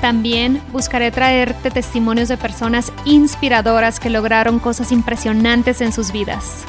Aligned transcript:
También 0.00 0.62
buscaré 0.72 1.10
traerte 1.10 1.70
testimonios 1.70 2.28
de 2.28 2.36
personas 2.36 2.92
inspiradoras 3.04 4.00
que 4.00 4.10
lograron 4.10 4.58
cosas 4.58 4.92
impresionantes 4.92 5.80
en 5.80 5.92
sus 5.92 6.12
vidas. 6.12 6.64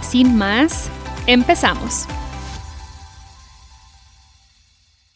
Sin 0.00 0.36
más, 0.36 0.90
empezamos. 1.26 2.06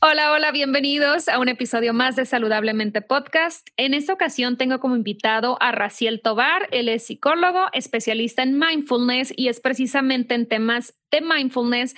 Hola, 0.04 0.32
hola, 0.32 0.50
bienvenidos 0.50 1.28
a 1.28 1.38
un 1.38 1.48
episodio 1.48 1.94
más 1.94 2.16
de 2.16 2.26
Saludablemente 2.26 3.02
Podcast. 3.02 3.68
En 3.76 3.94
esta 3.94 4.12
ocasión 4.12 4.56
tengo 4.56 4.80
como 4.80 4.96
invitado 4.96 5.56
a 5.60 5.70
Raciel 5.70 6.20
Tobar. 6.20 6.68
Él 6.72 6.88
es 6.88 7.06
psicólogo, 7.06 7.66
especialista 7.72 8.42
en 8.42 8.58
mindfulness 8.58 9.32
y 9.36 9.46
es 9.46 9.60
precisamente 9.60 10.34
en 10.34 10.48
temas 10.48 10.98
de 11.12 11.20
mindfulness 11.20 11.94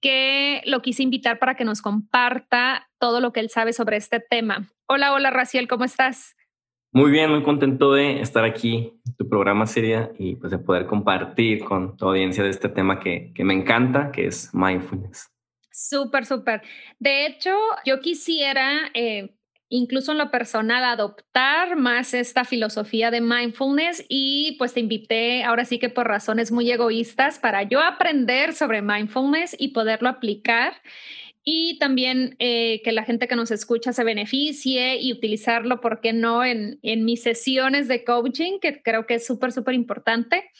que 0.00 0.62
lo 0.66 0.82
quise 0.82 1.02
invitar 1.02 1.40
para 1.40 1.56
que 1.56 1.64
nos 1.64 1.82
comparta 1.82 2.88
todo 2.98 3.20
lo 3.20 3.32
que 3.32 3.40
él 3.40 3.50
sabe 3.50 3.72
sobre 3.72 3.96
este 3.96 4.20
tema. 4.20 4.70
Hola, 4.90 5.12
hola, 5.12 5.30
Raciel, 5.30 5.68
¿cómo 5.68 5.84
estás? 5.84 6.34
Muy 6.92 7.10
bien, 7.10 7.30
muy 7.30 7.42
contento 7.42 7.92
de 7.92 8.22
estar 8.22 8.42
aquí 8.46 8.94
en 9.06 9.16
tu 9.18 9.28
programa 9.28 9.66
Seria 9.66 10.10
y 10.18 10.36
pues 10.36 10.50
de 10.50 10.58
poder 10.58 10.86
compartir 10.86 11.62
con 11.62 11.98
tu 11.98 12.06
audiencia 12.06 12.42
de 12.42 12.48
este 12.48 12.70
tema 12.70 12.98
que, 12.98 13.30
que 13.34 13.44
me 13.44 13.52
encanta, 13.52 14.10
que 14.10 14.26
es 14.26 14.48
mindfulness. 14.54 15.30
Súper, 15.70 16.24
súper. 16.24 16.62
De 16.98 17.26
hecho, 17.26 17.54
yo 17.84 18.00
quisiera, 18.00 18.90
eh, 18.94 19.36
incluso 19.68 20.12
en 20.12 20.18
lo 20.18 20.30
personal, 20.30 20.82
adoptar 20.82 21.76
más 21.76 22.14
esta 22.14 22.46
filosofía 22.46 23.10
de 23.10 23.20
mindfulness 23.20 24.06
y 24.08 24.56
pues 24.58 24.72
te 24.72 24.80
invité 24.80 25.44
ahora 25.44 25.66
sí 25.66 25.78
que 25.78 25.90
por 25.90 26.08
razones 26.08 26.50
muy 26.50 26.70
egoístas 26.70 27.38
para 27.38 27.62
yo 27.64 27.80
aprender 27.80 28.54
sobre 28.54 28.80
mindfulness 28.80 29.54
y 29.58 29.68
poderlo 29.68 30.08
aplicar 30.08 30.72
y 31.50 31.78
también 31.78 32.36
eh, 32.40 32.82
que 32.84 32.92
la 32.92 33.04
gente 33.04 33.26
que 33.26 33.34
nos 33.34 33.50
escucha 33.50 33.94
se 33.94 34.04
beneficie 34.04 34.98
y 35.00 35.14
utilizarlo, 35.14 35.80
¿por 35.80 36.02
qué 36.02 36.12
no?, 36.12 36.44
en, 36.44 36.78
mis 36.82 37.22
sesiones 37.22 37.88
de 37.88 38.04
coaching, 38.04 38.58
que 38.60 38.82
creo 38.82 39.06
que 39.06 39.14
es 39.14 39.26
súper, 39.26 39.50
súper 39.52 39.74
importante. 39.74 40.50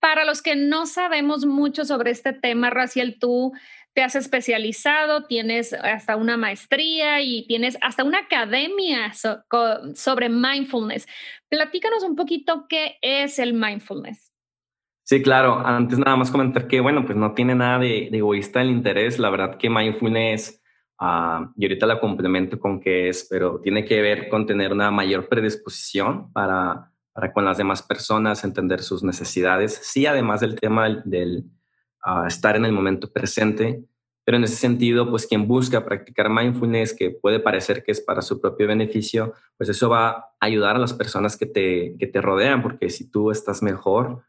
Para 0.00 0.24
los 0.24 0.40
que 0.40 0.56
no 0.56 0.86
sabemos 0.86 1.44
mucho 1.44 1.84
sobre 1.84 2.12
este 2.12 2.32
tema, 2.32 2.70
Raciel, 2.70 3.18
tú 3.18 3.52
te 3.92 4.00
has 4.00 4.16
especializado, 4.16 5.26
tienes 5.26 5.74
hasta 5.74 6.16
una 6.16 6.38
maestría 6.38 7.20
y 7.20 7.46
tienes 7.46 7.76
hasta 7.82 8.02
una 8.02 8.20
academia 8.20 9.12
sobre 9.12 10.30
mindfulness. 10.30 11.06
Platícanos 11.50 12.04
un 12.04 12.16
poquito 12.16 12.64
qué 12.70 12.96
es 13.02 13.38
el 13.38 13.52
mindfulness. 13.52 14.29
Sí, 15.10 15.20
claro. 15.22 15.58
Antes 15.66 15.98
nada 15.98 16.16
más 16.16 16.30
comentar 16.30 16.68
que, 16.68 16.78
bueno, 16.78 17.04
pues 17.04 17.18
no 17.18 17.34
tiene 17.34 17.56
nada 17.56 17.80
de, 17.80 18.10
egoísta 18.12 18.62
el 18.62 18.70
interés. 18.70 19.18
La 19.18 19.28
verdad 19.28 19.58
que 19.58 19.68
mindfulness, 19.68 20.62
uh, 21.00 21.50
y 21.56 21.64
ahorita 21.64 21.84
la 21.84 21.98
complemento 21.98 22.60
con 22.60 22.78
qué 22.78 23.08
es, 23.08 23.26
pero 23.28 23.58
tiene 23.60 23.84
que 23.84 24.00
ver 24.00 24.28
con 24.28 24.46
tener 24.46 24.72
una 24.72 24.92
mayor 24.92 25.28
predisposición 25.28 26.32
para, 26.32 26.92
para 27.12 27.32
con 27.32 27.44
las 27.44 27.58
demás 27.58 27.82
personas, 27.82 28.44
entender 28.44 28.82
sus 28.82 29.02
necesidades. 29.02 29.80
Sí, 29.82 30.06
además 30.06 30.42
del 30.42 30.54
tema 30.54 30.88
del 31.04 31.44
a 32.04 32.28
estar 32.28 32.54
en 32.54 32.64
el 32.64 32.72
momento 32.72 33.12
presente. 33.12 33.82
Pero 34.24 34.36
en 34.36 34.44
ese 34.44 34.54
sentido, 34.54 35.10
pues 35.10 35.26
quien 35.26 35.48
busca 35.48 35.84
practicar 35.84 36.30
mindfulness, 36.30 36.94
que 36.94 37.10
puede 37.10 37.40
parecer 37.40 37.82
que 37.82 37.90
es 37.90 38.00
para 38.00 38.22
su 38.22 38.40
propio 38.40 38.68
beneficio, 38.68 39.34
pues 39.56 39.70
eso 39.70 39.88
va 39.88 40.08
a 40.08 40.34
ayudar 40.38 40.76
a 40.76 40.78
las 40.78 40.94
personas 40.94 41.36
que 41.36 41.46
te, 41.46 41.96
que 41.98 42.06
te 42.06 42.20
rodean, 42.20 42.62
porque 42.62 42.90
si 42.90 43.10
tú 43.10 43.32
estás 43.32 43.60
mejor, 43.60 44.22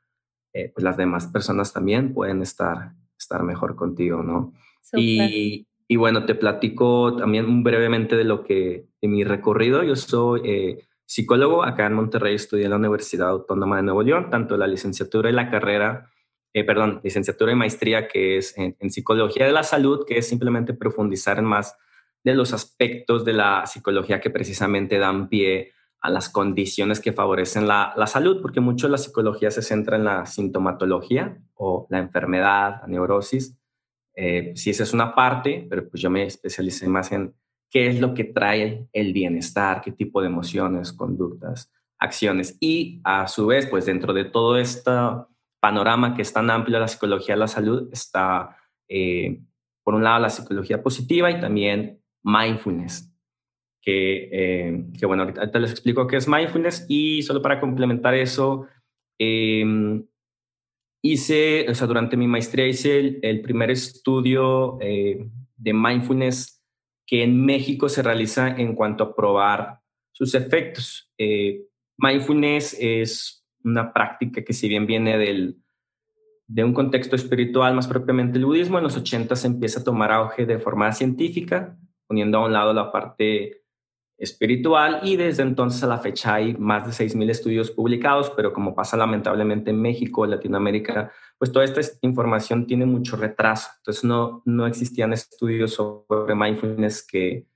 eh, 0.53 0.71
pues 0.73 0.83
las 0.83 0.97
demás 0.97 1.27
personas 1.27 1.73
también 1.73 2.13
pueden 2.13 2.41
estar, 2.41 2.93
estar 3.17 3.43
mejor 3.43 3.75
contigo, 3.75 4.23
¿no? 4.23 4.53
Y, 4.93 5.67
y, 5.87 5.95
bueno, 5.95 6.25
te 6.25 6.35
platico 6.35 7.15
también 7.15 7.63
brevemente 7.63 8.17
de 8.17 8.25
lo 8.25 8.43
que, 8.43 8.87
de 9.01 9.07
mi 9.07 9.23
recorrido. 9.23 9.83
Yo 9.83 9.95
soy 9.95 10.41
eh, 10.43 10.87
psicólogo, 11.05 11.63
acá 11.63 11.85
en 11.85 11.93
Monterrey 11.93 12.35
estudié 12.35 12.65
en 12.65 12.71
la 12.71 12.77
Universidad 12.77 13.29
Autónoma 13.29 13.77
de 13.77 13.83
Nuevo 13.83 14.03
León, 14.03 14.29
tanto 14.29 14.57
la 14.57 14.67
licenciatura 14.67 15.29
y 15.29 15.33
la 15.33 15.49
carrera 15.49 16.11
eh, 16.53 16.65
perdón, 16.65 16.99
licenciatura 17.01 17.53
y 17.53 17.55
maestría 17.55 18.09
que 18.09 18.37
es 18.37 18.57
en, 18.57 18.75
psicología 18.91 19.45
de 19.45 19.53
la 19.53 19.63
salud, 19.63 20.05
que 20.05 20.17
es 20.17 20.27
simplemente 20.27 20.73
profundizar 20.73 21.39
en 21.39 21.45
más 21.45 21.77
de 22.23 22.35
los 22.35 22.51
aspectos 22.51 23.23
de 23.23 23.33
la 23.33 23.65
psicología 23.65 24.19
que 24.19 24.29
precisamente 24.29 24.99
dan 24.99 25.29
pie 25.29 25.71
a 26.01 26.09
las 26.09 26.29
condiciones 26.29 26.99
que 26.99 27.13
favorecen 27.13 27.67
la, 27.67 27.93
la, 27.95 28.07
salud, 28.07 28.41
porque 28.41 28.59
mucho 28.59 28.87
la 28.87 28.97
psicología 28.97 29.51
se 29.51 29.61
centra 29.61 29.97
en 29.97 30.03
la 30.03 30.25
sintomatología 30.25 31.37
o 31.53 31.87
la 31.89 31.99
enfermedad, 31.99 32.81
la 32.81 32.87
neurosis. 32.87 33.55
Eh, 34.15 34.53
sí, 34.55 34.71
esa 34.71 34.83
es 34.83 34.93
una 34.93 35.13
parte, 35.13 35.67
pero 35.69 35.87
pues 35.87 36.01
yo 36.01 36.09
me 36.09 36.23
especialicé 36.23 36.87
más 36.87 37.11
en 37.11 37.35
qué 37.69 37.87
es 37.87 38.01
lo 38.01 38.13
que 38.13 38.25
trae 38.25 38.87
el 38.91 39.13
bienestar, 39.13 39.81
qué 39.81 39.91
tipo 39.91 40.21
de 40.21 40.27
emociones, 40.27 40.91
conductas, 40.91 41.71
acciones. 41.99 42.57
Y 42.59 42.99
a 43.03 43.27
su 43.27 43.45
vez, 43.45 43.67
pues 43.67 43.85
dentro 43.85 44.13
de 44.13 44.25
todo 44.25 44.57
esto 44.57 45.29
panorama 45.61 46.15
que 46.15 46.23
es 46.23 46.33
tan 46.33 46.49
amplio 46.49 46.79
la 46.79 46.87
psicología 46.87 47.35
de 47.35 47.39
la 47.39 47.47
salud 47.47 47.87
está, 47.93 48.57
eh, 48.89 49.39
por 49.83 49.93
un 49.93 50.03
lado, 50.03 50.19
la 50.19 50.29
psicología 50.29 50.81
positiva 50.81 51.29
y 51.29 51.39
también 51.39 52.01
mindfulness, 52.23 53.10
que, 53.81 54.29
eh, 54.31 54.85
que 54.97 55.05
bueno, 55.05 55.23
ahorita, 55.23 55.59
les 55.59 55.71
explico 55.71 56.07
qué 56.07 56.17
es 56.17 56.27
mindfulness 56.27 56.85
y 56.87 57.23
solo 57.23 57.41
para 57.41 57.59
complementar 57.59 58.13
eso, 58.13 58.67
em, 59.19 60.05
hice, 61.01 61.65
o 61.69 61.73
sea, 61.73 61.87
durante 61.87 62.17
mi 62.17 62.27
maestría 62.27 62.67
hice 62.67 63.19
el, 63.21 63.41
primer 63.41 63.71
estudio 63.71 64.77
eh, 64.81 65.27
de 65.57 65.73
mindfulness 65.73 66.61
que 67.07 67.23
en 67.23 67.43
México 67.43 67.89
se 67.89 68.03
realiza 68.03 68.49
en 68.49 68.75
cuanto 68.75 69.03
a 69.03 69.15
probar 69.15 69.79
sus 70.11 70.35
efectos. 70.35 71.11
mindfulness 71.97 72.77
es 72.79 73.45
una 73.63 73.91
práctica 73.93 74.43
que 74.43 74.53
si 74.53 74.69
bien 74.69 74.85
viene 74.85 75.17
del, 75.17 75.61
de 76.51 76.65
un 76.65 76.73
contexto 76.73 77.15
espiritual, 77.15 77.73
más 77.73 77.87
propiamente 77.87 78.37
el 78.37 78.45
budismo, 78.45 78.77
en 78.77 78.83
los 78.83 78.97
80 78.97 79.35
se 79.37 79.47
empieza 79.47 79.79
a 79.79 79.83
tomar 79.85 80.11
auge 80.11 80.45
de 80.45 80.59
forma 80.59 80.91
científica, 80.91 81.77
poniendo 82.07 82.39
a 82.39 82.45
un 82.45 82.51
lado 82.51 82.73
la 82.73 82.91
parte 82.91 83.60
espiritual 84.21 84.99
y 85.01 85.15
desde 85.15 85.41
entonces 85.41 85.81
a 85.83 85.87
la 85.87 85.97
fecha 85.97 86.35
hay 86.35 86.53
más 86.53 86.85
de 86.85 87.05
6.000 87.05 87.31
estudios 87.31 87.71
publicados, 87.71 88.29
pero 88.35 88.53
como 88.53 88.75
pasa 88.75 88.95
lamentablemente 88.95 89.71
en 89.71 89.81
México, 89.81 90.23
en 90.23 90.31
Latinoamérica, 90.31 91.11
pues 91.39 91.51
toda 91.51 91.65
esta 91.65 91.81
información 92.03 92.67
tiene 92.67 92.85
mucho 92.85 93.17
retraso. 93.17 93.69
Entonces 93.77 94.03
no, 94.03 94.43
no 94.45 94.67
existían 94.67 95.11
estudios 95.11 95.73
sobre 95.73 96.35
mindfulness 96.35 97.05
que 97.05 97.47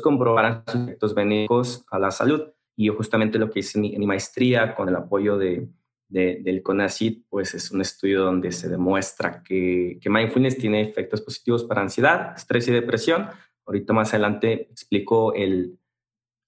comprobaran 0.00 0.62
sus 0.68 0.82
efectos 0.82 1.12
benéficos 1.12 1.84
a 1.90 1.98
la 1.98 2.12
salud. 2.12 2.52
Y 2.76 2.86
yo 2.86 2.94
justamente 2.94 3.38
lo 3.38 3.50
que 3.50 3.60
hice 3.60 3.78
en 3.78 3.98
mi, 3.98 4.06
maestría 4.06 4.76
con 4.76 4.88
el 4.88 4.94
apoyo 4.94 5.36
de, 5.36 5.68
del 6.08 6.62
CONACYT, 6.62 7.26
pues 7.28 7.52
es 7.54 7.72
un 7.72 7.80
estudio 7.80 8.22
donde 8.22 8.52
se 8.52 8.68
demuestra 8.68 9.42
que, 9.42 9.98
que 10.00 10.08
mindfulness 10.08 10.56
tiene 10.56 10.82
efectos 10.82 11.20
positivos 11.20 11.64
para 11.64 11.82
ansiedad, 11.82 12.34
estrés 12.36 12.68
y 12.68 12.72
depresión. 12.72 13.26
Ahorita 13.66 13.92
más 13.92 14.10
adelante 14.10 14.68
explico 14.70 15.34
el, 15.34 15.80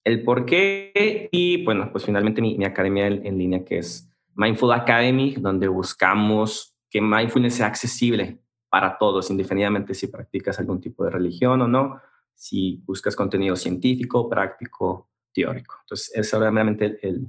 el 0.09 0.23
por 0.23 0.45
qué 0.45 1.29
y 1.31 1.63
bueno, 1.63 1.89
pues 1.91 2.05
finalmente 2.05 2.41
mi, 2.41 2.57
mi 2.57 2.65
academia 2.65 3.07
en, 3.07 3.25
en, 3.25 3.37
línea 3.37 3.63
que 3.63 3.79
es 3.79 4.09
Mindful 4.35 4.71
Academy, 4.71 5.35
donde 5.37 5.67
buscamos 5.67 6.75
que 6.89 7.01
mindfulness 7.01 7.55
sea 7.55 7.67
accesible 7.67 8.39
para 8.69 8.97
todos, 8.97 9.29
indefinidamente 9.29 9.93
si 9.93 10.07
practicas 10.07 10.59
algún 10.59 10.79
tipo 10.79 11.03
de 11.03 11.11
religión 11.11 11.61
o 11.61 11.67
no, 11.67 12.01
si 12.35 12.81
buscas 12.85 13.15
contenido 13.15 13.55
científico, 13.55 14.29
práctico 14.29 15.09
teórico. 15.33 15.75
Entonces, 15.81 16.09
ese 16.11 16.19
es 16.21 16.33
obviamente 16.33 16.99
el, 17.01 17.27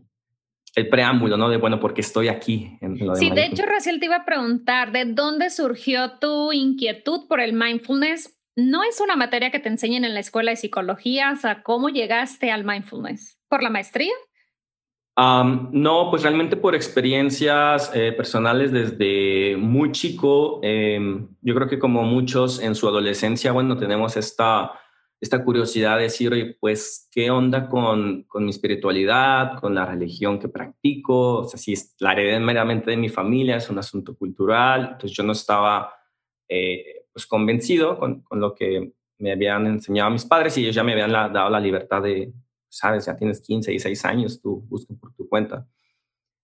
el 0.74 0.88
preámbulo, 0.88 1.36
¿no? 1.36 1.48
De, 1.48 1.56
bueno, 1.56 1.80
porque 1.80 2.00
estoy 2.00 2.28
aquí. 2.28 2.78
En 2.80 2.98
lo 2.98 3.14
de 3.14 3.18
sí, 3.18 3.30
de 3.30 3.46
hecho, 3.46 3.64
Raciel 3.66 3.98
te 3.98 4.06
iba 4.06 4.16
a 4.16 4.24
preguntar, 4.24 4.92
¿de 4.92 5.04
dónde 5.06 5.50
surgió 5.50 6.18
tu 6.18 6.52
inquietud 6.52 7.26
por 7.28 7.40
el 7.40 7.52
mindfulness? 7.52 8.39
No 8.56 8.82
es 8.82 9.00
una 9.00 9.16
materia 9.16 9.50
que 9.50 9.60
te 9.60 9.68
enseñen 9.68 10.04
en 10.04 10.14
la 10.14 10.20
escuela 10.20 10.50
de 10.50 10.56
psicología, 10.56 11.32
o 11.32 11.62
¿cómo 11.62 11.88
llegaste 11.88 12.50
al 12.50 12.64
mindfulness? 12.64 13.38
¿Por 13.48 13.62
la 13.62 13.70
maestría? 13.70 14.12
no, 15.16 16.08
pues 16.08 16.22
realmente 16.22 16.56
por 16.56 16.74
experiencias 16.74 17.90
eh, 17.94 18.10
personales 18.12 18.72
desde 18.72 19.54
muy 19.58 19.92
chico. 19.92 20.60
Em, 20.62 21.28
yo 21.42 21.54
creo 21.54 21.68
que 21.68 21.78
como 21.78 22.04
muchos 22.04 22.58
en 22.58 22.74
su 22.74 22.88
adolescencia, 22.88 23.52
bueno, 23.52 23.76
tenemos 23.76 24.16
esta 24.16 24.72
esta 25.20 25.44
curiosidad 25.44 25.98
de 25.98 26.04
decir, 26.04 26.56
pues, 26.60 27.08
¿qué 27.12 27.30
onda 27.30 27.68
con, 27.68 28.22
con, 28.22 28.44
mi 28.44 28.50
espiritualidad, 28.50 29.60
con 29.60 29.74
la 29.74 29.84
religión 29.84 30.38
que 30.38 30.48
practico? 30.48 31.40
O 31.40 31.44
sea, 31.44 31.58
si 31.58 31.74
la 31.98 32.12
heredé 32.12 32.40
meramente 32.40 32.90
de 32.90 32.96
mi 32.96 33.10
familia, 33.10 33.56
es 33.56 33.68
un 33.68 33.78
asunto 33.78 34.16
cultural. 34.16 34.92
Entonces 34.92 35.12
yo 35.12 35.22
no 35.22 35.32
estaba, 35.32 35.94
eh, 36.48 36.99
pues, 37.20 37.26
convencido 37.26 37.98
con, 37.98 38.22
con, 38.22 38.40
lo 38.40 38.54
que 38.54 38.92
me 39.18 39.32
habían 39.32 39.66
enseñado 39.66 40.10
mis 40.10 40.24
padres 40.24 40.56
y 40.56 40.62
ellos 40.62 40.74
ya 40.74 40.82
me 40.82 40.92
habían 40.92 41.12
dado 41.12 41.50
la 41.50 41.60
libertad 41.60 42.02
de, 42.02 42.32
sabes, 42.68 43.06
ya 43.06 43.16
tienes 43.16 43.40
15, 43.42 43.70
16 43.70 44.04
años, 44.06 44.40
tú 44.40 44.64
busca 44.68 44.94
por 44.98 45.12
tu 45.14 45.28
cuenta. 45.28 45.66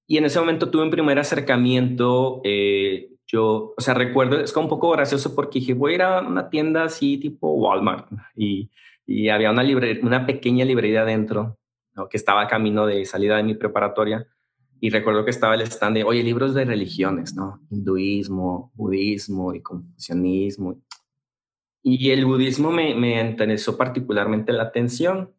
Y 0.07 0.19
en 0.19 0.27
ese 0.27 0.39
momento 0.39 0.71
tuve 0.71 0.83
un 0.83 0.91
primer 0.91 1.19
acercamiento 1.19 2.41
eh, 2.45 3.11
yo, 3.27 3.75
o 3.77 3.81
sea, 3.81 3.95
recuerdo, 3.95 4.39
es 4.39 4.53
como 4.53 4.67
un 4.67 4.71
poco 4.71 4.91
gracioso 4.91 5.35
porque 5.35 5.59
dije, 5.59 5.75
voy 5.75 5.93
a 5.93 5.95
ir 5.95 6.03
a 6.03 6.21
una 6.21 6.49
tienda 6.49 6.85
así 6.85 7.19
tipo 7.19 7.53
Walmart 7.55 8.09
y, 8.37 8.71
y 9.05 9.31
había 9.31 9.51
una, 9.51 9.65
una 10.03 10.27
pequeña 10.27 10.65
librería 10.65 11.03
adentro 11.03 11.59
que 12.11 12.17
estaba 12.19 12.43
a 12.43 12.47
camino 12.47 12.87
de 12.87 13.05
salida 13.07 13.39
de 13.39 13.43
mi 13.43 13.55
preparatoria 13.55 14.27
y 14.81 14.91
recuerdo 14.91 15.25
que 15.25 15.31
estaba 15.31 15.55
el 15.55 15.63
stand 15.63 15.97
de, 15.97 16.05
oye, 16.05 16.23
libros 16.23 16.55
de 16.55 16.65
religiones, 16.65 17.35
¿no? 17.35 17.61
Hinduismo, 17.71 18.73
budismo 18.75 19.55
y 19.55 19.63
confucianismo. 19.63 20.81
Y 21.83 22.11
el 22.11 22.25
budismo 22.25 22.71
me, 22.71 22.95
me 22.95 23.21
interesó 23.21 23.77
particularmente 23.77 24.53
la 24.53 24.65
atención. 24.65 25.33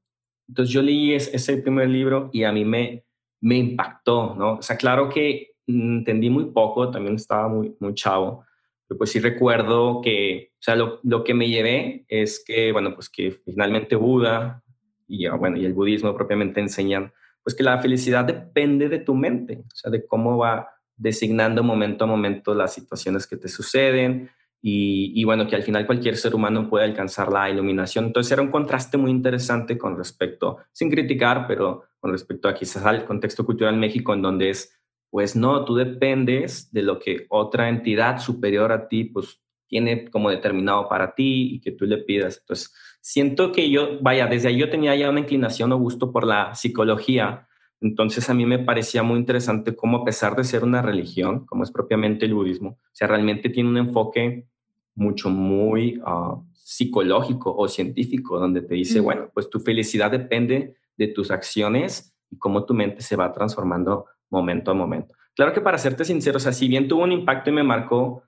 Entonces 0.48 0.74
yo 0.74 0.81
leí 0.81 1.13
ese 1.13 1.57
primer 1.57 1.89
libro 1.89 2.30
y 2.31 2.44
a 2.44 2.51
mí 2.51 2.63
me, 2.63 3.04
me 3.42 3.57
impactó, 3.57 4.36
¿no? 4.36 4.54
O 4.56 4.62
sea, 4.62 4.78
claro 4.78 5.10
que 5.10 5.51
entendí 5.68 6.30
muy 6.30 6.45
poco, 6.45 6.90
también 6.90 7.16
estaba 7.16 7.48
muy, 7.50 7.75
muy 7.80 7.94
chavo, 7.94 8.45
pero 8.88 8.98
pues 8.98 9.12
sí 9.12 9.19
recuerdo 9.19 10.01
que, 10.01 10.51
o 10.54 10.63
sea, 10.63 10.75
lo, 10.75 11.00
lo 11.04 11.24
que 11.24 11.33
me 11.33 11.50
llevé 11.50 12.06
es 12.07 12.44
que, 12.45 12.72
bueno, 12.72 12.94
pues 12.95 13.10
que 13.10 13.31
finalmente 13.31 13.95
Buda 13.95 14.63
y, 15.07 15.25
ah, 15.25 15.36
bueno, 15.36 15.57
y 15.57 15.66
el 15.66 15.74
budismo 15.74 16.16
propiamente 16.16 16.60
enseñan, 16.60 17.13
pues 17.48 17.56
que 17.56 17.64
la 17.64 17.82
felicidad 17.82 18.26
depende 18.26 18.90
de 18.90 19.00
tu 19.00 19.16
mente, 19.16 19.64
o 19.66 19.74
sea, 19.74 19.90
de 19.90 20.06
cómo 20.06 20.38
va 20.38 20.68
designando 20.98 21.64
momento 21.64 22.04
a 22.04 22.08
momento 22.08 22.54
las 22.54 22.74
situaciones 22.74 23.26
que 23.26 23.38
te 23.38 23.48
suceden 23.48 24.30
y, 24.62 25.14
y, 25.16 25.24
bueno, 25.24 25.48
que 25.48 25.56
al 25.56 25.64
final 25.64 25.86
cualquier 25.86 26.18
ser 26.18 26.36
humano 26.36 26.70
puede 26.70 26.84
alcanzar 26.84 27.32
la 27.32 27.50
iluminación. 27.50 28.04
Entonces 28.04 28.34
era 28.34 28.42
un 28.42 28.52
contraste 28.52 28.98
muy 28.98 29.12
interesante 29.12 29.78
con 29.78 29.96
respecto, 29.96 30.58
sin 30.74 30.90
criticar, 30.90 31.48
pero 31.48 31.86
con 32.02 32.12
respecto 32.12 32.50
a 32.50 32.54
quizás 32.54 32.86
al 32.86 33.06
contexto 33.06 33.46
cultural 33.46 33.76
en 33.76 33.80
México, 33.80 34.14
en 34.14 34.24
donde 34.24 34.50
es 34.50 34.78
pues 35.10 35.38
no, 35.38 35.64
tú 35.64 35.76
dependes 35.76 36.70
de 36.74 36.82
lo 36.82 37.00
que 37.00 37.28
otra 37.30 37.70
entidad 37.70 38.20
superior 38.20 38.74
a 38.74 38.90
ti, 38.90 39.06
pues 39.06 39.42
tiene 39.68 40.10
como 40.10 40.30
determinado 40.30 40.88
para 40.88 41.14
ti 41.14 41.56
y 41.56 41.60
que 41.60 41.72
tú 41.72 41.86
le 41.86 41.98
pidas. 41.98 42.40
Entonces, 42.40 42.74
siento 43.02 43.52
que 43.52 43.69
yo, 43.69 44.00
vaya, 44.02 44.28
desde 44.28 44.50
ahí 44.50 44.58
yo 44.58 44.69
tenía 44.69 44.96
ya 44.96 45.10
una 45.10 45.19
inclinación 45.19 45.72
o 45.72 45.78
gusto 45.78 46.12
por 46.12 46.25
la 46.25 46.56
psicología. 46.56 47.48
Entonces, 47.80 48.30
a 48.30 48.34
mí 48.34 48.46
me 48.46 48.60
parecía 48.60 49.04
muy 49.04 49.19
interesante 49.19 49.75
cómo, 49.75 49.98
a 49.98 50.06
pesar 50.06 50.36
de 50.36 50.44
ser 50.44 50.64
una 50.64 50.81
religión, 50.81 51.46
como 51.46 51.64
es 51.64 51.72
propiamente 51.72 52.25
el 52.25 52.34
budismo, 52.34 52.69
o 52.69 52.90
sea, 52.92 53.08
realmente 53.08 53.50
tiene 53.50 53.69
un 53.69 53.78
enfoque 53.78 54.48
mucho, 54.96 55.30
muy 55.30 56.02
ah, 56.06 56.42
psicológico 56.54 57.56
o 57.56 57.68
científico, 57.68 58.40
donde 58.40 58.62
te 58.62 58.75
dice, 58.75 59.00
bueno, 59.00 59.30
pues 59.34 59.50
tu 59.50 59.60
felicidad 59.60 60.12
depende 60.12 60.75
de 60.98 61.08
tus 61.08 61.31
acciones 61.31 62.14
y 62.30 62.38
cómo 62.38 62.66
tu 62.66 62.74
mente 62.74 63.02
se 63.02 63.16
va 63.16 63.31
transformando 63.31 64.06
momento 64.30 64.72
a 64.72 64.74
momento. 64.74 65.16
Claro 65.36 65.54
que 65.54 65.62
para 65.62 65.78
serte 65.78 66.04
sincero, 66.04 66.38
o 66.38 66.40
sea, 66.40 66.52
si 66.52 66.68
bien 66.68 66.88
tuvo 66.88 67.04
un 67.04 67.12
impacto 67.12 67.52
y 67.52 67.54
me 67.54 67.64
marcó, 67.64 68.24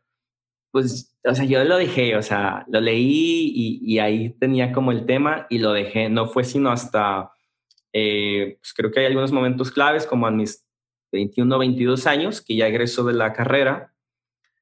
pues, 0.71 1.15
o 1.25 1.35
sea, 1.35 1.45
yo 1.45 1.63
lo 1.63 1.77
dejé, 1.77 2.15
o 2.15 2.21
sea, 2.21 2.65
lo 2.67 2.81
leí 2.81 3.51
y, 3.81 3.99
ahí 3.99 4.29
tenía 4.39 4.71
como 4.71 4.91
el 4.91 5.05
tema 5.05 5.47
y 5.49 5.59
lo 5.59 5.73
dejé. 5.73 6.09
No 6.09 6.27
fue 6.27 6.43
sino 6.43 6.71
hasta, 6.71 7.31
eh, 7.93 8.57
pues 8.59 8.73
creo 8.73 8.91
que 8.91 9.01
hay 9.01 9.07
algunos 9.07 9.31
momentos 9.31 9.71
claves, 9.71 10.05
como 10.05 10.27
a 10.27 10.31
mis 10.31 10.65
21, 11.11 11.57
22 11.57 12.07
años, 12.07 12.41
que 12.41 12.55
ya 12.55 12.67
egreso 12.67 13.03
de 13.03 13.13
la 13.13 13.33
carrera 13.33 13.93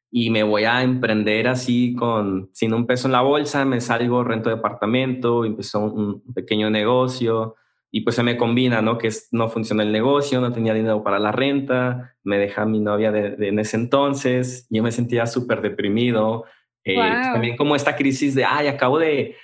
y 0.10 0.30
me 0.30 0.44
voy 0.44 0.64
a 0.64 0.84
emprender 0.84 1.48
así 1.48 1.94
con, 1.96 2.50
sin 2.54 2.74
un 2.74 2.86
peso 2.86 3.08
en 3.08 3.12
la 3.12 3.22
bolsa, 3.22 3.66
me 3.66 3.82
salgo, 3.82 4.24
rento 4.24 4.50
departamento, 4.50 5.44
empezó 5.44 5.82
un 5.82 6.22
pequeño 6.34 6.70
negocio, 6.70 7.56
y 7.98 8.02
pues 8.02 8.16
se 8.16 8.22
me 8.22 8.38
combina, 8.38 8.80
¿no? 8.84 9.00
Que 9.00 9.10
no 9.32 9.50
funciona 9.50 9.82
el 9.82 9.92
negocio, 9.92 10.40
no 10.40 10.52
tenía 10.52 10.76
dinero 10.76 11.04
para 11.04 11.18
la 11.18 11.32
renta, 11.32 12.14
me 12.24 12.38
deja 12.38 12.64
mi 12.64 12.80
novia 12.80 13.12
de, 13.12 13.48
en 13.48 13.58
ese 13.58 13.76
entonces, 13.76 14.68
yo 14.70 14.84
me 14.84 14.92
sentía 14.92 15.26
súper 15.26 15.62
deprimido. 15.62 16.46
Eh, 16.84 16.94
pues, 16.94 17.34
también 17.34 17.58
como 17.58 17.76
esta 17.76 17.96
crisis 17.96 18.36
de, 18.36 18.46
ay, 18.46 18.68
acabo 18.68 19.00
de, 19.00 19.36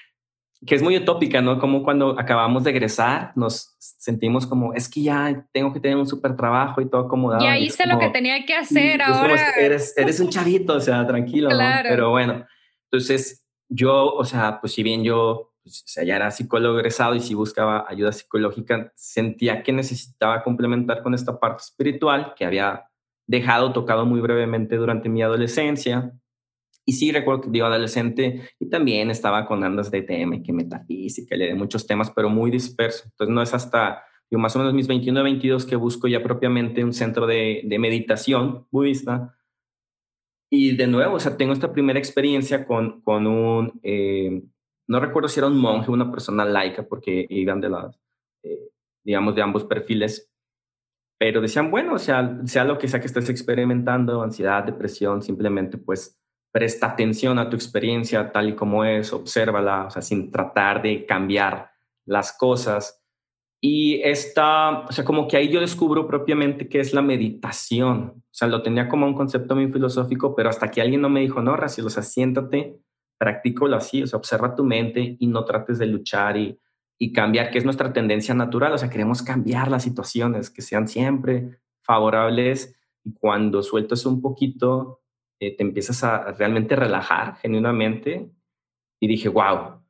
que 0.68 0.76
es 0.76 0.84
muy 0.84 0.96
utópica, 0.96 1.42
¿no? 1.42 1.58
Como 1.58 1.82
cuando 1.82 2.20
acabamos 2.20 2.64
de 2.64 2.70
egresar, 2.70 3.32
nos 3.36 3.76
sentimos 3.80 4.46
como, 4.46 4.76
es 4.76 4.88
que 4.88 5.02
ya 5.02 5.48
tengo 5.52 5.74
que 5.74 5.80
tener 5.80 5.98
un 5.98 6.06
súper 6.06 6.36
trabajo 6.36 6.80
y 6.80 6.88
todo 6.88 7.08
acomodado. 7.08 7.44
Ya 7.44 7.58
hice 7.58 7.88
lo 7.88 7.98
que 7.98 8.10
tenía 8.10 8.46
que 8.46 8.54
hacer 8.54 9.02
ahora. 9.02 9.54
eres, 9.60 9.98
eres 9.98 10.20
un 10.20 10.30
chavito, 10.30 10.76
o 10.76 10.80
sea, 10.80 11.08
tranquilo, 11.08 11.50
claro. 11.50 11.90
Pero 11.90 12.12
bueno, 12.12 12.46
entonces 12.92 13.48
yo, 13.68 14.14
o 14.14 14.26
sea, 14.26 14.62
pues 14.62 14.74
si 14.74 14.84
bien 14.84 15.04
yo 15.04 15.53
pues, 15.64 15.80
o 15.80 15.88
sea, 15.88 16.04
ya 16.04 16.18
era 16.18 16.30
psicólogo 16.30 16.78
egresado 16.78 17.16
y 17.16 17.22
si 17.22 17.34
buscaba 17.34 17.86
ayuda 17.88 18.12
psicológica, 18.12 18.92
sentía 18.96 19.64
que 19.64 19.72
necesitaba 19.72 20.44
complementar 20.44 21.02
con 21.02 21.14
esta 21.14 21.40
parte 21.40 21.64
espiritual 21.64 22.34
que 22.36 22.46
había 22.46 22.90
dejado 23.26 23.72
tocado 23.72 24.06
muy 24.06 24.20
brevemente 24.20 24.76
durante 24.76 25.10
mi 25.10 25.22
adolescencia. 25.22 26.12
Y 26.86 26.94
sí, 26.94 27.14
recuerdo 27.14 27.42
que 27.44 27.50
digo 27.50 27.66
adolescente 27.66 28.50
y 28.60 28.70
también 28.70 29.10
estaba 29.10 29.46
con 29.46 29.64
andas 29.64 29.90
de 29.90 30.02
TM, 30.02 30.44
que 30.44 30.52
metafísica, 30.52 31.38
le 31.38 31.48
de 31.48 31.56
muchos 31.56 31.88
temas, 31.88 32.12
pero 32.12 32.30
muy 32.30 32.52
disperso. 32.52 33.06
Entonces 33.06 33.34
no 33.34 33.42
es 33.42 33.54
hasta 33.54 34.04
digo, 34.30 34.42
más 34.42 34.56
o 34.58 34.60
menos 34.60 34.74
mis 34.74 34.88
21 34.88 35.24
22 35.24 35.66
que 35.66 35.78
busco 35.78 36.10
ya 36.10 36.22
propiamente 36.22 36.84
un 36.84 36.94
centro 36.94 37.26
de, 37.26 37.62
de 37.64 37.80
meditación 37.80 38.68
budista. 38.70 39.38
Y 40.50 40.76
de 40.76 40.88
nuevo, 40.88 41.16
o 41.16 41.20
sea, 41.20 41.38
tengo 41.38 41.54
esta 41.54 41.72
primera 41.72 42.00
experiencia 42.00 42.66
con, 42.66 43.02
con 43.02 43.28
un... 43.28 43.80
Eh, 43.82 44.44
no 44.88 45.00
recuerdo 45.00 45.30
si 45.30 45.40
era 45.40 45.48
un 45.48 45.58
monje 45.58 45.90
o 45.90 45.94
una 45.94 46.12
persona 46.12 46.46
laica, 46.46 46.84
porque 46.84 47.26
iban 47.30 47.62
de 47.62 47.70
las, 47.70 48.00
eh, 48.44 48.70
digamos, 49.04 49.36
de 49.36 49.42
ambos 49.42 49.64
perfiles, 49.64 50.30
pero 51.18 51.42
decían, 51.42 51.72
bueno, 51.72 51.98
sea, 52.00 52.40
sea 52.46 52.66
lo 52.66 52.78
que 52.78 52.88
sea 52.88 53.00
que 53.00 53.08
estés 53.08 53.30
experimentando, 53.30 54.22
ansiedad, 54.22 54.64
depresión, 54.64 55.22
simplemente 55.22 55.78
pues 55.78 56.20
presta 56.52 56.88
atención 56.88 57.40
a 57.40 57.50
tu 57.50 57.56
experiencia 57.56 58.32
tal 58.32 58.50
y 58.50 58.56
como 58.56 58.86
es, 58.86 59.12
obsérvala, 59.12 59.86
o 59.86 59.90
sea, 59.90 60.02
sin 60.02 60.32
tratar 60.32 60.82
de 60.82 61.06
cambiar 61.06 61.72
las 62.06 62.38
cosas. 62.38 63.02
Y 63.60 64.02
esta, 64.04 64.82
o 64.82 64.92
sea, 64.92 65.06
como 65.06 65.28
que 65.28 65.38
ahí 65.38 65.50
yo 65.50 65.62
descubro 65.62 66.06
propiamente 66.06 66.68
qué 66.68 66.80
es 66.80 66.94
la 66.94 67.02
meditación. 67.02 68.14
O 68.18 68.24
sea, 68.30 68.50
lo 68.50 68.62
tenía 68.62 68.90
como 68.90 69.08
un 69.08 69.14
concepto 69.14 69.56
muy 69.56 69.72
filosófico, 69.72 70.36
pero 70.36 70.50
hasta 70.50 70.70
que 70.70 70.82
alguien 70.82 71.02
no 71.02 71.10
me 71.10 71.22
dijo, 71.22 71.42
no, 71.42 71.56
Raciel, 71.56 71.88
o 71.88 71.90
practícalo 73.24 73.78
así, 73.78 74.04
o 74.04 74.08
sea, 74.08 74.20
observa 74.20 74.54
tu 74.54 74.66
mente 74.66 75.16
y 75.18 75.28
no 75.28 75.46
trates 75.46 75.80
de 75.80 75.86
luchar 75.86 76.36
y, 76.36 76.60
y 77.00 77.14
cambiar, 77.14 77.52
que 77.52 77.58
es 77.58 77.64
nuestra 77.64 77.94
tendencia 77.94 78.34
natural, 78.34 78.74
o 78.74 78.78
sea, 78.78 78.90
queremos 78.90 79.22
cambiar 79.22 79.72
las 79.72 79.84
situaciones, 79.84 80.50
que 80.50 80.62
sean 80.62 80.90
siempre 80.90 81.58
favorables 81.84 82.78
y 83.06 83.14
cuando 83.14 83.64
sueltas 83.64 84.06
un 84.06 84.22
poquito, 84.22 85.02
eh, 85.40 85.56
te 85.56 85.64
empiezas 85.64 86.04
a 86.04 86.34
realmente 86.34 86.76
relajar 86.76 87.38
genuinamente 87.38 88.30
y 89.00 89.08
dije, 89.08 89.30
wow, 89.30 89.82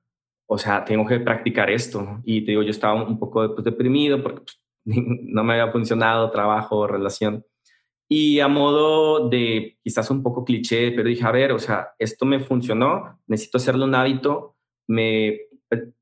o 0.48 0.58
sea, 0.60 0.86
tengo 0.86 1.08
que 1.08 1.20
practicar 1.20 1.72
esto. 1.72 2.22
Y 2.24 2.42
te 2.42 2.52
digo, 2.52 2.62
yo 2.62 2.70
estaba 2.70 3.04
un 3.04 3.18
poco 3.18 3.56
pues, 3.56 3.66
deprimido 3.66 4.22
porque 4.22 4.42
pues, 4.42 4.62
no 4.86 5.44
me 5.44 5.54
había 5.54 5.72
funcionado 5.72 6.30
trabajo, 6.30 6.86
relación. 6.86 7.44
Y 8.16 8.40
a 8.42 8.48
modo 8.48 9.28
de 9.28 9.80
quizás 9.84 10.12
un 10.12 10.22
poco 10.22 10.46
cliché, 10.46 10.92
pero 10.92 11.10
dije, 11.10 11.26
a 11.26 11.32
ver, 11.32 11.52
o 11.52 11.58
sea, 11.58 11.96
esto 11.98 12.26
me 12.26 12.40
funcionó, 12.40 13.20
necesito 13.26 13.58
hacerlo 13.58 13.86
un 13.86 13.96
hábito. 13.96 14.56
Me 14.88 15.48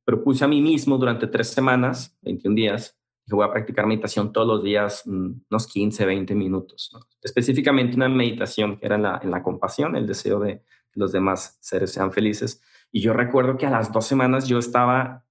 propuse 0.04 0.44
a 0.44 0.50
mí 0.50 0.62
mismo 0.62 0.98
durante 0.98 1.28
tres 1.28 1.48
semanas, 1.52 2.18
21 2.24 2.54
días, 2.54 3.00
que 3.26 3.34
voy 3.34 3.46
a 3.46 3.52
practicar 3.54 3.86
meditación 3.86 4.34
todos 4.34 4.46
los 4.46 4.62
días, 4.62 5.04
mm, 5.06 5.32
unos 5.50 5.68
15, 5.68 6.06
20 6.06 6.36
minutos. 6.36 6.92
Específicamente 7.22 7.96
una 7.96 8.10
meditación 8.10 8.78
que 8.78 8.88
era 8.88 8.96
en 8.96 9.04
la, 9.04 9.22
en 9.24 9.32
la 9.32 9.42
compasión, 9.42 9.96
el 9.96 10.06
deseo 10.06 10.42
de 10.42 10.58
que 10.92 11.00
los 11.00 11.14
demás 11.14 11.60
seres 11.62 11.94
sean 11.94 12.12
felices. 12.12 12.62
Y 12.92 13.00
yo 13.00 13.14
recuerdo 13.14 13.56
que 13.56 13.68
a 13.68 13.72
las 13.72 13.90
dos 13.90 14.06
semanas 14.06 14.50
yo 14.50 14.60
estaba, 14.60 15.24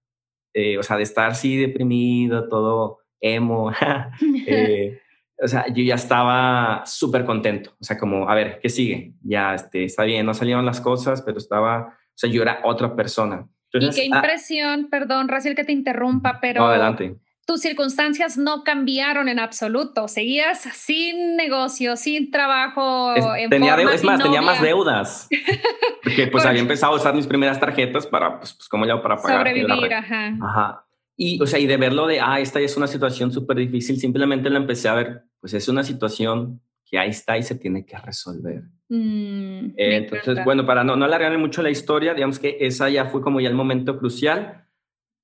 eh, 0.55 0.79
o 0.79 0.83
sea, 0.83 0.97
de 0.97 1.03
estar 1.03 1.29
así 1.29 1.59
deprimido, 1.59 2.49
todo 2.49 3.01
emo, 3.21 3.71
eh, 4.47 5.00
o 5.43 5.49
sea, 5.49 5.67
yo 5.73 5.83
ya 5.83 5.95
estaba 5.95 6.83
súper 6.87 7.25
contento. 7.25 7.71
O 7.81 7.85
sea, 7.85 7.99
como, 7.99 8.29
a 8.29 8.35
ver, 8.35 8.59
¿qué 8.63 8.69
sigue? 8.69 9.15
Ya 9.23 9.55
este, 9.55 9.85
está 9.85 10.05
bien, 10.05 10.27
no 10.27 10.35
salieron 10.35 10.67
las 10.67 10.81
cosas, 10.81 11.23
pero 11.23 11.39
estaba, 11.39 11.87
o 11.89 12.13
sea, 12.15 12.31
yo 12.31 12.43
era 12.43 12.61
otra 12.65 12.95
persona. 12.95 13.47
y 13.73 13.91
qué 13.91 14.03
ah 14.13 14.17
impresión, 14.17 14.89
perdón, 14.91 15.29
Raciel, 15.29 15.55
que 15.55 15.65
te 15.65 15.73
interrumpa, 15.73 16.39
pero... 16.41 16.65
adelante 16.67 17.17
tus 17.51 17.63
circunstancias 17.63 18.39
no 18.39 18.63
cambiaron 18.63 19.29
en 19.29 19.41
absoluto. 19.41 20.07
Seguías 20.07 20.61
sin 20.73 21.35
negocio, 21.35 21.97
sin 21.97 22.31
trabajo. 22.31 23.13
Es, 23.13 23.25
tenía 23.49 23.75
es 23.75 24.05
más, 24.05 24.23
tenía 24.23 24.41
más 24.41 24.63
deudas. 24.63 25.29
Porque 26.05 26.29
pues 26.29 26.47
había 26.47 26.61
empezado 26.61 26.93
a 26.93 26.97
usar 26.97 27.13
mis 27.13 27.27
primeras 27.27 27.59
tarjetas 27.59 28.07
para, 28.07 28.39
pues, 28.39 28.53
pues 28.53 28.69
como 28.69 28.87
ya 28.87 29.03
para 29.03 29.17
pagar. 29.17 29.39
Sobrevivir, 29.39 29.93
ajá. 29.93 30.37
Ajá. 30.41 30.87
Y, 31.17 31.43
o 31.43 31.47
sea, 31.47 31.59
y 31.59 31.67
de 31.67 31.77
verlo 31.77 32.07
de, 32.07 32.21
ah, 32.21 32.39
esta 32.39 32.61
es 32.61 32.77
una 32.77 32.87
situación 32.87 33.33
súper 33.33 33.57
difícil, 33.57 33.99
simplemente 33.99 34.49
lo 34.49 34.57
empecé 34.57 34.89
a 34.89 34.95
ver, 34.95 35.25
pues 35.41 35.55
es 35.55 35.69
una 35.69 35.83
situación 35.83 36.61
que 36.85 36.99
ahí 36.99 37.11
está 37.11 37.39
y 37.39 37.43
se 37.43 37.55
tiene 37.55 37.85
que 37.85 37.97
resolver. 37.97 38.63
Mm, 38.89 39.75
entonces, 39.77 40.45
bueno, 40.45 40.67
para 40.67 40.83
no, 40.83 40.97
no 40.97 41.05
alargarme 41.05 41.39
mucho 41.39 41.63
la 41.63 41.71
historia, 41.71 42.15
digamos 42.15 42.39
que 42.39 42.59
esa 42.61 42.89
ya 42.89 43.07
fue 43.07 43.23
como 43.23 43.41
ya 43.41 43.49
el 43.49 43.55
momento 43.55 43.99
crucial 43.99 44.67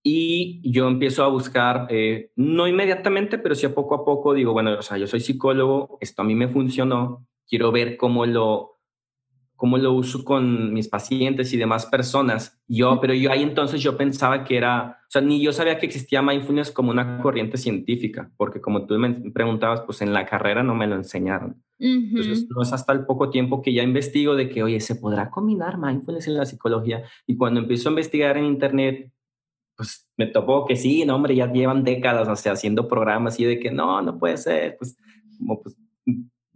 y 0.02 0.60
yo 0.70 0.86
empiezo 0.86 1.24
a 1.24 1.28
buscar, 1.28 1.88
eh, 1.90 2.30
no 2.36 2.68
inmediatamente, 2.68 3.38
pero 3.38 3.56
sí 3.56 3.66
a 3.66 3.74
poco 3.74 3.96
a 3.96 4.04
poco, 4.04 4.34
digo, 4.34 4.52
bueno, 4.52 4.78
o 4.78 4.82
sea, 4.82 4.98
yo 4.98 5.08
soy 5.08 5.18
psicólogo, 5.18 5.98
esto 6.00 6.22
a 6.22 6.24
mí 6.24 6.36
me 6.36 6.46
funcionó, 6.46 7.26
quiero 7.48 7.72
ver 7.72 7.96
cómo 7.96 8.24
lo, 8.24 8.75
cómo 9.56 9.78
lo 9.78 9.92
uso 9.92 10.24
con 10.24 10.72
mis 10.72 10.88
pacientes 10.88 11.52
y 11.52 11.56
demás 11.56 11.86
personas. 11.86 12.60
Yo, 12.68 13.00
pero 13.00 13.14
yo 13.14 13.32
ahí 13.32 13.42
entonces 13.42 13.80
yo 13.82 13.96
pensaba 13.96 14.44
que 14.44 14.56
era, 14.56 15.00
o 15.02 15.10
sea, 15.10 15.22
ni 15.22 15.42
yo 15.42 15.52
sabía 15.52 15.78
que 15.78 15.86
existía 15.86 16.22
mindfulness 16.22 16.70
como 16.70 16.90
una 16.90 17.20
corriente 17.22 17.56
científica, 17.56 18.30
porque 18.36 18.60
como 18.60 18.86
tú 18.86 18.98
me 18.98 19.10
preguntabas, 19.30 19.80
pues 19.80 20.02
en 20.02 20.12
la 20.12 20.26
carrera 20.26 20.62
no 20.62 20.74
me 20.74 20.86
lo 20.86 20.94
enseñaron. 20.94 21.62
Entonces, 21.78 22.46
no 22.48 22.62
es 22.62 22.72
hasta 22.72 22.92
el 22.92 23.04
poco 23.04 23.28
tiempo 23.28 23.60
que 23.60 23.74
ya 23.74 23.82
investigo 23.82 24.34
de 24.34 24.48
que, 24.48 24.62
oye, 24.62 24.80
¿se 24.80 24.96
podrá 24.96 25.30
combinar 25.30 25.78
mindfulness 25.78 26.26
en 26.28 26.36
la 26.36 26.46
psicología? 26.46 27.04
Y 27.26 27.36
cuando 27.36 27.60
empiezo 27.60 27.88
a 27.88 27.92
investigar 27.92 28.38
en 28.38 28.46
Internet, 28.46 29.12
pues 29.76 30.08
me 30.16 30.26
topó 30.26 30.64
que 30.64 30.76
sí, 30.76 31.04
no, 31.04 31.16
hombre, 31.16 31.36
ya 31.36 31.52
llevan 31.52 31.84
décadas, 31.84 32.28
o 32.28 32.36
sea, 32.36 32.52
haciendo 32.52 32.88
programas 32.88 33.38
y 33.38 33.44
de 33.44 33.58
que 33.58 33.70
no, 33.70 34.00
no 34.00 34.18
puede 34.18 34.38
ser, 34.38 34.76
pues 34.78 34.96
como 35.38 35.62
pues 35.62 35.76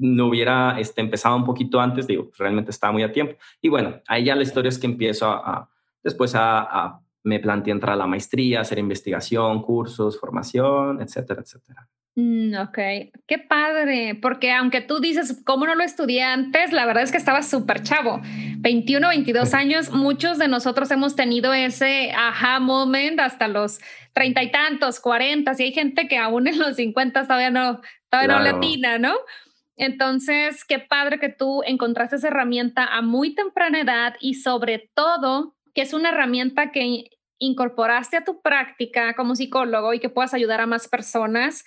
no 0.00 0.26
hubiera 0.26 0.80
este, 0.80 1.00
empezado 1.00 1.36
un 1.36 1.44
poquito 1.44 1.80
antes, 1.80 2.06
digo, 2.06 2.24
pues, 2.28 2.38
realmente 2.38 2.70
estaba 2.70 2.92
muy 2.92 3.02
a 3.02 3.12
tiempo. 3.12 3.36
Y 3.60 3.68
bueno, 3.68 4.00
ahí 4.08 4.24
ya 4.24 4.34
la 4.34 4.42
historia 4.42 4.70
es 4.70 4.78
que 4.78 4.86
empiezo 4.86 5.28
a, 5.28 5.68
después 6.02 6.34
a, 6.34 6.60
a, 6.60 7.00
me 7.22 7.38
planteé 7.38 7.72
entrar 7.72 7.94
a 7.94 7.96
la 7.96 8.06
maestría, 8.06 8.62
hacer 8.62 8.78
investigación, 8.78 9.62
cursos, 9.62 10.18
formación, 10.18 11.02
etcétera, 11.02 11.42
etcétera. 11.42 11.86
Mm, 12.16 12.54
ok, 12.54 12.78
qué 13.26 13.38
padre, 13.38 14.18
porque 14.20 14.52
aunque 14.52 14.80
tú 14.80 14.98
dices, 15.00 15.42
¿cómo 15.44 15.66
no 15.66 15.74
lo 15.74 15.84
estudié 15.84 16.22
antes? 16.22 16.72
La 16.72 16.84
verdad 16.84 17.04
es 17.04 17.12
que 17.12 17.18
estaba 17.18 17.42
súper 17.42 17.82
chavo. 17.82 18.20
21, 18.58 19.08
22 19.08 19.54
años, 19.54 19.90
muchos 19.90 20.38
de 20.38 20.48
nosotros 20.48 20.90
hemos 20.90 21.14
tenido 21.14 21.54
ese 21.54 22.10
aha 22.12 22.58
moment 22.58 23.20
hasta 23.20 23.48
los 23.48 23.78
treinta 24.12 24.42
y 24.42 24.50
tantos, 24.50 24.98
cuarenta, 24.98 25.52
y 25.56 25.62
hay 25.62 25.72
gente 25.72 26.08
que 26.08 26.18
aún 26.18 26.48
en 26.48 26.58
los 26.58 26.76
50 26.76 27.22
todavía 27.22 27.50
no, 27.50 27.80
todavía 28.08 28.38
no 28.38 28.42
latina, 28.42 28.98
¿no? 28.98 29.14
Entonces, 29.80 30.62
qué 30.66 30.78
padre 30.78 31.18
que 31.18 31.30
tú 31.30 31.62
encontraste 31.64 32.16
esa 32.16 32.28
herramienta 32.28 32.84
a 32.84 33.00
muy 33.00 33.34
temprana 33.34 33.80
edad 33.80 34.14
y 34.20 34.34
sobre 34.34 34.90
todo 34.92 35.56
que 35.74 35.80
es 35.80 35.94
una 35.94 36.10
herramienta 36.10 36.70
que 36.70 37.04
incorporaste 37.38 38.18
a 38.18 38.24
tu 38.24 38.42
práctica 38.42 39.14
como 39.14 39.34
psicólogo 39.34 39.94
y 39.94 39.98
que 39.98 40.10
puedas 40.10 40.34
ayudar 40.34 40.60
a 40.60 40.66
más 40.66 40.86
personas 40.86 41.64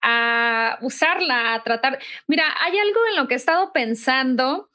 a 0.00 0.78
usarla, 0.82 1.54
a 1.54 1.64
tratar. 1.64 1.98
Mira, 2.28 2.44
hay 2.64 2.78
algo 2.78 3.00
en 3.10 3.16
lo 3.16 3.26
que 3.26 3.34
he 3.34 3.36
estado 3.36 3.72
pensando 3.72 4.70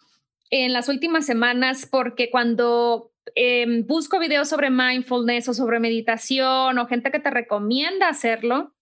en 0.49 0.73
las 0.73 0.89
últimas 0.89 1.25
semanas 1.25 1.87
porque 1.89 2.29
cuando 2.29 3.13
em, 3.35 3.87
busco 3.87 4.19
videos 4.19 4.49
sobre 4.49 4.69
mindfulness 4.69 5.47
o 5.47 5.53
sobre 5.53 5.79
meditación 5.79 6.77
o 6.77 6.87
gente 6.87 7.11
que 7.11 7.19
te 7.21 7.29
recomienda 7.29 8.09
hacerlo, 8.09 8.75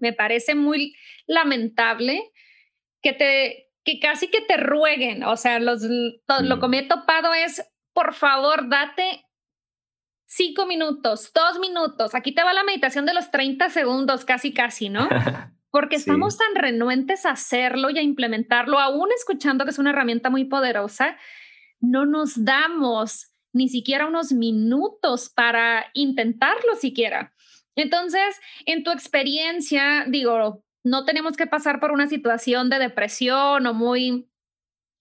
me 0.00 0.12
parece 0.12 0.54
muy 0.54 0.94
lamentable 1.26 2.30
que 3.06 3.12
te 3.12 3.72
que 3.84 4.00
casi 4.00 4.26
que 4.26 4.40
te 4.40 4.56
rueguen, 4.56 5.22
o 5.22 5.36
sea, 5.36 5.60
los, 5.60 5.82
lo 5.84 6.60
que 6.60 6.68
me 6.68 6.80
he 6.80 6.88
topado 6.88 7.32
es, 7.34 7.62
por 7.92 8.14
favor, 8.14 8.68
date 8.68 9.24
cinco 10.26 10.66
minutos, 10.66 11.30
dos 11.32 11.60
minutos. 11.60 12.16
Aquí 12.16 12.32
te 12.32 12.42
va 12.42 12.52
la 12.52 12.64
meditación 12.64 13.06
de 13.06 13.14
los 13.14 13.30
30 13.30 13.70
segundos, 13.70 14.24
casi, 14.24 14.52
casi, 14.52 14.88
¿no? 14.88 15.08
Porque 15.70 15.94
estamos 15.94 16.36
tan 16.36 16.56
renuentes 16.56 17.26
a 17.26 17.30
hacerlo 17.30 17.90
y 17.90 17.98
a 17.98 18.02
implementarlo, 18.02 18.80
aún 18.80 19.08
escuchando 19.16 19.64
que 19.64 19.70
es 19.70 19.78
una 19.78 19.90
herramienta 19.90 20.30
muy 20.30 20.46
poderosa, 20.46 21.16
no 21.78 22.06
nos 22.06 22.44
damos 22.44 23.30
ni 23.52 23.68
siquiera 23.68 24.06
unos 24.06 24.32
minutos 24.32 25.30
para 25.32 25.92
intentarlo 25.94 26.74
siquiera. 26.74 27.32
Entonces, 27.76 28.40
en 28.64 28.82
tu 28.82 28.90
experiencia, 28.90 30.06
digo, 30.08 30.65
no 30.86 31.04
tenemos 31.04 31.36
que 31.36 31.48
pasar 31.48 31.80
por 31.80 31.90
una 31.90 32.06
situación 32.06 32.70
de 32.70 32.78
depresión 32.78 33.66
o 33.66 33.74
muy 33.74 34.30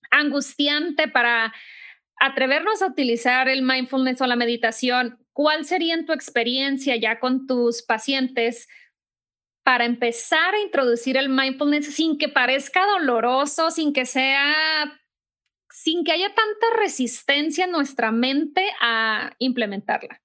angustiante 0.10 1.08
para 1.08 1.54
atrevernos 2.20 2.82
a 2.82 2.88
utilizar 2.88 3.48
el 3.50 3.62
mindfulness 3.62 4.20
o 4.22 4.26
la 4.26 4.36
meditación, 4.36 5.24
¿cuál 5.32 5.64
sería 5.64 5.94
en 5.94 6.08
tu 6.08 6.14
experiencia 6.14 6.96
ya 6.96 7.20
con 7.20 7.46
tus 7.46 7.84
pacientes 7.84 8.68
para 9.64 9.86
empezar 9.86 10.56
a 10.56 10.62
introducir 10.62 11.18
el 11.18 11.30
mindfulness 11.30 11.94
sin 11.94 12.18
que 12.18 12.30
parezca 12.30 12.84
doloroso, 12.88 13.70
sin 13.70 13.94
que 13.94 14.06
sea, 14.06 15.00
sin 15.70 16.04
que 16.04 16.14
haya 16.14 16.30
tanta 16.30 16.80
resistencia 16.80 17.66
en 17.66 17.72
nuestra 17.72 18.12
mente 18.12 18.68
a 18.82 19.36
implementarla? 19.38 20.20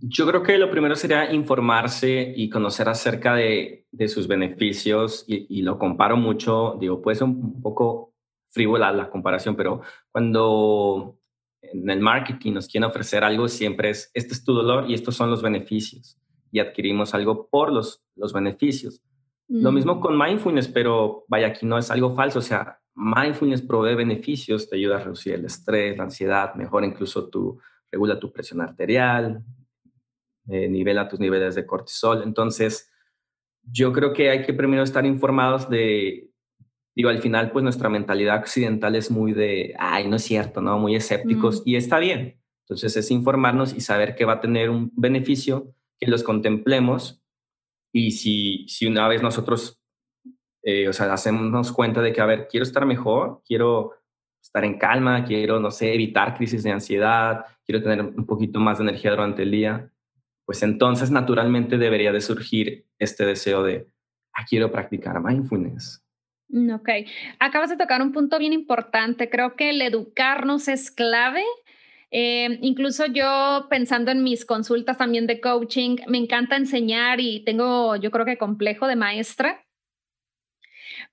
Yo 0.00 0.26
creo 0.26 0.42
que 0.42 0.58
lo 0.58 0.70
primero 0.70 0.94
sería 0.94 1.32
informarse 1.32 2.32
y 2.36 2.48
conocer 2.48 2.88
acerca 2.88 3.34
de, 3.34 3.86
sus 4.06 4.28
beneficios 4.28 5.24
y, 5.26 5.46
y, 5.58 5.62
lo 5.62 5.78
comparo 5.78 6.16
mucho, 6.16 6.76
digo, 6.78 7.02
puede 7.02 7.16
ser 7.16 7.24
un 7.24 7.60
poco 7.60 8.14
frívola 8.50 8.92
la 8.92 9.10
comparación, 9.10 9.56
pero 9.56 9.82
cuando 10.12 11.18
en 11.62 11.90
el 11.90 12.00
marketing 12.00 12.52
nos 12.54 12.68
quieren 12.68 12.88
ofrecer 12.88 13.24
algo, 13.24 13.48
siempre 13.48 13.90
es, 13.90 14.10
este 14.14 14.34
es 14.34 14.44
tu 14.44 14.54
dolor 14.54 14.88
y 14.88 14.94
estos 14.94 15.16
son 15.16 15.30
los 15.30 15.42
beneficios. 15.42 16.18
Y 16.50 16.60
adquirimos 16.60 17.14
algo 17.14 17.48
por 17.48 17.72
los, 17.72 18.02
los 18.16 18.32
beneficios. 18.32 19.02
Lo 19.48 19.72
mismo 19.72 19.96
mm. 19.96 20.00
con 20.00 20.18
mindfulness, 20.18 20.68
pero 20.68 21.24
vaya, 21.28 21.48
aquí 21.48 21.66
no 21.66 21.78
es 21.78 21.90
algo 21.90 22.14
falso. 22.14 22.38
O 22.38 22.42
sea, 22.42 22.80
mindfulness 22.94 23.62
provee 23.62 23.94
beneficios, 23.94 24.68
te 24.68 24.76
ayuda 24.76 24.96
a 24.96 25.00
reducir 25.00 25.34
el 25.34 25.44
estrés, 25.44 25.96
la 25.96 26.04
ansiedad, 26.04 26.54
mejora 26.54 26.86
incluso 26.86 27.28
tu, 27.28 27.58
regula 27.90 28.18
tu 28.18 28.32
presión 28.32 28.60
arterial, 28.60 29.42
eh, 30.48 30.68
nivela 30.68 31.08
tus 31.08 31.20
niveles 31.20 31.54
de 31.54 31.66
cortisol. 31.66 32.22
Entonces, 32.22 32.90
yo 33.62 33.92
creo 33.92 34.12
que 34.12 34.30
hay 34.30 34.42
que 34.42 34.54
primero 34.54 34.82
estar 34.82 35.04
informados 35.04 35.68
de, 35.68 36.30
digo, 36.94 37.10
al 37.10 37.20
final, 37.20 37.52
pues 37.52 37.62
nuestra 37.62 37.88
mentalidad 37.88 38.38
occidental 38.38 38.94
es 38.94 39.10
muy 39.10 39.32
de, 39.32 39.74
ay, 39.78 40.08
no 40.08 40.16
es 40.16 40.22
cierto, 40.22 40.60
¿no? 40.60 40.78
Muy 40.78 40.96
escépticos 40.96 41.62
y 41.64 41.76
está 41.76 41.98
bien. 41.98 42.40
Entonces 42.64 42.96
es 42.96 43.10
informarnos 43.10 43.74
y 43.74 43.80
saber 43.80 44.14
que 44.14 44.24
va 44.24 44.34
a 44.34 44.40
tener 44.40 44.68
un 44.68 44.90
beneficio, 44.94 45.74
que 45.98 46.06
los 46.06 46.22
contemplemos 46.22 47.22
y 47.92 48.10
si, 48.12 48.66
si 48.68 48.86
una 48.86 49.08
vez 49.08 49.22
nosotros, 49.22 49.80
eh, 50.62 50.88
o 50.88 50.92
sea, 50.92 51.12
hacemos 51.12 51.72
cuenta 51.72 52.02
de 52.02 52.12
que, 52.12 52.20
a 52.20 52.26
ver, 52.26 52.48
quiero 52.48 52.64
estar 52.64 52.84
mejor, 52.84 53.42
quiero 53.46 53.94
estar 54.42 54.64
en 54.64 54.78
calma, 54.78 55.24
quiero, 55.24 55.60
no 55.60 55.70
sé, 55.70 55.94
evitar 55.94 56.34
crisis 56.34 56.62
de 56.62 56.72
ansiedad, 56.72 57.44
quiero 57.64 57.82
tener 57.82 58.02
un 58.02 58.26
poquito 58.26 58.60
más 58.60 58.78
de 58.78 58.84
energía 58.84 59.10
durante 59.12 59.42
el 59.42 59.50
día, 59.50 59.90
pues 60.48 60.62
entonces 60.62 61.10
naturalmente 61.10 61.76
debería 61.76 62.10
de 62.10 62.22
surgir 62.22 62.86
este 62.98 63.26
deseo 63.26 63.62
de, 63.62 63.86
ah, 64.32 64.46
quiero 64.48 64.72
practicar 64.72 65.22
mindfulness 65.22 66.02
Mm, 66.48 66.70
ok, 66.72 66.88
acabas 67.38 67.70
de 67.70 67.76
tocar 67.76 68.00
un 68.00 68.12
punto 68.12 68.38
bien 68.38 68.52
importante. 68.52 69.28
Creo 69.28 69.54
que 69.54 69.70
el 69.70 69.82
educarnos 69.82 70.68
es 70.68 70.90
clave. 70.90 71.44
Eh, 72.10 72.58
incluso 72.62 73.04
yo 73.06 73.66
pensando 73.68 74.10
en 74.10 74.22
mis 74.22 74.46
consultas 74.46 74.96
también 74.96 75.26
de 75.26 75.40
coaching, 75.40 75.96
me 76.06 76.16
encanta 76.16 76.56
enseñar 76.56 77.20
y 77.20 77.44
tengo, 77.44 77.96
yo 77.96 78.10
creo 78.10 78.24
que 78.24 78.38
complejo 78.38 78.86
de 78.86 78.96
maestra. 78.96 79.62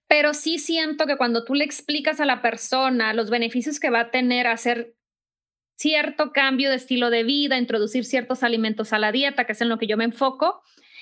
Pero 0.08 0.34
sí 0.34 0.58
siento 0.60 1.06
que 1.06 1.18
cuando 1.18 1.44
tú 1.44 1.54
le 1.54 1.65
explicas 1.65 2.22
a 2.22 2.25
la 2.25 2.42
persona 2.42 3.13
los 3.13 3.30
beneficios 3.30 3.80
que 3.80 3.89
va 3.89 4.01
a 4.01 4.12
tener 4.12 4.48
hacer 4.48 4.95
cierto 5.75 6.32
cambio 6.32 6.70
de 6.70 6.77
estilo 6.77 7.10
de 7.10 7.24
vida, 7.24 7.58
introducir 7.58 8.05
ciertos 8.05 8.44
alimentos 8.44 8.94
a 8.94 9.00
la 9.00 9.12
dieta, 9.12 9.46
que 9.46 9.53
es 9.53 9.62
en 9.62 9.70
lo 9.70 9.77
que 9.77 9.88
yo 9.88 9.98
me 9.98 10.05
enfoco, 10.05 10.62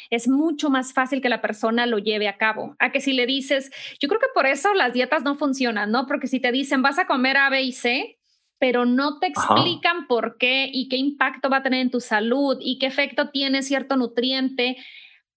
es 0.09 0.27
mucho 0.27 0.69
más 0.69 0.93
fácil 0.93 1.21
que 1.21 1.29
la 1.29 1.41
persona 1.41 1.85
lo 1.85 1.97
lleve 1.97 2.27
a 2.27 2.37
cabo. 2.37 2.75
A 2.79 2.91
que 2.91 3.01
si 3.01 3.13
le 3.13 3.25
dices, 3.25 3.71
yo 3.99 4.07
creo 4.07 4.19
que 4.19 4.27
por 4.33 4.45
eso 4.45 4.73
las 4.73 4.93
dietas 4.93 5.23
no 5.23 5.35
funcionan, 5.35 5.91
¿no? 5.91 6.05
Porque 6.05 6.27
si 6.27 6.39
te 6.39 6.51
dicen 6.51 6.81
vas 6.81 6.99
a 6.99 7.07
comer 7.07 7.37
A, 7.37 7.49
B 7.49 7.61
y 7.63 7.71
C, 7.71 8.19
pero 8.59 8.85
no 8.85 9.19
te 9.19 9.27
explican 9.27 10.07
por 10.07 10.37
qué 10.37 10.69
y 10.71 10.87
qué 10.87 10.97
impacto 10.97 11.49
va 11.49 11.57
a 11.57 11.63
tener 11.63 11.81
en 11.81 11.91
tu 11.91 11.99
salud 11.99 12.57
y 12.61 12.79
qué 12.79 12.85
efecto 12.85 13.29
tiene 13.29 13.63
cierto 13.63 13.97
nutriente, 13.97 14.77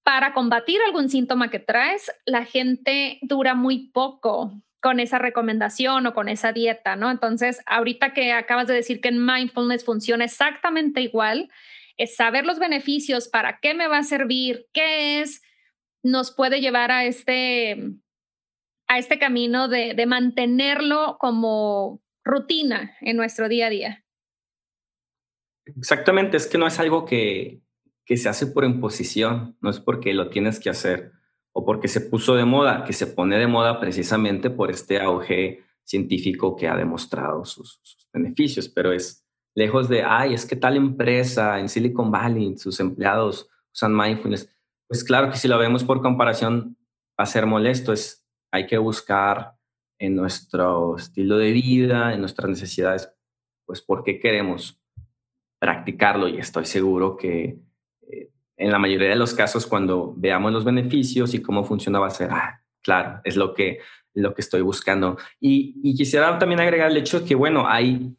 para 0.06 0.32
combatir 0.32 0.80
algún 0.86 1.08
síntoma 1.08 1.50
que 1.50 1.58
traes, 1.58 2.12
la 2.26 2.44
gente 2.44 3.18
dura 3.22 3.56
muy 3.56 3.88
poco 3.88 4.52
con 4.86 5.00
esa 5.00 5.18
recomendación 5.18 6.06
o 6.06 6.14
con 6.14 6.28
esa 6.28 6.52
dieta, 6.52 6.94
¿no? 6.94 7.10
Entonces, 7.10 7.60
ahorita 7.66 8.14
que 8.14 8.30
acabas 8.30 8.68
de 8.68 8.74
decir 8.74 9.00
que 9.00 9.08
en 9.08 9.26
mindfulness 9.26 9.84
funciona 9.84 10.24
exactamente 10.24 11.00
igual, 11.00 11.50
es 11.96 12.14
saber 12.14 12.46
los 12.46 12.60
beneficios, 12.60 13.26
para 13.26 13.58
qué 13.58 13.74
me 13.74 13.88
va 13.88 13.98
a 13.98 14.04
servir, 14.04 14.68
qué 14.72 15.22
es, 15.22 15.42
nos 16.04 16.30
puede 16.30 16.60
llevar 16.60 16.92
a 16.92 17.04
este, 17.04 17.94
a 18.86 19.00
este 19.00 19.18
camino 19.18 19.66
de, 19.66 19.94
de 19.94 20.06
mantenerlo 20.06 21.16
como 21.18 22.00
rutina 22.24 22.96
en 23.00 23.16
nuestro 23.16 23.48
día 23.48 23.66
a 23.66 23.70
día. 23.70 24.04
Exactamente, 25.64 26.36
es 26.36 26.46
que 26.46 26.58
no 26.58 26.68
es 26.68 26.78
algo 26.78 27.06
que, 27.06 27.60
que 28.04 28.16
se 28.16 28.28
hace 28.28 28.46
por 28.46 28.64
imposición, 28.64 29.58
no 29.60 29.68
es 29.68 29.80
porque 29.80 30.14
lo 30.14 30.30
tienes 30.30 30.60
que 30.60 30.70
hacer 30.70 31.10
o 31.58 31.64
porque 31.64 31.88
se 31.88 32.02
puso 32.02 32.34
de 32.34 32.44
moda, 32.44 32.84
que 32.84 32.92
se 32.92 33.06
pone 33.06 33.38
de 33.38 33.46
moda 33.46 33.80
precisamente 33.80 34.50
por 34.50 34.70
este 34.70 35.00
auge 35.00 35.64
científico 35.84 36.54
que 36.54 36.68
ha 36.68 36.76
demostrado 36.76 37.46
sus, 37.46 37.80
beneficios, 38.12 38.68
pero 38.68 38.92
es 38.92 39.26
lejos 39.54 39.88
de, 39.88 40.02
ay, 40.02 40.34
es 40.34 40.44
que 40.44 40.54
tal 40.54 40.76
empresa 40.76 41.58
en 41.58 41.70
Silicon 41.70 42.10
Valley, 42.10 42.58
sus 42.58 42.78
empleados 42.78 43.48
usan 43.72 43.96
mindfulness. 43.96 44.54
Pues 44.86 45.02
claro 45.02 45.30
que 45.30 45.38
si 45.38 45.48
lo 45.48 45.56
vemos 45.56 45.82
por 45.82 46.02
comparación 46.02 46.76
va 47.18 47.24
a 47.24 47.26
ser 47.26 47.46
molesto, 47.46 47.94
es, 47.94 48.22
hay 48.52 48.66
que 48.66 48.76
buscar 48.76 49.54
en 49.98 50.14
nuestro 50.14 50.96
estilo 50.98 51.38
de 51.38 51.52
vida, 51.52 52.12
en 52.12 52.20
nuestras 52.20 52.50
necesidades, 52.50 53.10
pues 53.64 53.80
por 53.80 54.04
qué 54.04 54.20
queremos 54.20 54.78
practicarlo. 55.58 56.28
Y 56.28 56.36
estoy 56.36 56.66
seguro 56.66 57.16
que 57.16 57.58
eh, 58.10 58.30
en 58.56 58.70
la 58.70 58.78
mayoría 58.78 59.10
de 59.10 59.16
los 59.16 59.34
casos 59.34 59.66
cuando 59.66 60.14
veamos 60.16 60.52
los 60.52 60.64
beneficios 60.64 61.34
y 61.34 61.42
cómo 61.42 61.64
funciona 61.64 61.98
va 61.98 62.06
a 62.06 62.10
ser, 62.10 62.30
ah, 62.30 62.62
claro, 62.82 63.20
es 63.24 63.36
lo 63.36 63.54
que, 63.54 63.80
lo 64.14 64.34
que 64.34 64.40
estoy 64.40 64.62
buscando. 64.62 65.18
Y, 65.40 65.94
quisiera 65.94 66.38
también 66.38 66.60
agregar 66.60 66.90
el 66.90 66.96
hecho 66.96 67.20
de 67.20 67.26
que, 67.26 67.34
bueno, 67.34 67.68
hay, 67.68 68.14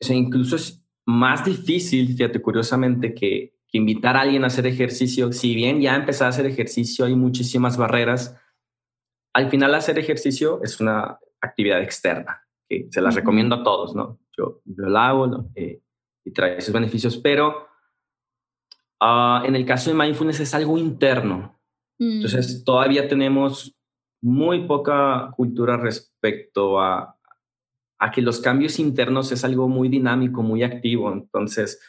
o 0.00 0.04
sea, 0.04 0.16
incluso 0.16 0.56
es 0.56 0.82
más 1.04 1.44
difícil, 1.44 2.16
fíjate, 2.16 2.40
curiosamente, 2.40 3.14
que, 3.14 3.54
que 3.68 3.78
invitar 3.78 4.16
a 4.16 4.22
alguien 4.22 4.44
a 4.44 4.48
hacer 4.48 4.66
ejercicio. 4.66 5.32
Si 5.32 5.54
bien 5.54 5.80
ya 5.80 5.94
empezar 5.94 6.26
a 6.26 6.30
hacer 6.30 6.46
ejercicio 6.46 7.04
hay 7.04 7.14
muchísimas 7.14 7.76
barreras, 7.76 8.36
al 9.32 9.50
final 9.50 9.74
hacer 9.74 9.98
ejercicio 9.98 10.60
es 10.62 10.80
una 10.80 11.18
actividad 11.40 11.82
externa, 11.82 12.42
que 12.68 12.88
se 12.90 13.00
las 13.00 13.14
recomiendo 13.14 13.56
a 13.56 13.62
todos, 13.62 13.94
¿no? 13.94 14.18
Yo, 14.36 14.60
yo 14.64 14.86
la 14.86 15.08
hago 15.08 15.50
eh, 15.54 15.82
y 16.24 16.32
trae 16.32 16.58
esos 16.58 16.72
beneficios, 16.72 17.16
pero 17.16 17.69
Ah, 19.00 19.42
en 19.46 19.56
el 19.56 19.64
caso 19.64 19.90
de 19.90 19.96
mindfulness 19.96 20.40
es 20.40 20.54
algo 20.54 20.76
interno. 20.76 21.58
Entonces, 21.98 22.60
mm. 22.60 22.64
todavía 22.64 23.08
tenemos 23.08 23.74
muy 24.22 24.66
poca 24.66 25.30
cultura 25.36 25.78
respecto 25.78 26.80
a, 26.80 27.16
a, 27.98 28.10
que 28.10 28.20
los 28.20 28.40
cambios 28.40 28.78
internos 28.78 29.32
es 29.32 29.44
algo 29.44 29.68
muy 29.68 29.88
dinámico, 29.88 30.42
muy 30.42 30.62
activo. 30.62 31.12
Entonces, 31.12 31.80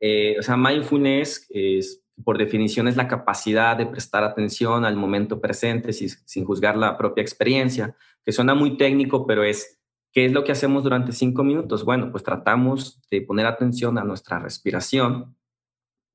eh, 0.00 0.36
o 0.38 0.42
sea, 0.42 0.56
mindfulness 0.56 1.46
es, 1.50 2.02
por 2.22 2.36
definición 2.36 2.88
es 2.88 2.96
la 2.96 3.08
capacidad 3.08 3.76
de 3.76 3.86
prestar 3.86 4.24
atención 4.24 4.84
al 4.84 4.96
momento 4.96 5.40
presente 5.40 5.92
sin, 5.92 6.10
sin 6.26 6.44
juzgar 6.44 6.76
la 6.76 6.98
propia 6.98 7.22
experiencia, 7.22 7.96
que 8.24 8.32
suena 8.32 8.54
muy 8.54 8.76
técnico, 8.76 9.26
pero 9.26 9.42
es, 9.42 9.80
¿qué 10.12 10.26
es 10.26 10.32
lo 10.32 10.44
que 10.44 10.52
hacemos 10.52 10.82
durante 10.82 11.12
cinco 11.12 11.44
minutos? 11.44 11.84
Bueno, 11.84 12.10
pues 12.10 12.24
tratamos 12.24 13.00
de 13.10 13.22
poner 13.22 13.46
atención 13.46 13.96
a 13.96 14.04
nuestra 14.04 14.38
respiración 14.38 15.37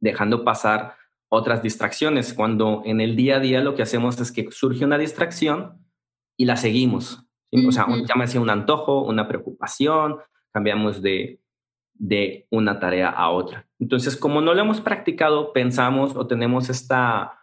dejando 0.04 0.44
pasar 0.44 0.96
otras 1.30 1.64
distracciones, 1.64 2.34
cuando 2.34 2.84
en 2.86 3.00
el 3.00 3.16
día 3.16 3.38
a 3.38 3.40
día 3.40 3.62
lo 3.62 3.74
que 3.74 3.82
hacemos 3.82 4.20
es 4.20 4.32
que 4.32 4.52
surge 4.52 4.86
una 4.86 4.98
distracción 4.98 5.84
y 6.38 6.46
la 6.46 6.58
seguimos. 6.58 7.26
O 7.68 7.72
sea, 7.72 7.88
llámese 8.08 8.38
un 8.38 8.50
antojo, 8.50 9.04
una 9.04 9.28
preocupación, 9.28 10.18
cambiamos 10.52 11.02
de, 11.02 11.40
de 11.94 12.48
una 12.50 12.80
tarea 12.80 13.10
a 13.10 13.30
otra. 13.30 13.68
Entonces, 13.80 14.18
como 14.18 14.42
no 14.42 14.54
lo 14.54 14.62
hemos 14.62 14.82
practicado, 14.82 15.54
pensamos 15.54 16.16
o 16.16 16.28
tenemos 16.28 16.70
esta 16.70 17.40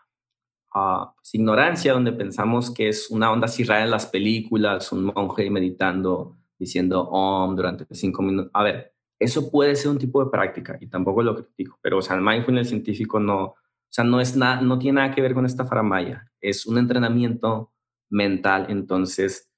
uh, 0.74 1.06
ignorancia 1.32 1.92
donde 1.92 2.12
pensamos 2.12 2.72
que 2.72 2.88
es 2.88 3.11
una 3.11 3.30
onda 3.32 3.46
rara 3.66 3.85
en 3.85 3.90
las 3.90 4.06
películas, 4.06 4.92
un 4.92 5.04
monje 5.04 5.48
meditando, 5.48 6.37
diciendo 6.58 7.08
om 7.08 7.56
durante 7.56 7.87
cinco 7.94 8.22
minutos. 8.22 8.50
A 8.52 8.64
ver, 8.64 8.92
eso 9.20 9.50
puede 9.50 9.76
ser 9.76 9.90
un 9.90 9.98
tipo 9.98 10.24
de 10.24 10.30
práctica 10.30 10.78
y 10.80 10.87
tampoco 10.87 11.22
lo 11.22 11.37
critico, 11.37 11.78
pero 11.83 11.98
o 11.98 12.02
sea, 12.02 12.16
el 12.16 12.22
mindfulness 12.22 12.70
científico 12.70 13.20
no, 13.20 13.44
o 13.44 13.56
sea, 13.88 14.02
no, 14.02 14.20
es 14.20 14.35
nada, 14.35 14.62
no 14.62 14.78
tiene 14.78 14.96
nada 15.00 15.14
que 15.14 15.20
ver 15.20 15.35
con 15.35 15.44
esta 15.44 15.66
faramaya, 15.66 16.26
es 16.40 16.66
un 16.66 16.78
entrenamiento 16.78 17.72
mental, 18.09 18.66
entonces 18.70 19.52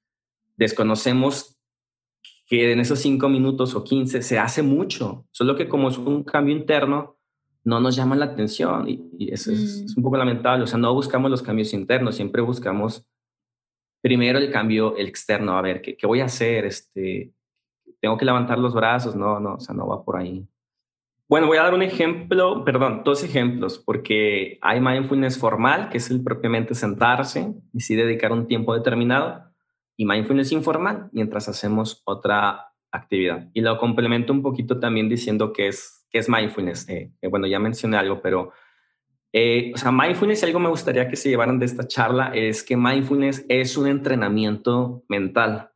desconocemos 0.57 1.57
que 2.45 2.73
en 2.73 2.81
esos 2.81 2.99
cinco 2.99 3.29
minutos 3.29 3.73
o 3.73 3.85
quince 3.85 4.21
se 4.21 4.37
hace 4.37 4.61
mucho, 4.61 5.25
solo 5.31 5.55
que 5.55 5.69
como 5.69 5.89
es 5.89 5.97
un 5.97 6.23
cambio 6.23 6.55
interno, 6.55 7.17
no 7.63 7.79
nos 7.79 7.95
llama 7.95 8.17
la 8.17 8.25
atención 8.25 8.89
y, 8.89 9.31
eso 9.31 9.49
es, 9.53 9.81
mm. 9.81 9.85
es, 9.85 9.97
un 9.97 10.03
poco 10.03 10.17
lamentable, 10.17 10.65
o 10.65 10.67
sea, 10.67 10.77
no 10.77 10.93
buscamos 10.93 11.31
los 11.31 11.41
cambios 11.41 11.73
internos, 11.73 12.15
siempre 12.15 12.41
buscamos 12.41 13.07
primero 14.01 14.37
el 14.39 14.51
cambio 14.51 14.97
el 14.97 15.07
externo, 15.07 15.57
a 15.57 15.61
ver, 15.61 15.81
¿qué, 15.81 15.95
qué 15.95 16.05
voy 16.05 16.19
a 16.19 16.25
hacer? 16.25 16.65
Este, 16.65 17.31
tengo 18.03 18.17
que 18.17 18.25
levantar 18.25 18.59
los 18.59 18.73
brazos, 18.73 19.15
no, 19.15 19.39
no, 19.39 19.53
o 19.53 19.59
sea, 19.61 19.73
no 19.73 19.87
va 19.87 20.03
por 20.03 20.17
ahí. 20.17 20.45
Bueno, 21.29 21.47
voy 21.47 21.55
a 21.55 21.63
dar 21.63 21.73
un 21.73 21.83
ejemplo, 21.83 22.65
perdón, 22.65 23.01
dos 23.05 23.23
ejemplos, 23.23 23.79
porque 23.79 24.59
hay 24.61 24.81
mindfulness 24.81 25.39
formal, 25.39 25.87
que 25.87 25.99
es 25.99 26.11
el 26.11 26.21
propiamente 26.21 26.75
sentarse 26.75 27.53
y 27.71 27.79
sí 27.79 27.95
dedicar 27.95 28.33
un 28.33 28.45
tiempo 28.45 28.73
determinado, 28.73 29.45
y 29.95 30.05
mindfulness 30.05 30.51
informal, 30.51 31.07
mientras 31.13 31.47
hacemos 31.47 32.01
otra 32.03 32.73
actividad. 32.91 33.49
Y 33.53 33.61
lo 33.61 33.77
complemento 33.77 34.33
un 34.33 34.41
poquito 34.41 34.81
también 34.81 35.07
diciendo 35.07 35.53
que 35.53 35.69
es, 35.69 36.05
que 36.11 36.17
es 36.17 36.27
mindfulness. 36.27 36.89
Eh, 36.89 37.09
bueno, 37.31 37.47
ya 37.47 37.59
mencioné 37.59 37.95
algo, 37.95 38.21
pero, 38.21 38.51
eh, 39.31 39.71
o 39.73 39.77
sea, 39.77 39.93
mindfulness, 39.93 40.43
algo 40.43 40.59
me 40.59 40.67
gustaría 40.67 41.07
que 41.07 41.15
se 41.15 41.29
llevaran 41.29 41.57
de 41.57 41.67
esta 41.67 41.87
charla, 41.87 42.33
es 42.35 42.63
que 42.63 42.75
mindfulness 42.75 43.45
es 43.47 43.77
un 43.77 43.87
entrenamiento 43.87 45.05
mental 45.07 45.69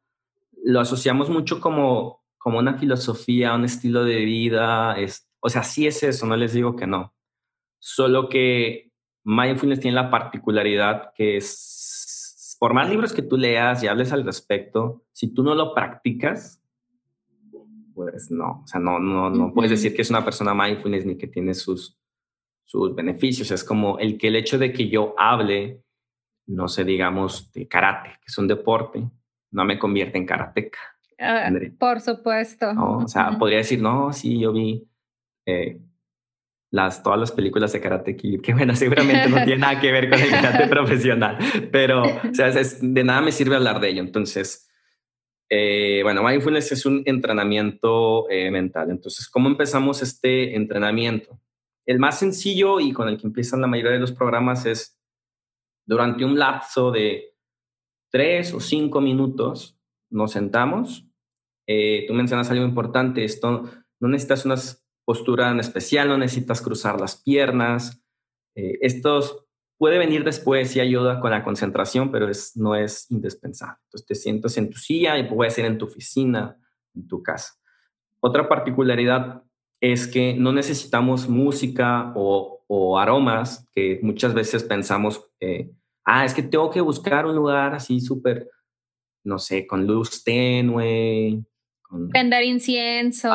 lo 0.67 0.81
asociamos 0.81 1.29
mucho 1.29 1.61
como, 1.61 2.25
como 2.37 2.59
una 2.59 2.77
filosofía, 2.77 3.55
un 3.55 3.63
estilo 3.63 4.03
de 4.03 4.17
vida. 4.25 4.99
Es, 4.99 5.29
o 5.39 5.49
sea, 5.49 5.63
sí 5.63 5.87
es 5.87 6.03
eso, 6.03 6.27
no 6.27 6.35
les 6.35 6.51
digo 6.51 6.75
que 6.75 6.85
no. 6.85 7.13
Solo 7.79 8.27
que 8.27 8.91
mindfulness 9.23 9.79
tiene 9.79 9.95
la 9.95 10.09
particularidad 10.09 11.13
que 11.15 11.37
es, 11.37 12.57
por 12.59 12.73
más 12.73 12.89
libros 12.89 13.13
que 13.13 13.21
tú 13.21 13.37
leas 13.37 13.81
y 13.81 13.87
hables 13.87 14.11
al 14.11 14.25
respecto, 14.25 15.05
si 15.13 15.33
tú 15.33 15.41
no 15.41 15.55
lo 15.55 15.73
practicas, 15.73 16.61
pues 17.95 18.29
no, 18.29 18.61
o 18.63 18.67
sea, 18.67 18.81
no, 18.81 18.99
no, 18.99 19.29
no 19.29 19.53
puedes 19.53 19.71
decir 19.71 19.95
que 19.95 20.01
es 20.01 20.09
una 20.09 20.25
persona 20.25 20.53
mindfulness 20.53 21.05
ni 21.05 21.17
que 21.17 21.27
tiene 21.27 21.53
sus, 21.53 21.97
sus 22.65 22.93
beneficios. 22.93 23.51
Es 23.51 23.63
como 23.63 23.99
el 23.99 24.17
que 24.17 24.27
el 24.27 24.35
hecho 24.35 24.57
de 24.57 24.73
que 24.73 24.89
yo 24.89 25.15
hable, 25.17 25.81
no 26.45 26.67
sé, 26.67 26.83
digamos, 26.83 27.53
de 27.53 27.69
karate, 27.69 28.09
que 28.19 28.25
es 28.27 28.37
un 28.37 28.49
deporte, 28.49 29.09
no 29.51 29.65
me 29.65 29.79
convierte 29.79 30.17
en 30.17 30.25
karateca. 30.25 30.79
Ah, 31.19 31.49
por 31.79 32.01
supuesto. 32.01 32.71
O 32.77 33.07
sea, 33.07 33.31
podría 33.37 33.59
decir, 33.59 33.81
no, 33.81 34.13
sí, 34.13 34.39
yo 34.39 34.53
vi 34.53 34.87
eh, 35.45 35.79
las, 36.71 37.01
todas 37.01 37.19
las 37.19 37.31
películas 37.31 37.71
de 37.73 37.81
Karate 37.81 38.15
Kid, 38.15 38.41
que 38.41 38.53
bueno, 38.53 38.75
seguramente 38.75 39.29
no 39.29 39.37
tiene 39.37 39.57
nada 39.57 39.79
que 39.79 39.91
ver 39.91 40.09
con 40.09 40.19
el 40.19 40.29
karate 40.29 40.67
profesional, 40.69 41.37
pero 41.71 42.03
o 42.03 42.33
sea, 42.33 42.51
de 42.51 43.03
nada 43.03 43.21
me 43.21 43.31
sirve 43.31 43.55
hablar 43.55 43.79
de 43.79 43.89
ello. 43.89 44.01
Entonces, 44.01 44.69
eh, 45.49 46.01
bueno, 46.03 46.23
mindfulness 46.23 46.73
es 46.73 46.85
un 46.85 47.03
entrenamiento 47.05 48.29
eh, 48.29 48.51
mental. 48.51 48.91
Entonces, 48.91 49.29
¿cómo 49.29 49.47
empezamos 49.47 50.01
este 50.01 50.55
entrenamiento? 50.55 51.39
El 51.85 51.99
más 51.99 52.19
sencillo 52.19 52.79
y 52.81 52.91
con 52.91 53.07
el 53.07 53.17
que 53.17 53.27
empiezan 53.27 53.61
la 53.61 53.67
mayoría 53.67 53.93
de 53.93 53.99
los 53.99 54.11
programas 54.11 54.65
es 54.65 54.99
durante 55.85 56.25
un 56.25 56.37
lapso 56.37 56.91
de 56.91 57.36
tres 58.09 58.53
o 58.53 58.59
cinco 58.59 59.01
minutos 59.01 59.77
nos 60.09 60.31
sentamos. 60.31 61.07
Eh, 61.67 62.05
tú 62.07 62.13
mencionas 62.13 62.49
algo 62.49 62.65
importante, 62.65 63.23
esto 63.23 63.63
no 63.99 64.07
necesitas 64.07 64.45
una 64.45 64.55
postura 65.05 65.51
en 65.51 65.59
especial, 65.59 66.07
no 66.07 66.17
necesitas 66.17 66.61
cruzar 66.61 66.99
las 66.99 67.21
piernas. 67.21 68.03
Eh, 68.55 68.77
esto 68.81 69.47
puede 69.77 69.97
venir 69.97 70.23
después 70.23 70.75
y 70.75 70.79
ayuda 70.79 71.19
con 71.19 71.31
la 71.31 71.43
concentración, 71.43 72.11
pero 72.11 72.29
es, 72.29 72.55
no 72.55 72.75
es 72.75 73.09
indispensable. 73.11 73.77
Entonces 73.85 74.07
te 74.07 74.15
sientas 74.15 74.57
en 74.57 74.69
tu 74.69 74.77
silla 74.77 75.17
y 75.17 75.29
puede 75.29 75.51
ser 75.51 75.65
en 75.65 75.77
tu 75.77 75.85
oficina, 75.85 76.57
en 76.95 77.07
tu 77.07 77.21
casa. 77.21 77.53
Otra 78.19 78.49
particularidad 78.49 79.43
es 79.79 80.07
que 80.07 80.33
no 80.33 80.51
necesitamos 80.51 81.29
música 81.29 82.11
o, 82.15 82.53
aromas 82.99 83.65
que 83.73 83.99
muchas 84.03 84.33
veces 84.33 84.63
pensamos 84.63 85.29
eh, 85.39 85.71
ah, 86.07 86.25
es 86.25 86.33
que 86.33 86.41
tengo 86.41 86.71
que 86.71 86.81
buscar 86.81 87.27
un 87.27 87.35
lugar 87.35 87.75
así 87.75 87.99
súper, 87.99 88.49
no 89.23 89.37
sé, 89.37 89.67
con 89.67 89.85
luz 89.85 90.23
tenue. 90.23 91.43
Con, 91.83 92.09
Prender 92.09 92.43
incienso. 92.43 93.29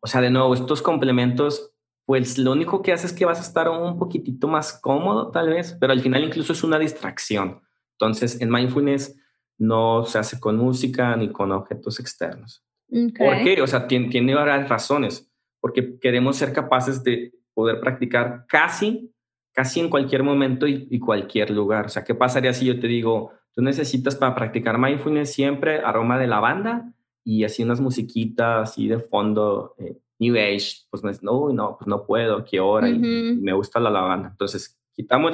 o 0.00 0.06
sea, 0.06 0.20
de 0.20 0.30
nuevo, 0.30 0.54
estos 0.54 0.82
complementos 0.82 1.74
pues 2.06 2.36
lo 2.36 2.52
único 2.52 2.82
que 2.82 2.92
hace 2.92 3.06
es 3.06 3.12
que 3.12 3.24
vas 3.24 3.38
a 3.38 3.42
estar 3.42 3.68
un 3.68 3.98
poquitito 3.98 4.46
más 4.46 4.78
cómodo 4.80 5.30
tal 5.30 5.48
vez, 5.48 5.76
pero 5.80 5.92
al 5.92 6.00
final 6.00 6.24
incluso 6.24 6.52
es 6.52 6.62
una 6.62 6.78
distracción. 6.78 7.62
Entonces, 7.92 8.40
en 8.40 8.50
mindfulness 8.50 9.18
no 9.56 10.04
se 10.04 10.18
hace 10.18 10.38
con 10.38 10.56
música 10.56 11.16
ni 11.16 11.30
con 11.30 11.52
objetos 11.52 12.00
externos. 12.00 12.62
¿Por 12.88 13.42
qué? 13.42 13.60
O 13.62 13.66
sea, 13.66 13.86
tiene, 13.86 14.08
tiene 14.08 14.34
varias 14.34 14.68
razones, 14.68 15.30
porque 15.60 15.98
queremos 15.98 16.36
ser 16.36 16.52
capaces 16.52 17.02
de 17.02 17.32
poder 17.54 17.80
practicar 17.80 18.44
casi, 18.48 19.13
casi 19.54 19.80
en 19.80 19.88
cualquier 19.88 20.22
momento 20.22 20.66
y, 20.66 20.86
y 20.90 20.98
cualquier 20.98 21.50
lugar. 21.50 21.86
O 21.86 21.88
sea, 21.88 22.04
¿qué 22.04 22.14
pasaría 22.14 22.52
si 22.52 22.66
yo 22.66 22.78
te 22.78 22.88
digo, 22.88 23.32
tú 23.52 23.62
necesitas 23.62 24.16
para 24.16 24.34
practicar 24.34 24.78
mindfulness 24.78 25.32
siempre 25.32 25.78
aroma 25.78 26.18
de 26.18 26.26
lavanda 26.26 26.92
y 27.24 27.44
así 27.44 27.62
unas 27.62 27.80
musiquitas 27.80 28.70
así 28.70 28.86
de 28.86 28.98
fondo, 28.98 29.74
eh, 29.78 29.96
New 30.18 30.34
Age, 30.36 30.84
pues 30.90 31.02
no, 31.22 31.52
no, 31.52 31.76
pues 31.78 31.88
no 31.88 32.04
puedo, 32.06 32.44
qué 32.44 32.60
hora, 32.60 32.88
y, 32.88 32.98
me 32.98 33.52
gusta 33.52 33.80
la 33.80 33.90
lavanda. 33.90 34.28
Entonces, 34.28 34.78
quitamos 34.92 35.32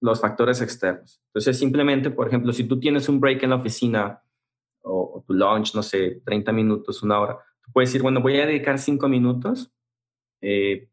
los 0.00 0.20
factores 0.20 0.60
externos. 0.62 1.20
Entonces, 1.26 1.58
simplemente, 1.58 2.10
por 2.10 2.26
ejemplo, 2.26 2.52
si 2.52 2.64
tú 2.64 2.80
tienes 2.80 3.08
un 3.08 3.20
break 3.20 3.42
en 3.42 3.50
la 3.50 3.56
oficina 3.56 4.22
o, 4.82 5.22
tu 5.26 5.34
lunch, 5.34 5.74
no 5.74 5.82
sé, 5.82 6.22
30 6.24 6.52
minutos, 6.52 7.02
una 7.02 7.20
hora, 7.20 7.38
tú 7.62 7.70
puedes 7.72 7.90
decir, 7.90 8.02
bueno, 8.02 8.20
voy 8.20 8.38
a 8.40 8.46
dedicar 8.46 8.78
5 8.78 9.08
minutos 9.08 9.70
eh, 10.40 10.88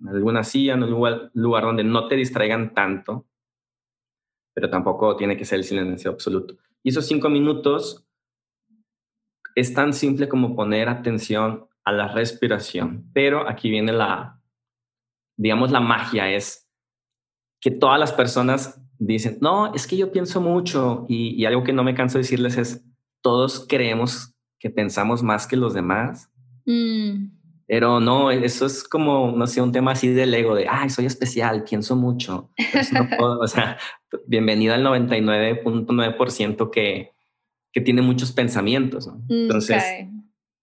en 0.00 0.08
alguna 0.08 0.44
silla, 0.44 0.74
en 0.74 0.82
un 0.82 0.90
lugar, 0.90 1.30
lugar 1.34 1.64
donde 1.64 1.84
no 1.84 2.08
te 2.08 2.16
distraigan 2.16 2.74
tanto, 2.74 3.26
pero 4.54 4.70
tampoco 4.70 5.16
tiene 5.16 5.36
que 5.36 5.44
ser 5.44 5.58
el 5.58 5.64
silencio 5.64 6.10
absoluto. 6.10 6.56
Y 6.82 6.90
esos 6.90 7.06
5 7.06 7.28
minutos 7.28 8.06
es 9.54 9.72
tan 9.74 9.92
simple 9.92 10.28
como 10.28 10.54
poner 10.54 10.88
atención 10.88 11.68
a 11.84 11.92
la 11.92 12.08
respiración, 12.08 13.10
pero 13.12 13.48
aquí 13.48 13.70
viene 13.70 13.92
la, 13.92 14.40
digamos, 15.36 15.70
la 15.70 15.80
magia 15.80 16.30
es 16.30 16.68
que 17.60 17.70
todas 17.70 17.98
las 17.98 18.12
personas 18.12 18.80
dicen, 18.98 19.38
no, 19.40 19.74
es 19.74 19.86
que 19.86 19.96
yo 19.96 20.12
pienso 20.12 20.40
mucho 20.40 21.04
y, 21.08 21.44
algo 21.44 21.64
que 21.64 21.72
no 21.72 21.84
me 21.84 21.94
canso 21.94 22.18
de 22.18 22.22
decirles 22.22 22.56
es, 22.56 22.84
todos 23.22 23.66
creemos 23.68 24.34
que 24.58 24.70
pensamos 24.70 25.22
más 25.22 25.46
que 25.46 25.56
los 25.56 25.74
demás, 25.74 26.30
mm. 26.66 27.33
Pero 27.74 27.98
no, 27.98 28.30
eso 28.30 28.66
es 28.66 28.84
como, 28.84 29.32
no 29.36 29.48
sé, 29.48 29.60
un 29.60 29.72
tema 29.72 29.90
así 29.90 30.06
del 30.06 30.32
ego, 30.32 30.54
de, 30.54 30.68
ay, 30.68 30.90
soy 30.90 31.06
especial, 31.06 31.64
pienso 31.64 31.96
mucho. 31.96 32.52
o 33.18 33.48
sea, 33.48 33.78
bienvenido 34.28 34.74
al 34.74 34.84
99.9% 34.84 36.70
que, 36.70 37.10
que 37.72 37.80
tiene 37.80 38.00
muchos 38.00 38.30
pensamientos. 38.30 39.08
¿no? 39.08 39.14
Mm, 39.14 39.42
Entonces, 39.42 39.82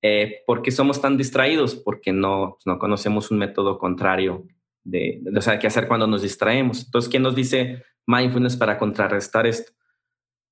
eh, 0.02 0.38
¿por 0.48 0.62
qué 0.62 0.72
somos 0.72 1.02
tan 1.02 1.18
distraídos? 1.18 1.76
Porque 1.76 2.14
no, 2.14 2.58
no 2.66 2.80
conocemos 2.80 3.30
un 3.30 3.40
método 3.40 3.78
contrario 3.78 4.48
de, 4.86 5.20
de, 5.22 5.38
o 5.38 5.42
sea, 5.42 5.60
qué 5.60 5.68
hacer 5.68 5.90
cuando 5.90 6.08
nos 6.08 6.22
distraemos. 6.22 6.86
Entonces, 6.86 7.12
¿quién 7.12 7.24
nos 7.24 7.36
dice 7.36 7.84
mindfulness 8.08 8.56
para 8.56 8.78
contrarrestar 8.78 9.46
esto? 9.46 9.74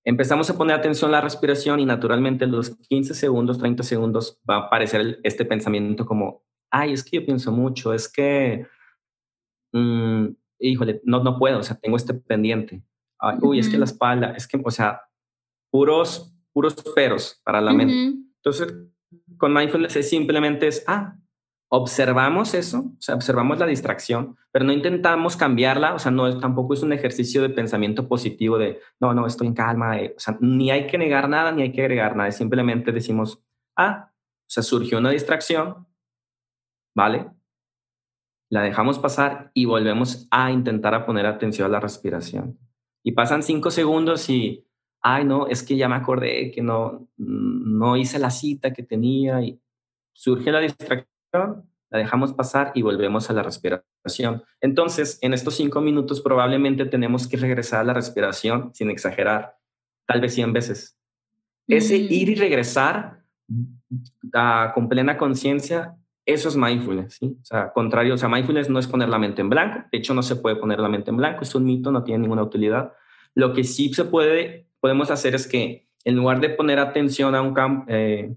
Empezamos 0.03 0.49
a 0.49 0.57
poner 0.57 0.75
atención 0.75 1.11
a 1.11 1.13
la 1.13 1.21
respiración 1.21 1.79
y 1.79 1.85
naturalmente 1.85 2.43
en 2.43 2.51
los 2.51 2.75
15 2.89 3.13
segundos, 3.13 3.59
30 3.59 3.83
segundos 3.83 4.41
va 4.49 4.55
a 4.55 4.59
aparecer 4.65 5.21
este 5.23 5.45
pensamiento 5.45 6.05
como, 6.05 6.43
ay, 6.71 6.93
es 6.93 7.03
que 7.03 7.17
yo 7.17 7.25
pienso 7.25 7.51
mucho, 7.51 7.93
es 7.93 8.11
que, 8.11 8.67
mm, 9.73 10.27
híjole, 10.59 11.01
no, 11.03 11.23
no 11.23 11.37
puedo, 11.37 11.59
o 11.59 11.63
sea, 11.63 11.77
tengo 11.77 11.97
este 11.97 12.13
pendiente. 12.13 12.83
uy, 13.41 13.59
es 13.59 13.67
que 13.67 13.77
la 13.77 13.83
espalda, 13.83 14.33
es 14.37 14.47
que, 14.47 14.61
o 14.63 14.71
sea, 14.71 15.01
puros 15.69 16.33
puros 16.53 16.75
peros 16.95 17.39
para 17.43 17.61
la 17.61 17.73
mente. 17.73 18.21
Entonces, 18.37 18.73
con 19.37 19.53
mindfulness 19.53 19.95
es 19.95 20.09
simplemente 20.09 20.67
es, 20.67 20.83
ah, 20.87 21.15
observamos 21.71 22.53
eso, 22.53 22.79
o 22.79 23.01
sea, 23.01 23.15
observamos 23.15 23.59
la 23.59 23.67
distracción, 23.67 24.35
pero 24.51 24.65
no 24.65 24.73
intentamos 24.73 25.37
cambiarla, 25.37 25.93
o 25.93 25.99
sea, 25.99 26.11
no 26.11 26.39
tampoco 26.39 26.73
es 26.73 26.81
un 26.81 26.93
ejercicio 26.93 27.41
de 27.43 27.49
pensamiento 27.49 28.07
positivo 28.07 28.57
de, 28.57 28.79
no, 28.99 29.13
no, 29.13 29.27
estoy 29.27 29.47
en 29.47 29.53
calma, 29.53 29.99
eh", 29.99 30.13
o 30.17 30.19
sea, 30.19 30.37
ni 30.41 30.71
hay 30.71 30.87
que 30.87 30.97
negar 30.97 31.29
nada, 31.29 31.51
ni 31.51 31.61
hay 31.61 31.71
que 31.71 31.81
agregar 31.81 32.15
nada, 32.15 32.31
simplemente 32.31 32.91
decimos, 32.91 33.39
ah, 33.77 34.11
o 34.11 34.51
sea, 34.51 34.63
surgió 34.63 34.97
una 34.97 35.11
distracción, 35.11 35.87
¿vale? 36.99 37.31
La 38.49 38.61
dejamos 38.61 38.99
pasar 38.99 39.51
y 39.53 39.63
volvemos 39.63 40.27
a 40.31 40.51
intentar 40.51 40.93
a 40.93 41.05
poner 41.05 41.25
atención 41.25 41.65
a 41.65 41.71
la 41.71 41.79
respiración. 41.79 42.59
Y 43.03 43.13
pasan 43.13 43.41
cinco 43.41 43.71
segundos 43.71 44.29
y 44.29 44.67
ay, 45.01 45.23
no, 45.23 45.47
es 45.47 45.63
que 45.63 45.77
ya 45.77 45.87
me 45.87 45.95
acordé 45.95 46.51
que 46.51 46.61
no, 46.61 47.07
no 47.15 47.95
hice 47.95 48.19
la 48.19 48.31
cita 48.31 48.73
que 48.73 48.83
tenía 48.83 49.41
y 49.41 49.61
surge 50.11 50.51
la 50.51 50.59
distracción, 50.59 51.69
la 51.89 51.99
dejamos 51.99 52.33
pasar 52.33 52.73
y 52.75 52.81
volvemos 52.81 53.29
a 53.29 53.33
la 53.33 53.43
respiración. 53.43 54.43
Entonces, 54.59 55.19
en 55.21 55.33
estos 55.33 55.55
cinco 55.55 55.79
minutos 55.79 56.19
probablemente 56.19 56.85
tenemos 56.85 57.29
que 57.29 57.37
regresar 57.37 57.79
a 57.79 57.85
la 57.85 57.93
respiración, 57.93 58.71
sin 58.73 58.89
exagerar, 58.89 59.55
tal 60.05 60.19
vez 60.19 60.33
100 60.33 60.51
veces. 60.51 60.99
Ese 61.65 61.95
ir 61.95 62.27
y 62.27 62.35
regresar 62.35 63.23
ah, 64.33 64.73
con 64.75 64.89
plena 64.89 65.17
conciencia, 65.17 65.95
eso 66.33 66.49
es 66.49 66.55
mindfulness, 66.55 67.15
¿sí? 67.15 67.37
O 67.41 67.45
sea, 67.45 67.71
contrario, 67.71 68.13
o 68.13 68.17
sea, 68.17 68.29
mindfulness 68.29 68.69
no 68.69 68.79
es 68.79 68.87
poner 68.87 69.09
la 69.09 69.19
mente 69.19 69.41
en 69.41 69.49
blanco, 69.49 69.87
de 69.91 69.97
hecho 69.97 70.13
no 70.13 70.23
se 70.23 70.35
puede 70.35 70.55
poner 70.55 70.79
la 70.79 70.89
mente 70.89 71.11
en 71.11 71.17
blanco, 71.17 71.43
es 71.43 71.55
un 71.55 71.65
mito, 71.65 71.91
no 71.91 72.03
tiene 72.03 72.21
ninguna 72.21 72.43
utilidad. 72.43 72.93
Lo 73.35 73.53
que 73.53 73.63
sí 73.63 73.93
se 73.93 74.05
puede 74.05 74.67
podemos 74.79 75.11
hacer 75.11 75.35
es 75.35 75.47
que 75.47 75.87
en 76.05 76.15
lugar 76.15 76.39
de 76.39 76.49
poner 76.49 76.79
atención 76.79 77.35
a 77.35 77.41
un 77.41 77.53
campo, 77.53 77.85
eh, 77.89 78.35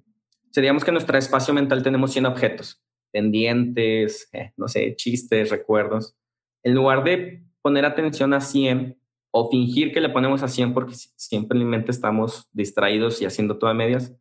seríamos 0.50 0.84
que 0.84 0.90
en 0.90 0.94
nuestro 0.94 1.16
espacio 1.16 1.54
mental 1.54 1.82
tenemos 1.82 2.12
100 2.12 2.26
objetos, 2.26 2.82
pendientes, 3.10 4.28
eh, 4.32 4.52
no 4.56 4.68
sé, 4.68 4.94
chistes, 4.96 5.50
recuerdos. 5.50 6.16
En 6.62 6.74
lugar 6.74 7.04
de 7.04 7.44
poner 7.62 7.84
atención 7.84 8.34
a 8.34 8.40
100 8.40 8.98
o 9.30 9.50
fingir 9.50 9.92
que 9.92 10.00
le 10.00 10.10
ponemos 10.10 10.42
a 10.42 10.48
100 10.48 10.74
porque 10.74 10.94
siempre 10.94 11.58
en 11.58 11.68
mente 11.68 11.90
estamos 11.90 12.48
distraídos 12.52 13.22
y 13.22 13.24
haciendo 13.24 13.58
todo 13.58 13.70
a 13.70 13.74
medias, 13.74 14.14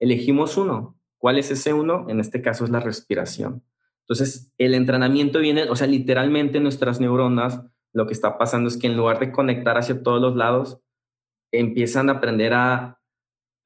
elegimos 0.00 0.56
uno. 0.56 0.97
¿Cuál 1.18 1.38
es 1.38 1.50
ese 1.50 1.72
uno? 1.72 2.06
En 2.08 2.20
este 2.20 2.40
caso 2.40 2.64
es 2.64 2.70
la 2.70 2.80
respiración. 2.80 3.62
Entonces, 4.00 4.52
el 4.56 4.74
entrenamiento 4.74 5.40
viene, 5.40 5.64
o 5.68 5.76
sea, 5.76 5.86
literalmente 5.86 6.60
nuestras 6.60 7.00
neuronas, 7.00 7.62
lo 7.92 8.06
que 8.06 8.14
está 8.14 8.38
pasando 8.38 8.68
es 8.68 8.76
que 8.76 8.86
en 8.86 8.96
lugar 8.96 9.18
de 9.18 9.32
conectar 9.32 9.76
hacia 9.76 10.02
todos 10.02 10.20
los 10.20 10.36
lados, 10.36 10.80
empiezan 11.52 12.08
a 12.08 12.14
aprender 12.14 12.54
a, 12.54 13.00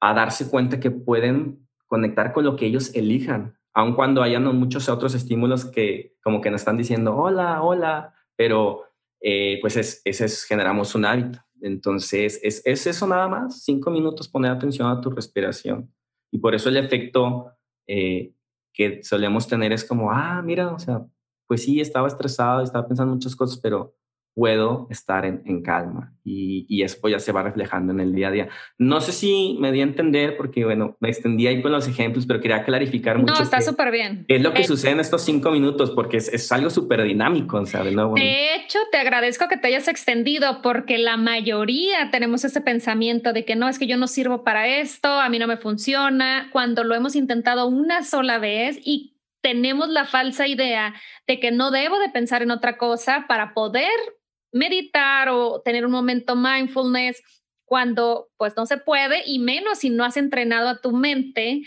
a 0.01 0.13
darse 0.13 0.49
cuenta 0.49 0.79
que 0.79 0.91
pueden 0.91 1.67
conectar 1.85 2.33
con 2.33 2.43
lo 2.43 2.55
que 2.55 2.65
ellos 2.65 2.93
elijan, 2.93 3.57
aun 3.73 3.93
cuando 3.93 4.21
hayan 4.21 4.43
muchos 4.57 4.89
otros 4.89 5.13
estímulos 5.13 5.65
que 5.65 6.15
como 6.23 6.41
que 6.41 6.51
nos 6.51 6.61
están 6.61 6.77
diciendo, 6.77 7.15
hola, 7.15 7.61
hola, 7.61 8.13
pero 8.35 8.83
eh, 9.21 9.59
pues 9.61 9.77
es, 9.77 10.01
es, 10.03 10.43
generamos 10.43 10.95
un 10.95 11.05
hábito. 11.05 11.39
Entonces, 11.61 12.39
es, 12.43 12.61
es, 12.65 12.87
eso 12.87 13.07
nada 13.07 13.27
más, 13.27 13.63
cinco 13.63 13.89
minutos 13.89 14.27
poner 14.27 14.51
atención 14.51 14.89
a 14.89 14.99
tu 14.99 15.09
respiración. 15.09 15.89
Y 16.33 16.39
por 16.39 16.55
eso 16.55 16.69
el 16.69 16.77
efecto 16.77 17.53
eh, 17.85 18.33
que 18.73 19.03
solemos 19.03 19.47
tener 19.47 19.71
es 19.71 19.85
como, 19.85 20.11
ah, 20.11 20.41
mira, 20.41 20.73
o 20.73 20.79
sea, 20.79 21.05
pues 21.45 21.61
sí, 21.61 21.79
estaba 21.79 22.07
estresado, 22.07 22.63
estaba 22.63 22.87
pensando 22.87 23.13
muchas 23.13 23.35
cosas, 23.35 23.59
pero 23.59 23.93
puedo 24.35 24.87
estar 24.89 25.25
en, 25.25 25.61
calma 25.61 26.11
y, 26.23 26.65
y, 26.67 26.81
eso 26.83 27.07
ya 27.07 27.19
se 27.19 27.31
va 27.31 27.43
reflejando 27.43 27.93
en 27.93 27.99
el 27.99 28.15
día 28.15 28.29
a 28.29 28.31
día. 28.31 28.49
No 28.77 28.99
sé 28.99 29.11
si 29.11 29.57
me 29.59 29.71
di 29.71 29.81
a 29.81 29.83
entender 29.83 30.35
porque, 30.37 30.65
bueno, 30.65 30.97
me 30.99 31.09
extendí 31.09 31.45
ahí 31.47 31.61
con 31.61 31.71
los 31.71 31.87
ejemplos, 31.87 32.25
pero 32.25 32.39
quería 32.41 32.63
clarificar 32.63 33.19
mucho. 33.19 33.33
No, 33.33 33.41
está 33.41 33.61
súper 33.61 33.91
bien. 33.91 34.25
es 34.27 34.41
lo 34.41 34.53
que 34.53 34.61
eh, 34.61 34.67
sucede 34.67 34.91
en 34.91 34.99
estos 34.99 35.23
cinco 35.23 35.51
minutos? 35.51 35.91
Porque 35.91 36.17
es, 36.17 36.33
es 36.33 36.51
algo 36.51 36.69
súper 36.69 37.03
dinámico, 37.03 37.63
¿sabes? 37.65 37.93
No, 37.93 38.13
De 38.13 38.55
hecho, 38.55 38.79
te 38.91 38.97
agradezco 38.97 39.47
que 39.47 39.57
te 39.57 39.67
hayas 39.67 39.87
extendido 39.87 40.61
porque 40.61 40.97
la 40.97 41.17
mayoría 41.17 42.09
tenemos 42.11 42.43
ese 42.43 42.61
pensamiento 42.61 43.33
de 43.33 43.45
que 43.45 43.55
no, 43.55 43.69
es 43.69 43.77
que 43.77 43.87
yo 43.87 43.97
no 43.97 44.07
sirvo 44.07 44.43
para 44.43 44.67
esto, 44.67 45.07
a 45.07 45.29
mí 45.29 45.37
no 45.37 45.47
me 45.47 45.57
funciona, 45.57 46.49
cuando 46.51 46.83
lo 46.83 46.95
hemos 46.95 47.15
intentado 47.15 47.67
una 47.67 48.03
sola 48.03 48.39
vez 48.39 48.79
y 48.83 49.13
tenemos 49.43 49.89
la 49.89 50.05
falsa 50.05 50.47
idea 50.47 50.95
de 51.27 51.39
que 51.39 51.51
no 51.51 51.69
debo 51.69 51.99
de 51.99 52.09
pensar 52.09 52.41
en 52.41 52.51
otra 52.51 52.77
cosa 52.77 53.25
para 53.27 53.53
poder 53.53 53.91
meditar 54.53 55.29
o 55.29 55.61
tener 55.61 55.85
un 55.85 55.91
momento 55.91 56.35
mindfulness 56.35 57.21
cuando 57.65 58.29
pues 58.37 58.53
no 58.55 58.65
se 58.65 58.77
puede 58.77 59.23
y 59.25 59.39
menos 59.39 59.79
si 59.79 59.89
no 59.89 60.05
has 60.05 60.15
entrenado 60.15 60.69
a 60.69 60.79
tu 60.79 60.91
mente 60.91 61.63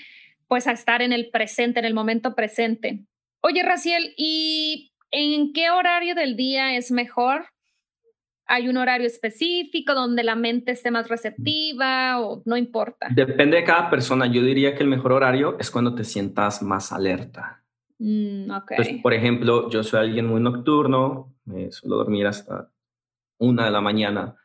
pues 0.49 0.67
a 0.67 0.73
estar 0.73 1.03
en 1.03 1.13
el 1.13 1.31
presente, 1.31 1.81
en 1.81 1.85
el 1.85 1.95
momento 1.95 2.35
presente. 2.35 3.05
Oye, 3.41 3.63
Raciel, 3.63 4.15
¿y 4.17 4.93
en 5.11 5.53
qué 5.53 5.71
horario 5.71 6.15
del 6.15 6.37
día 6.37 6.77
es 6.77 6.91
mejor? 6.91 7.47
¿Hay 8.47 8.69
un 8.69 8.77
horario 8.77 9.09
específico 9.09 9.95
donde 9.95 10.23
la 10.23 10.37
mente 10.37 10.71
esté 10.71 10.93
más 10.93 11.09
receptiva 11.09 12.21
o 12.21 12.43
no 12.45 12.57
importa? 12.57 13.09
Depende 13.11 13.57
de 13.57 13.65
cada 13.65 13.91
persona. 13.91 14.27
Yo 14.27 14.43
diría 14.43 14.77
que 14.77 14.85
el 14.85 14.89
mejor 14.89 15.13
horario 15.13 15.57
es 15.59 15.71
cuando 15.71 15.97
te 15.97 16.05
sientas 16.05 16.63
más 16.63 16.93
alerta. 16.93 17.65
Mm, 17.99 18.49
por 19.03 19.15
ejemplo, 19.15 19.71
yo 19.71 19.83
soy 19.83 20.01
alguien 20.01 20.27
muy 20.27 20.41
nocturno, 20.41 21.35
me 21.45 21.73
suelo 21.73 21.97
dormir 21.97 22.27
hasta 22.27 22.71
una 23.39 23.67
de 23.67 23.71
la 23.71 23.81
mañana 23.81 24.37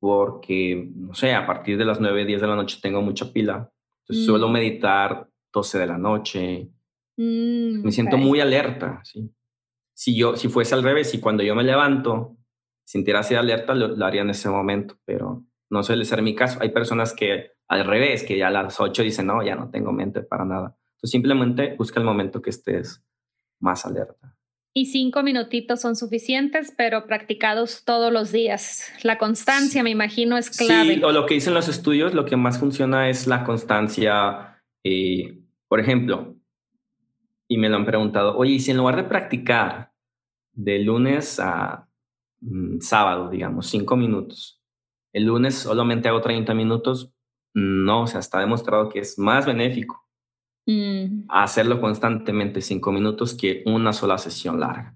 porque, 0.00 0.90
no 0.94 1.14
sé, 1.14 1.34
a 1.34 1.46
partir 1.46 1.76
de 1.76 1.84
las 1.84 2.00
9, 2.00 2.24
10 2.24 2.40
de 2.40 2.46
la 2.46 2.56
noche 2.56 2.78
tengo 2.80 3.02
mucha 3.02 3.32
pila. 3.32 3.70
Entonces 4.02 4.26
suelo 4.26 4.48
mm. 4.48 4.52
meditar 4.52 5.28
12 5.52 5.78
de 5.78 5.86
la 5.86 5.98
noche. 5.98 6.70
Mm, 7.16 7.82
Me 7.82 7.92
siento 7.92 8.16
muy 8.16 8.40
alerta, 8.40 9.00
¿sí? 9.02 9.30
si 9.98 10.16
yo, 10.16 10.36
si 10.36 10.48
fuese 10.48 10.76
al 10.76 10.84
revés, 10.84 11.12
y 11.12 11.18
cuando 11.18 11.42
yo 11.42 11.56
me 11.56 11.64
levanto, 11.64 12.36
sintiera 12.84 13.18
así 13.18 13.34
alerta, 13.34 13.74
lo, 13.74 14.04
haría 14.06 14.22
en 14.22 14.30
ese 14.30 14.48
momento, 14.48 14.96
pero 15.04 15.44
no 15.70 15.82
suele 15.82 16.04
ser 16.04 16.22
mi 16.22 16.36
caso. 16.36 16.60
Hay 16.62 16.68
personas 16.68 17.12
que 17.12 17.50
al 17.66 17.84
revés, 17.84 18.22
que 18.22 18.38
ya 18.38 18.46
a 18.46 18.52
las 18.52 18.78
8 18.78 19.02
dicen, 19.02 19.26
no, 19.26 19.42
ya 19.42 19.56
no 19.56 19.70
tengo 19.70 19.90
mente 19.90 20.22
para 20.22 20.44
nada. 20.44 20.78
Entonces 20.92 21.10
simplemente 21.10 21.74
busca 21.76 21.98
el 21.98 22.06
momento 22.06 22.40
que 22.40 22.50
estés 22.50 23.04
más 23.58 23.84
alerta. 23.84 24.37
Y 24.74 24.86
cinco 24.86 25.22
minutitos 25.22 25.80
son 25.80 25.96
suficientes, 25.96 26.72
pero 26.76 27.06
practicados 27.06 27.84
todos 27.84 28.12
los 28.12 28.30
días. 28.30 28.92
La 29.02 29.18
constancia, 29.18 29.82
me 29.82 29.90
imagino, 29.90 30.36
es 30.36 30.50
clave. 30.56 30.96
Sí, 30.96 31.02
o 31.02 31.10
lo 31.10 31.26
que 31.26 31.34
dicen 31.34 31.54
los 31.54 31.68
estudios, 31.68 32.14
lo 32.14 32.24
que 32.24 32.36
más 32.36 32.60
funciona 32.60 33.08
es 33.08 33.26
la 33.26 33.44
constancia. 33.44 34.62
Eh, 34.84 35.40
por 35.66 35.80
ejemplo, 35.80 36.36
y 37.48 37.58
me 37.58 37.68
lo 37.68 37.76
han 37.76 37.86
preguntado, 37.86 38.36
oye, 38.36 38.52
y 38.52 38.60
si 38.60 38.70
en 38.70 38.76
lugar 38.76 38.96
de 38.96 39.04
practicar 39.04 39.92
de 40.52 40.78
lunes 40.80 41.40
a 41.40 41.88
mm, 42.40 42.80
sábado, 42.80 43.30
digamos, 43.30 43.66
cinco 43.66 43.96
minutos, 43.96 44.62
el 45.12 45.24
lunes 45.24 45.54
solamente 45.54 46.08
hago 46.08 46.20
30 46.20 46.54
minutos, 46.54 47.12
no, 47.54 48.02
o 48.02 48.06
sea, 48.06 48.20
está 48.20 48.40
demostrado 48.40 48.88
que 48.88 49.00
es 49.00 49.18
más 49.18 49.46
benéfico 49.46 50.07
mm. 50.68 51.24
hacerlo 51.28 51.80
constantemente 51.80 52.60
cinco 52.60 52.92
minutos 52.92 53.34
que 53.34 53.62
una 53.66 53.92
sola 53.92 54.18
sesión 54.18 54.60
larga. 54.60 54.94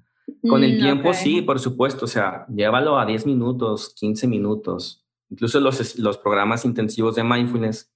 Con 0.49 0.63
el 0.63 0.77
mm, 0.77 0.81
tiempo, 0.81 1.15
sí, 1.15 1.43
por 1.43 1.59
supuesto, 1.59 2.05
o 2.05 2.09
sea, 2.09 2.47
llévalo 2.49 2.99
a 2.99 3.07
10 3.07 3.27
minutos, 3.27 3.95
15 3.99 4.27
minutos. 4.29 5.05
Incluso 5.31 5.61
los, 5.61 5.99
los 5.99 6.19
programas 6.19 6.65
intensivos 6.65 7.15
de 7.17 7.25
mindfulness 7.25 7.93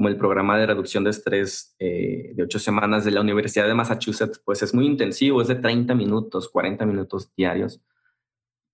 como 0.00 0.08
el 0.08 0.16
programa 0.16 0.56
de 0.56 0.64
reducción 0.64 1.04
de 1.04 1.10
estrés 1.10 1.74
eh, 1.78 2.32
de 2.34 2.42
ocho 2.42 2.58
semanas 2.58 3.04
de 3.04 3.10
la 3.10 3.20
Universidad 3.20 3.66
de 3.66 3.74
Massachusetts, 3.74 4.40
pues 4.42 4.62
es 4.62 4.72
muy 4.72 4.86
intensivo, 4.86 5.42
es 5.42 5.48
de 5.48 5.56
30 5.56 5.94
minutos, 5.94 6.48
40 6.48 6.86
minutos 6.86 7.30
diarios. 7.36 7.82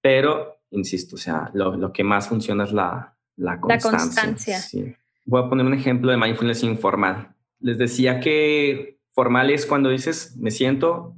Pero, 0.00 0.60
insisto, 0.70 1.16
o 1.16 1.18
sea, 1.18 1.50
lo, 1.52 1.92
que 1.92 2.04
más 2.04 2.28
funciona 2.28 2.62
es 2.62 2.72
la, 2.72 3.16
la 3.34 3.60
constancia. 3.60 3.90
La 3.90 3.98
constancia. 3.98 4.58
Sí. 4.60 4.94
Voy 5.24 5.42
a 5.42 5.48
poner 5.48 5.66
un 5.66 5.74
ejemplo 5.74 6.12
de 6.12 6.16
mindfulness 6.16 6.62
informal. 6.62 7.34
Les 7.66 7.78
decía 7.78 8.20
que 8.20 9.00
formal 9.12 9.50
es 9.50 9.66
cuando 9.66 9.90
dices, 9.90 10.36
me 10.38 10.50
siento 10.50 11.16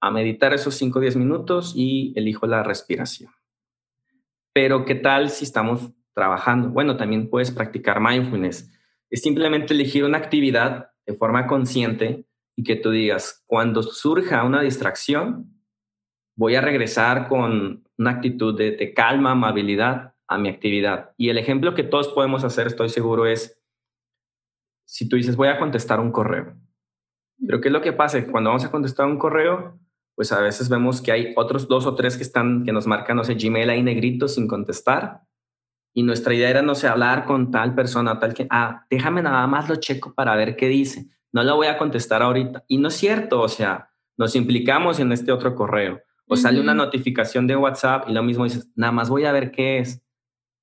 a 0.00 0.10
meditar 0.10 0.52
esos 0.52 0.74
5 0.74 0.98
o 0.98 1.02
10 1.02 1.16
minutos 1.16 1.72
y 1.76 2.12
elijo 2.16 2.46
la 2.46 2.62
respiración. 2.62 3.30
Pero, 4.52 4.84
¿qué 4.84 4.94
tal 4.94 5.30
si 5.30 5.44
estamos 5.44 5.92
trabajando? 6.14 6.70
Bueno, 6.70 6.96
también 6.96 7.30
puedes 7.30 7.50
practicar 7.50 8.00
mindfulness 8.00 8.70
es 9.10 9.22
simplemente 9.22 9.74
elegir 9.74 10.04
una 10.04 10.18
actividad 10.18 10.90
de 11.06 11.14
forma 11.14 11.46
consciente 11.46 12.26
y 12.56 12.64
que 12.64 12.76
tú 12.76 12.90
digas, 12.90 13.44
cuando 13.46 13.82
surja 13.82 14.44
una 14.44 14.62
distracción, 14.62 15.62
voy 16.34 16.54
a 16.54 16.60
regresar 16.60 17.28
con 17.28 17.84
una 17.98 18.10
actitud 18.10 18.56
de, 18.56 18.94
calma, 18.94 19.32
amabilidad 19.32 20.14
a 20.26 20.38
mi 20.38 20.48
actividad. 20.48 21.12
Y 21.16 21.28
el 21.28 21.38
ejemplo 21.38 21.74
que 21.74 21.84
todos 21.84 22.08
podemos 22.08 22.44
hacer, 22.44 22.66
estoy 22.66 22.88
seguro, 22.88 23.26
es 23.26 23.60
si 24.86 25.08
tú 25.08 25.16
dices, 25.16 25.36
voy 25.36 25.48
a 25.48 25.58
contestar 25.58 26.00
un 26.00 26.10
correo. 26.10 26.56
Pero 27.46 27.60
¿qué 27.60 27.68
es 27.68 27.72
lo 27.72 27.82
que 27.82 27.92
pasa? 27.92 28.24
Cuando 28.26 28.48
vamos 28.48 28.64
a 28.64 28.70
contestar 28.70 29.06
un 29.06 29.18
correo, 29.18 29.78
pues 30.14 30.32
a 30.32 30.40
veces 30.40 30.70
vemos 30.70 31.02
que 31.02 31.12
hay 31.12 31.34
otros 31.36 31.68
dos 31.68 31.84
o 31.84 31.94
tres 31.94 32.16
que 32.16 32.22
están, 32.22 32.64
que 32.64 32.72
nos 32.72 32.86
marcan, 32.86 33.18
no 33.18 33.24
sé, 33.24 33.34
Gmail 33.34 33.68
ahí 33.68 33.82
negrito 33.82 34.26
sin 34.26 34.48
contestar 34.48 35.26
y 35.96 36.02
nuestra 36.02 36.34
idea 36.34 36.50
era, 36.50 36.60
no 36.60 36.74
sé, 36.74 36.88
hablar 36.88 37.24
con 37.24 37.50
tal 37.50 37.74
persona, 37.74 38.18
tal 38.18 38.34
que, 38.34 38.46
ah, 38.50 38.84
déjame 38.90 39.22
nada 39.22 39.46
más 39.46 39.66
lo 39.66 39.76
checo 39.76 40.12
para 40.12 40.36
ver 40.36 40.54
qué 40.54 40.68
dice. 40.68 41.08
No 41.32 41.42
lo 41.42 41.56
voy 41.56 41.68
a 41.68 41.78
contestar 41.78 42.20
ahorita. 42.20 42.66
Y 42.68 42.76
no 42.76 42.88
es 42.88 42.94
cierto, 42.94 43.40
o 43.40 43.48
sea, 43.48 43.88
nos 44.18 44.36
implicamos 44.36 45.00
en 45.00 45.10
este 45.12 45.32
otro 45.32 45.54
correo. 45.54 46.02
O 46.26 46.36
sale 46.36 46.60
una 46.60 46.74
notificación 46.74 47.46
de 47.46 47.56
WhatsApp 47.56 48.10
y 48.10 48.12
lo 48.12 48.22
mismo 48.22 48.44
dices, 48.44 48.70
nada 48.76 48.92
más 48.92 49.08
voy 49.08 49.24
a 49.24 49.32
ver 49.32 49.50
qué 49.50 49.78
es. 49.78 50.04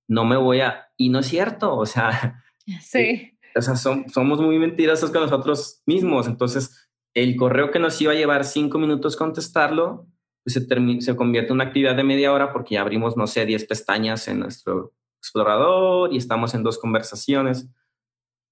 No 0.08 0.24
me 0.24 0.38
voy 0.38 0.60
a... 0.60 0.90
Y 0.98 1.10
no 1.10 1.20
es 1.20 1.26
cierto, 1.26 1.76
o 1.76 1.88
sea... 1.88 2.44
Sí. 2.80 3.33
O 3.56 3.62
sea, 3.62 3.76
somos 3.76 4.42
muy 4.42 4.58
mentirosos 4.60 5.12
con 5.12 5.22
nosotros 5.22 5.82
mismos. 5.86 6.28
Entonces, 6.28 6.90
el 7.14 7.36
correo 7.36 7.72
que 7.72 7.80
nos 7.80 8.00
iba 8.02 8.12
a 8.12 8.16
llevar 8.16 8.46
cinco 8.46 8.80
minutos 8.80 9.16
contestarlo, 9.16 10.08
pues 10.44 10.54
se, 10.56 11.02
se 11.02 11.16
convierte 11.16 11.50
en 11.50 11.56
una 11.56 11.66
actividad 11.66 11.96
de 11.96 12.04
media 12.04 12.34
hora 12.34 12.52
porque 12.52 12.76
ya 12.76 12.82
abrimos, 12.82 13.16
no 13.16 13.28
sé, 13.28 13.46
10 13.46 13.66
pestañas 13.66 14.28
en 14.28 14.40
nuestro 14.40 14.94
explorador 15.20 16.12
y 16.14 16.18
estamos 16.18 16.54
en 16.54 16.64
dos 16.64 16.78
conversaciones. 16.78 17.70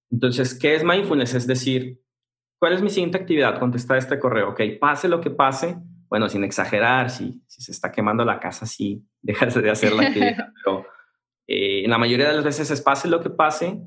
Entonces, 0.10 0.58
¿qué 0.58 0.76
es 0.76 0.84
mindfulness? 0.84 1.34
Es 1.34 1.48
decir, 1.48 2.02
¿cuál 2.60 2.74
es 2.74 2.82
mi 2.82 2.90
siguiente 2.90 3.18
actividad? 3.18 3.60
Contestar 3.60 3.98
este 3.98 4.20
correo. 4.20 4.50
Ok, 4.50 4.62
pase 4.80 5.08
lo 5.08 5.20
que 5.20 5.32
pase, 5.32 5.78
bueno, 6.10 6.30
sin 6.30 6.44
exagerar, 6.44 7.10
si, 7.10 7.42
si 7.48 7.62
se 7.62 7.72
está 7.72 7.92
quemando 7.92 8.24
la 8.24 8.40
casa, 8.40 8.66
sí, 8.66 9.04
dejas 9.22 9.56
de 9.56 9.70
hacer 9.70 9.94
la 9.94 10.08
actividad, 10.08 10.54
pero 10.64 10.86
eh, 11.48 11.84
en 11.84 11.90
la 11.90 11.98
mayoría 11.98 12.28
de 12.28 12.36
las 12.36 12.44
veces 12.44 12.70
es 12.70 12.82
pase 12.82 13.08
lo 13.08 13.22
que 13.22 13.30
pase, 13.30 13.82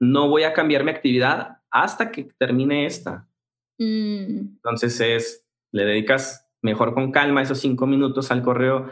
no 0.00 0.28
voy 0.28 0.44
a 0.44 0.52
cambiar 0.52 0.84
mi 0.84 0.90
actividad 0.90 1.58
hasta 1.70 2.10
que 2.10 2.28
termine 2.38 2.86
esta. 2.86 3.28
Mm. 3.78 4.56
Entonces 4.56 5.00
es, 5.00 5.46
le 5.72 5.84
dedicas 5.84 6.48
mejor 6.62 6.94
con 6.94 7.12
calma 7.12 7.42
esos 7.42 7.60
cinco 7.60 7.86
minutos 7.86 8.30
al 8.30 8.42
correo 8.42 8.90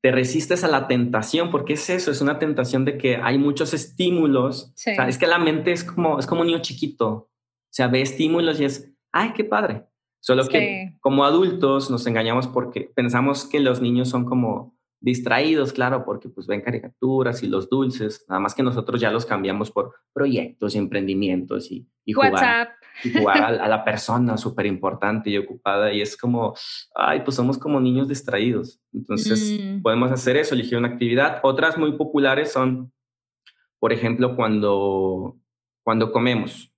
te 0.00 0.12
resistes 0.12 0.62
a 0.64 0.68
la 0.68 0.86
tentación, 0.86 1.50
porque 1.50 1.72
es 1.72 1.90
eso, 1.90 2.10
es 2.10 2.20
una 2.20 2.38
tentación 2.38 2.84
de 2.84 2.98
que 2.98 3.16
hay 3.16 3.38
muchos 3.38 3.74
estímulos. 3.74 4.72
es 4.86 5.18
que 5.18 5.26
la 5.26 5.38
mente 5.38 5.72
es 5.72 5.84
como, 5.84 6.18
es 6.18 6.26
como 6.26 6.42
un 6.42 6.46
niño 6.46 6.60
chiquito. 6.60 7.08
O 7.10 7.30
sea, 7.70 7.88
ve 7.88 8.00
estímulos 8.00 8.60
y 8.60 8.64
es, 8.64 8.92
ay, 9.12 9.32
qué 9.34 9.44
padre. 9.44 9.86
Solo 10.20 10.46
que 10.46 10.96
como 11.00 11.24
adultos 11.24 11.90
nos 11.90 12.06
engañamos 12.06 12.48
porque 12.48 12.90
pensamos 12.94 13.44
que 13.44 13.60
los 13.60 13.80
niños 13.80 14.08
son 14.08 14.24
como 14.24 14.76
distraídos, 15.00 15.72
claro, 15.72 16.04
porque 16.04 16.28
pues 16.28 16.46
ven 16.46 16.60
caricaturas 16.60 17.42
y 17.42 17.46
los 17.46 17.68
dulces, 17.68 18.24
nada 18.28 18.40
más 18.40 18.54
que 18.54 18.62
nosotros 18.62 19.00
ya 19.00 19.10
los 19.10 19.24
cambiamos 19.24 19.70
por 19.70 19.94
proyectos 20.12 20.74
y 20.74 20.78
emprendimientos 20.78 21.70
y, 21.70 21.86
y 22.04 22.12
jugar, 22.12 22.70
y 23.04 23.12
jugar 23.12 23.44
a, 23.60 23.68
la 23.68 23.84
persona 23.84 24.36
súper 24.36 24.66
importante 24.66 25.30
y 25.30 25.38
ocupada 25.38 25.92
y 25.92 26.00
es 26.00 26.16
como, 26.16 26.54
ay, 26.94 27.20
pues 27.20 27.36
somos 27.36 27.58
como 27.58 27.80
niños 27.80 28.08
distraídos. 28.08 28.80
Entonces 28.92 29.60
mm. 29.60 29.82
podemos 29.82 30.10
hacer 30.10 30.36
eso, 30.36 30.54
elegir 30.54 30.78
una 30.78 30.88
actividad. 30.88 31.40
Otras 31.42 31.78
muy 31.78 31.92
populares 31.92 32.52
son, 32.52 32.92
por 33.78 33.92
ejemplo, 33.92 34.34
cuando, 34.34 35.38
cuando 35.84 36.10
comemos, 36.10 36.72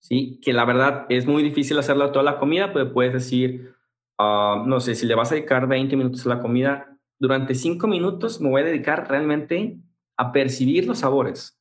¿sí? 0.00 0.40
Que 0.42 0.52
la 0.52 0.64
verdad 0.64 1.06
es 1.08 1.26
muy 1.26 1.44
difícil 1.44 1.78
hacerlo 1.78 2.10
toda 2.10 2.24
la 2.24 2.38
comida, 2.40 2.72
pero 2.72 2.92
puedes 2.92 3.12
decir, 3.12 3.74
ah, 4.18 4.64
no 4.66 4.80
sé, 4.80 4.96
si 4.96 5.06
le 5.06 5.14
vas 5.14 5.30
a 5.30 5.36
dedicar 5.36 5.68
20 5.68 5.96
minutos 5.96 6.26
a 6.26 6.30
la 6.30 6.40
comida, 6.40 6.87
durante 7.18 7.54
cinco 7.54 7.86
minutos 7.86 8.40
me 8.40 8.48
voy 8.48 8.62
a 8.62 8.66
dedicar 8.66 9.08
realmente 9.08 9.78
a 10.16 10.32
percibir 10.32 10.86
los 10.86 10.98
sabores. 10.98 11.58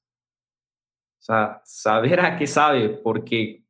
O 1.20 1.24
sea, 1.24 1.62
saber 1.66 2.20
a 2.20 2.38
qué 2.38 2.48
sabe, 2.48 2.90
porque 2.90 3.64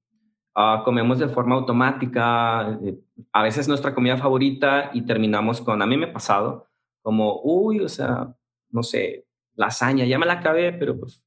ah, 0.55 0.81
comemos 0.83 1.19
de 1.19 1.29
forma 1.29 1.55
automática, 1.55 2.77
eh, 2.83 2.97
a 3.31 3.43
veces 3.43 3.67
nuestra 3.67 3.95
comida 3.95 4.17
favorita 4.17 4.91
y 4.93 5.03
terminamos 5.03 5.61
con, 5.61 5.81
a 5.81 5.85
mí 5.85 5.97
me 5.97 6.07
ha 6.07 6.13
pasado, 6.13 6.67
como, 7.01 7.41
uy, 7.43 7.79
o 7.79 7.89
sea, 7.89 8.35
no 8.69 8.83
sé, 8.83 9.25
lasaña, 9.55 10.05
ya 10.05 10.19
me 10.19 10.25
la 10.25 10.33
acabé, 10.33 10.73
pero 10.73 10.99
pues, 10.99 11.23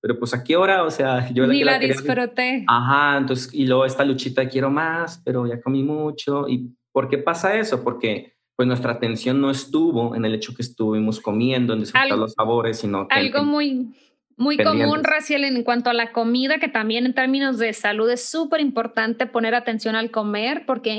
pero 0.00 0.18
pues 0.18 0.32
a 0.32 0.42
qué 0.42 0.56
hora, 0.56 0.82
o 0.84 0.90
sea, 0.90 1.28
yo 1.32 1.46
Ni 1.46 1.62
la, 1.62 1.78
disfruté. 1.78 2.64
Ajá, 2.66 3.18
entonces, 3.18 3.52
y 3.52 3.66
luego 3.66 3.84
esta 3.84 4.04
luchita, 4.04 4.48
quiero 4.48 4.70
más, 4.70 5.20
pero 5.24 5.46
ya 5.46 5.60
comí 5.60 5.82
mucho. 5.82 6.48
¿Y 6.48 6.74
por 6.90 7.08
qué 7.08 7.18
pasa 7.18 7.56
eso? 7.56 7.82
Porque 7.84 8.37
pues 8.58 8.66
nuestra 8.66 8.94
atención 8.94 9.40
no 9.40 9.52
estuvo 9.52 10.16
en 10.16 10.24
el 10.24 10.34
hecho 10.34 10.52
que 10.52 10.62
estuvimos 10.62 11.20
comiendo, 11.20 11.74
en 11.74 11.78
disfrutar 11.78 12.18
los 12.18 12.32
sabores, 12.32 12.80
sino 12.80 13.06
que... 13.06 13.14
Algo 13.14 13.44
muy, 13.44 13.94
muy 14.36 14.56
común, 14.56 15.04
Raciel, 15.04 15.44
en 15.44 15.62
cuanto 15.62 15.90
a 15.90 15.92
la 15.92 16.10
comida, 16.10 16.58
que 16.58 16.66
también 16.66 17.06
en 17.06 17.14
términos 17.14 17.58
de 17.58 17.72
salud 17.72 18.10
es 18.10 18.28
súper 18.28 18.60
importante 18.60 19.26
poner 19.26 19.54
atención 19.54 19.94
al 19.94 20.10
comer, 20.10 20.66
porque 20.66 20.90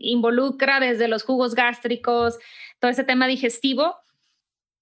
involucra 0.00 0.80
desde 0.80 1.06
los 1.06 1.22
jugos 1.22 1.54
gástricos, 1.54 2.40
todo 2.80 2.90
ese 2.90 3.04
tema 3.04 3.28
digestivo. 3.28 3.94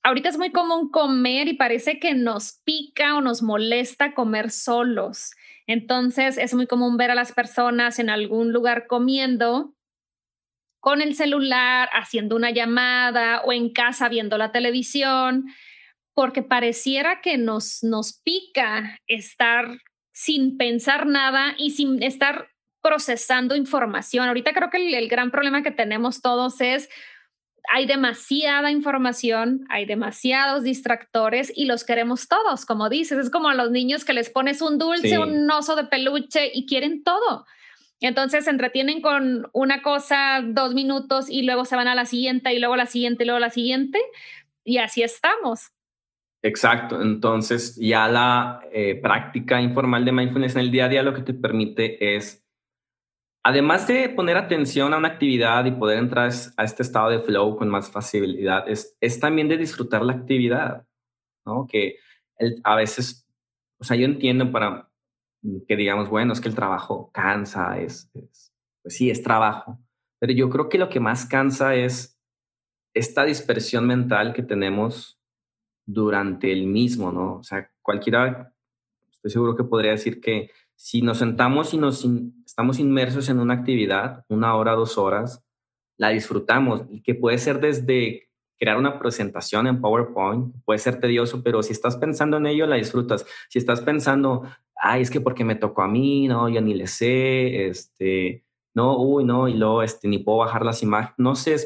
Ahorita 0.02 0.30
es 0.30 0.38
muy 0.38 0.50
común 0.50 0.90
comer 0.90 1.46
y 1.46 1.58
parece 1.58 2.00
que 2.00 2.14
nos 2.14 2.62
pica 2.64 3.18
o 3.18 3.20
nos 3.20 3.42
molesta 3.42 4.14
comer 4.14 4.50
solos. 4.50 5.32
Entonces 5.66 6.38
es 6.38 6.54
muy 6.54 6.66
común 6.66 6.96
ver 6.96 7.10
a 7.10 7.14
las 7.14 7.32
personas 7.32 7.98
en 7.98 8.08
algún 8.08 8.54
lugar 8.54 8.86
comiendo 8.86 9.74
con 10.80 11.02
el 11.02 11.14
celular, 11.14 11.88
haciendo 11.92 12.36
una 12.36 12.50
llamada 12.50 13.42
o 13.44 13.52
en 13.52 13.72
casa 13.72 14.08
viendo 14.08 14.38
la 14.38 14.52
televisión, 14.52 15.46
porque 16.14 16.42
pareciera 16.42 17.20
que 17.20 17.38
nos, 17.38 17.82
nos 17.82 18.20
pica 18.22 18.98
estar 19.06 19.78
sin 20.12 20.56
pensar 20.56 21.06
nada 21.06 21.54
y 21.58 21.70
sin 21.70 22.02
estar 22.02 22.48
procesando 22.82 23.54
información. 23.54 24.26
Ahorita 24.26 24.52
creo 24.52 24.70
que 24.70 24.98
el, 24.98 25.08
gran 25.08 25.30
problema 25.30 25.62
que 25.62 25.70
tenemos 25.70 26.20
todos 26.20 26.60
es 26.60 26.88
hay 27.70 27.86
demasiada 27.86 28.70
información, 28.70 29.66
hay 29.68 29.84
demasiados 29.84 30.62
distractores 30.62 31.52
y 31.54 31.66
los 31.66 31.84
queremos 31.84 32.26
todos, 32.26 32.64
como 32.64 32.88
dices, 32.88 33.18
es 33.18 33.30
como 33.30 33.48
a 33.48 33.54
los 33.54 33.70
niños 33.70 34.04
que 34.04 34.14
les 34.14 34.30
pones 34.30 34.62
un 34.62 34.78
dulce, 34.78 35.18
un 35.18 35.50
oso 35.50 35.76
de 35.76 35.84
peluche 35.84 36.50
y 36.52 36.66
quieren 36.66 37.04
todo. 37.04 37.44
Entonces 38.00 38.44
se 38.44 38.50
entretienen 38.50 39.00
con 39.00 39.48
una 39.52 39.82
cosa 39.82 40.42
dos 40.44 40.74
minutos 40.74 41.28
y 41.28 41.42
luego 41.42 41.64
se 41.64 41.76
van 41.76 41.88
a 41.88 41.94
la 41.94 42.04
siguiente 42.04 42.52
y 42.54 42.58
luego 42.58 42.76
la 42.76 42.86
siguiente 42.86 43.24
y 43.24 43.26
luego 43.26 43.40
la 43.40 43.50
siguiente 43.50 43.98
y 44.64 44.78
así 44.78 45.02
estamos. 45.02 45.72
Exacto, 46.42 47.02
entonces 47.02 47.76
ya 47.76 48.06
la 48.06 48.60
eh, 48.72 48.94
práctica 48.94 49.60
informal 49.60 50.04
de 50.04 50.12
mindfulness 50.12 50.54
en 50.54 50.60
el 50.60 50.70
día 50.70 50.84
a 50.84 50.88
día 50.88 51.02
lo 51.02 51.12
que 51.12 51.22
te 51.22 51.34
permite 51.34 52.16
es, 52.16 52.46
además 53.42 53.88
de 53.88 54.08
poner 54.10 54.36
atención 54.36 54.94
a 54.94 54.98
una 54.98 55.08
actividad 55.08 55.64
y 55.64 55.72
poder 55.72 55.98
entrar 55.98 56.30
a 56.56 56.64
este 56.64 56.84
estado 56.84 57.10
de 57.10 57.18
flow 57.18 57.56
con 57.56 57.68
más 57.68 57.90
facilidad, 57.90 58.68
es, 58.68 58.96
es 59.00 59.18
también 59.18 59.48
de 59.48 59.56
disfrutar 59.56 60.04
la 60.04 60.12
actividad, 60.12 60.86
¿no? 61.44 61.66
Que 61.66 61.96
a 62.62 62.76
veces, 62.76 63.26
o 63.80 63.84
sea, 63.84 63.96
yo 63.96 64.04
entiendo 64.04 64.52
para 64.52 64.87
que 65.66 65.76
digamos, 65.76 66.08
bueno, 66.08 66.32
es 66.32 66.40
que 66.40 66.48
el 66.48 66.54
trabajo 66.54 67.10
cansa, 67.12 67.78
es, 67.78 68.10
es 68.14 68.52
pues 68.82 68.96
sí, 68.96 69.10
es 69.10 69.22
trabajo, 69.22 69.78
pero 70.18 70.32
yo 70.32 70.50
creo 70.50 70.68
que 70.68 70.78
lo 70.78 70.88
que 70.88 71.00
más 71.00 71.26
cansa 71.26 71.74
es 71.74 72.18
esta 72.94 73.24
dispersión 73.24 73.86
mental 73.86 74.32
que 74.32 74.42
tenemos 74.42 75.20
durante 75.86 76.52
el 76.52 76.66
mismo, 76.66 77.12
¿no? 77.12 77.36
O 77.36 77.42
sea, 77.42 77.70
cualquiera, 77.82 78.52
estoy 79.10 79.30
seguro 79.30 79.56
que 79.56 79.64
podría 79.64 79.92
decir 79.92 80.20
que 80.20 80.50
si 80.74 81.02
nos 81.02 81.18
sentamos 81.18 81.74
y 81.74 81.78
nos 81.78 82.06
estamos 82.44 82.78
inmersos 82.78 83.28
en 83.28 83.40
una 83.40 83.54
actividad, 83.54 84.24
una 84.28 84.54
hora, 84.54 84.72
dos 84.72 84.98
horas, 84.98 85.44
la 85.96 86.10
disfrutamos, 86.10 86.84
y 86.90 87.02
que 87.02 87.14
puede 87.14 87.38
ser 87.38 87.60
desde 87.60 88.28
crear 88.58 88.76
una 88.76 88.98
presentación 88.98 89.66
en 89.66 89.80
PowerPoint, 89.80 90.54
puede 90.64 90.78
ser 90.78 91.00
tedioso, 91.00 91.42
pero 91.42 91.62
si 91.62 91.72
estás 91.72 91.96
pensando 91.96 92.36
en 92.36 92.46
ello, 92.46 92.66
la 92.66 92.76
disfrutas. 92.76 93.24
Si 93.48 93.58
estás 93.58 93.80
pensando, 93.80 94.44
ay, 94.80 95.02
es 95.02 95.10
que 95.10 95.20
porque 95.20 95.44
me 95.44 95.56
tocó 95.56 95.82
a 95.82 95.88
mí, 95.88 96.28
no, 96.28 96.48
yo 96.48 96.60
ni 96.60 96.74
le 96.74 96.86
sé, 96.86 97.68
este, 97.68 98.44
no, 98.74 98.98
uy, 98.98 99.24
no, 99.24 99.48
y 99.48 99.54
luego, 99.54 99.82
este, 99.82 100.08
ni 100.08 100.18
puedo 100.18 100.38
bajar 100.38 100.64
las 100.64 100.82
imágenes, 100.82 101.14
no 101.18 101.34
sé, 101.34 101.56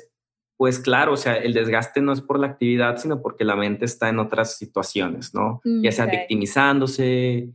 pues 0.57 0.79
claro, 0.79 1.14
o 1.14 1.16
sea, 1.16 1.37
el 1.37 1.55
desgaste 1.55 2.01
no 2.01 2.12
es 2.12 2.20
por 2.20 2.38
la 2.38 2.46
actividad, 2.46 2.96
sino 2.96 3.20
porque 3.20 3.44
la 3.44 3.57
mente 3.57 3.85
está 3.85 4.09
en 4.09 4.18
otras 4.18 4.57
situaciones, 4.57 5.35
¿no? 5.35 5.61
ya 5.64 5.90
sea 5.90 6.07
victimizándose 6.07 7.53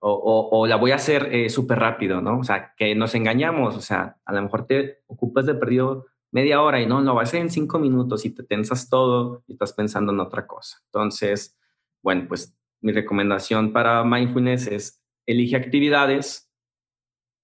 o, 0.00 0.66
la 0.66 0.76
voy 0.76 0.92
a 0.92 0.96
hacer 0.96 1.28
eh, 1.34 1.50
súper 1.50 1.78
rápido, 1.78 2.20
¿no? 2.20 2.38
O 2.38 2.44
sea, 2.44 2.72
que 2.76 2.94
nos 2.94 3.14
engañamos, 3.14 3.76
o 3.76 3.80
sea, 3.80 4.16
a 4.24 4.32
lo 4.32 4.42
mejor 4.42 4.66
te 4.66 5.02
ocupas 5.06 5.46
de 5.46 5.54
perdido 5.54 6.06
media 6.32 6.62
hora 6.62 6.80
y 6.80 6.86
no, 6.86 7.00
lo 7.00 7.14
vas 7.14 7.28
a 7.28 7.30
hacer 7.30 7.40
en 7.40 7.50
cinco 7.50 7.78
minutos 7.78 8.24
y 8.24 8.30
te 8.30 8.42
tensas 8.42 8.88
todo 8.88 9.42
y 9.46 9.52
estás 9.52 9.72
pensando 9.72 10.12
en 10.12 10.20
otra 10.20 10.46
cosa. 10.46 10.78
Entonces, 10.86 11.58
bueno, 12.02 12.24
pues 12.28 12.56
mi 12.80 12.92
recomendación 12.92 13.72
para 13.72 14.04
mindfulness 14.04 14.66
es 14.66 15.02
elige 15.26 15.56
actividades 15.56 16.50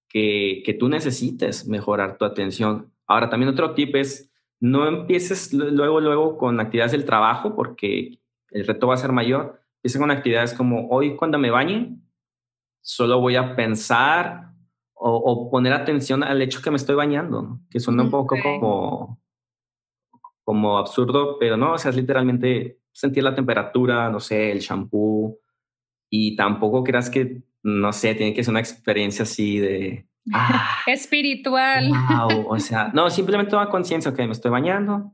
que, 0.09 0.63
que 0.65 0.73
tú 0.73 0.89
necesites 0.89 1.67
mejorar 1.67 2.17
tu 2.17 2.25
atención. 2.25 2.91
Ahora, 3.05 3.29
también 3.29 3.49
otro 3.49 3.73
tip 3.73 3.95
es 3.95 4.31
no 4.59 4.87
empieces 4.87 5.53
luego, 5.53 5.99
luego 5.99 6.37
con 6.37 6.59
actividades 6.59 6.91
del 6.91 7.05
trabajo 7.05 7.55
porque 7.55 8.19
el 8.49 8.65
reto 8.65 8.87
va 8.87 8.95
a 8.95 8.97
ser 8.97 9.11
mayor. 9.11 9.61
Empieza 9.77 9.99
con 9.99 10.11
actividades 10.11 10.53
como 10.53 10.87
hoy 10.89 11.15
cuando 11.15 11.37
me 11.37 11.51
bañe, 11.51 11.97
solo 12.81 13.19
voy 13.19 13.35
a 13.35 13.55
pensar 13.55 14.51
o, 14.99 15.51
poner 15.51 15.73
atención 15.73 16.23
al 16.23 16.41
hecho 16.41 16.61
que 16.61 16.71
me 16.71 16.77
estoy 16.77 16.95
bañando, 16.95 17.59
que 17.69 17.79
suena 17.79 18.01
un 18.01 18.09
poco 18.09 18.35
como, 18.41 19.21
como 20.47 20.77
absurdo, 20.77 21.35
pero 21.37 21.57
no, 21.57 21.73
o 21.73 21.77
sea, 21.77 21.91
literalmente 21.91 22.79
sentir 22.93 23.21
la 23.21 23.35
temperatura, 23.35 24.09
no 24.09 24.21
sé, 24.21 24.49
el 24.49 24.59
shampoo, 24.59 25.39
y 26.09 26.37
tampoco 26.37 26.85
creas 26.85 27.09
que, 27.09 27.41
no 27.63 27.91
sé, 27.91 28.15
tiene 28.15 28.33
que 28.33 28.45
ser 28.45 28.51
una 28.51 28.61
experiencia 28.61 29.23
así 29.23 29.59
de 29.59 30.07
Ah, 30.33 30.79
Espiritual. 30.87 31.91
o 32.47 32.57
sea, 32.59 32.91
no, 32.93 33.09
simplemente 33.09 33.51
toma 33.51 33.69
conciencia, 33.69 34.13
que 34.13 34.25
me 34.25 34.31
estoy 34.31 34.49
bañando. 34.49 35.11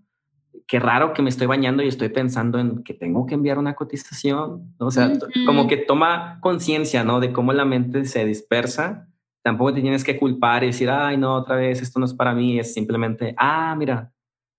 Qué 0.67 0.79
raro 0.79 1.13
que 1.13 1.23
me 1.23 1.29
estoy 1.29 1.47
bañando 1.47 1.81
y 1.81 1.87
estoy 1.87 2.09
pensando 2.09 2.59
en 2.59 2.83
que 2.83 2.93
tengo 2.93 3.25
que 3.25 3.33
enviar 3.33 3.57
una 3.57 3.73
cotización. 3.73 4.75
O 4.77 4.91
sea, 4.91 5.11
como 5.47 5.67
que 5.67 5.77
toma 5.77 6.37
conciencia, 6.41 7.03
¿no? 7.03 7.19
De 7.19 7.33
cómo 7.33 7.53
la 7.53 7.65
mente 7.65 8.05
se 8.05 8.23
dispersa. 8.23 9.07
Tampoco 9.41 9.73
te 9.73 9.81
tienes 9.81 10.03
que 10.03 10.19
culpar 10.19 10.63
y 10.63 10.67
decir, 10.67 10.91
ay, 10.91 11.17
no, 11.17 11.33
otra 11.33 11.55
vez, 11.55 11.81
esto 11.81 11.99
no 11.99 12.05
es 12.05 12.13
para 12.13 12.35
mí. 12.35 12.59
Es 12.59 12.71
simplemente, 12.71 13.33
ah, 13.37 13.75
mira, 13.75 14.13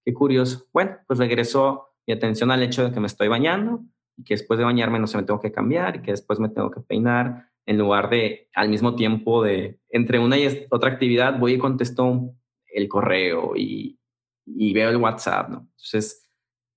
qué 0.05 0.13
curioso. 0.13 0.67
Bueno, 0.73 0.99
pues 1.07 1.19
regreso 1.19 1.89
mi 2.07 2.15
atención 2.15 2.51
al 2.51 2.63
hecho 2.63 2.85
de 2.85 2.93
que 2.93 3.01
me 3.01 3.07
estoy 3.07 3.29
bañando 3.29 3.83
y 4.17 4.25
que 4.25 4.35
después 4.35 4.59
de 4.59 4.65
bañarme 4.65 4.99
no 4.99 5.07
se 5.07 5.17
me 5.17 5.25
tengo 5.25 5.41
que 5.41 5.53
cambiar 5.53 5.97
y 5.97 6.03
que 6.03 6.13
después 6.13 6.39
me 6.39 6.49
tengo 6.49 6.71
que 6.71 6.81
peinar 6.81 7.49
en 7.67 7.79
lugar 7.79 8.11
de 8.11 8.49
al 8.55 8.69
mismo 8.69 8.95
tiempo 8.95 9.43
de 9.43 9.79
entre 9.89 10.19
una 10.19 10.39
y 10.39 10.67
otra 10.71 10.91
actividad 10.91 11.39
voy 11.39 11.55
y 11.55 11.59
contesto 11.59 12.35
el 12.67 12.89
correo 12.89 13.55
y, 13.57 13.99
veo 14.47 14.91
el 14.91 14.97
WhatsApp, 14.97 15.49
¿no? 15.49 15.69
Entonces, 15.71 16.29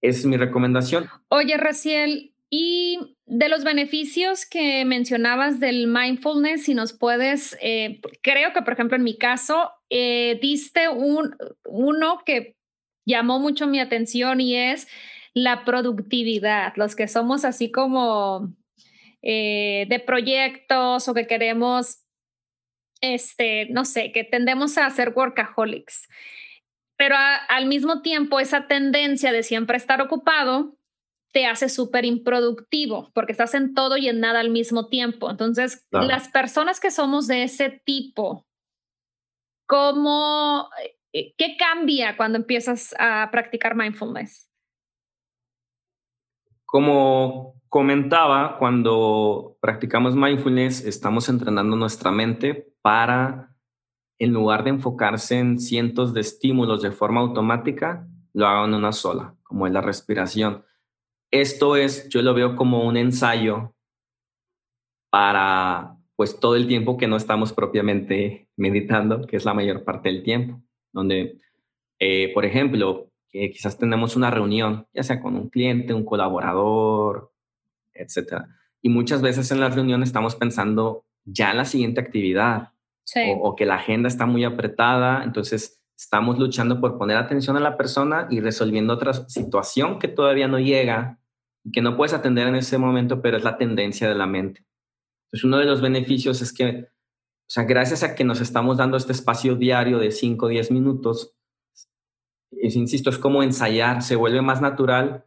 es 0.02 0.26
mi 0.26 0.38
recomendación. 0.38 1.10
Oye, 1.28 1.58
Raciel, 1.58 2.34
y 2.50 3.18
de 3.26 3.50
los 3.50 3.66
beneficios 3.66 4.46
que 4.46 4.86
mencionabas 4.86 5.60
del 5.60 5.88
mindfulness, 5.88 6.64
si 6.64 6.74
nos 6.74 6.94
puedes, 6.94 7.58
eh, 7.62 8.00
creo 8.22 8.54
que 8.54 8.62
por 8.62 8.74
ejemplo 8.74 8.96
en 8.96 9.04
mi 9.04 9.18
caso, 9.18 9.72
eh, 9.90 10.40
diste 10.42 10.88
un, 10.88 11.36
uno 11.66 12.22
que 12.26 12.57
llamó 13.08 13.40
mucho 13.40 13.66
mi 13.66 13.80
atención 13.80 14.40
y 14.42 14.56
es 14.56 14.88
la 15.34 15.66
productividad. 15.66 16.74
Los 16.76 16.96
que 16.96 17.08
somos 17.08 17.46
así 17.46 17.72
como 17.72 18.54
eh, 19.24 19.88
de 19.90 20.00
proyectos 20.00 21.08
o 21.08 21.14
que 21.14 21.26
queremos, 21.26 22.04
este, 23.02 23.68
no 23.70 23.86
sé, 23.86 24.12
que 24.12 24.24
tendemos 24.24 24.78
a 24.78 24.90
ser 24.90 25.14
workaholics. 25.16 26.08
Pero 26.98 27.16
al 27.50 27.68
mismo 27.68 28.02
tiempo, 28.02 28.40
esa 28.40 28.68
tendencia 28.68 29.32
de 29.32 29.44
siempre 29.44 29.78
estar 29.78 30.02
ocupado 30.02 30.78
te 31.32 31.46
hace 31.46 31.70
súper 31.70 32.06
improductivo 32.06 33.12
porque 33.14 33.32
estás 33.32 33.54
en 33.54 33.74
todo 33.76 33.98
y 33.98 34.10
en 34.10 34.20
nada 34.20 34.40
al 34.40 34.50
mismo 34.50 34.88
tiempo. 34.88 35.30
Entonces, 35.30 35.86
las 35.92 36.30
personas 36.30 36.80
que 36.80 36.90
somos 36.90 37.28
de 37.28 37.44
ese 37.44 37.82
tipo, 37.86 38.48
¿cómo, 39.68 40.70
qué 41.38 41.56
cambia 41.58 42.18
cuando 42.18 42.38
empiezas 42.38 42.96
a 43.00 43.30
practicar 43.32 43.76
mindfulness? 43.76 44.50
Como 46.66 47.58
comentaba, 47.70 48.58
cuando 48.58 49.58
practicamos 49.62 50.16
mindfulness, 50.16 50.86
estamos 50.86 51.30
entrenando 51.30 51.76
nuestra 51.76 52.12
mente 52.12 52.74
para, 52.82 53.56
en 54.20 54.34
lugar 54.34 54.64
de 54.64 54.72
enfocarse 54.72 55.40
en 55.40 55.60
cientos 55.60 56.14
de 56.14 56.22
estímulos 56.22 56.82
de 56.82 56.92
forma 56.92 57.22
automática, 57.22 58.08
lo 58.34 58.48
hagan 58.48 58.74
una 58.74 58.92
sola, 58.92 59.36
como 59.44 59.68
es 59.68 59.74
la 59.74 59.82
respiración. 59.82 60.66
Esto 61.32 61.76
es, 61.76 62.08
yo 62.10 62.22
lo 62.22 62.34
veo 62.34 62.56
como 62.56 62.86
un 62.86 62.96
ensayo 62.98 63.76
para, 65.10 65.98
pues, 66.16 66.40
todo 66.40 66.56
el 66.56 66.68
tiempo 66.68 66.98
que 66.98 67.08
no 67.08 67.18
estamos 67.18 67.54
propiamente 67.54 68.50
meditando, 68.58 69.26
que 69.26 69.38
es 69.38 69.46
la 69.46 69.54
mayor 69.54 69.84
parte 69.84 70.10
del 70.10 70.24
tiempo, 70.24 70.62
donde, 70.98 71.38
eh, 72.00 72.32
por 72.34 72.44
ejemplo, 72.46 73.10
quizás 73.32 73.78
tenemos 73.78 74.16
una 74.16 74.32
reunión, 74.32 74.88
ya 74.94 75.04
sea 75.04 75.22
con 75.22 75.36
un 75.36 75.50
cliente, 75.50 75.94
un 75.94 76.04
colaborador, 76.04 77.32
etcétera. 77.94 78.50
Y 78.82 78.90
muchas 78.90 79.22
veces 79.22 79.52
en 79.52 79.60
las 79.60 79.76
reuniones 79.76 80.10
estamos 80.10 80.36
pensando 80.36 81.06
ya 81.26 81.52
en 81.52 81.58
la 81.58 81.66
siguiente 81.66 82.02
actividad 82.02 82.70
o, 83.42 83.56
que 83.56 83.66
la 83.66 83.76
agenda 83.76 84.08
está 84.08 84.26
muy 84.26 84.44
apretada, 84.44 85.24
entonces 85.24 85.82
estamos 85.96 86.38
luchando 86.38 86.82
por 86.82 86.98
poner 86.98 87.18
atención 87.18 87.56
a 87.58 87.62
la 87.62 87.78
persona 87.78 88.28
y 88.30 88.42
resolviendo 88.42 88.94
otra 88.94 89.14
situación 89.14 89.98
que 89.98 90.08
todavía 90.08 90.48
no 90.48 90.60
llega 90.60 91.18
y 91.64 91.72
que 91.72 91.82
no 91.82 91.96
puedes 91.96 92.14
atender 92.14 92.48
en 92.48 92.56
ese 92.56 92.78
momento, 92.78 93.22
pero 93.22 93.38
es 93.38 93.44
la 93.44 93.58
tendencia 93.58 94.10
de 94.10 94.16
la 94.16 94.28
mente. 94.28 94.66
Entonces 95.26 95.44
uno 95.46 95.58
de 95.58 95.66
los 95.66 95.82
beneficios 95.82 96.42
es 96.42 96.54
que, 96.54 96.88
o 97.48 97.50
sea, 97.50 97.64
gracias 97.64 98.04
a 98.04 98.14
que 98.14 98.26
nos 98.26 98.42
estamos 98.42 98.76
dando 98.76 98.98
este 98.98 99.14
espacio 99.14 99.56
diario 99.56 100.00
de 100.00 100.12
5 100.12 100.46
o 100.46 100.50
10 100.50 100.72
minutos, 100.72 101.34
es, 102.52 102.76
insisto, 102.76 103.10
es 103.10 103.18
como 103.18 103.42
ensayar, 103.42 104.04
se 104.04 104.18
vuelve 104.18 104.42
más 104.42 104.62
natural 104.62 105.26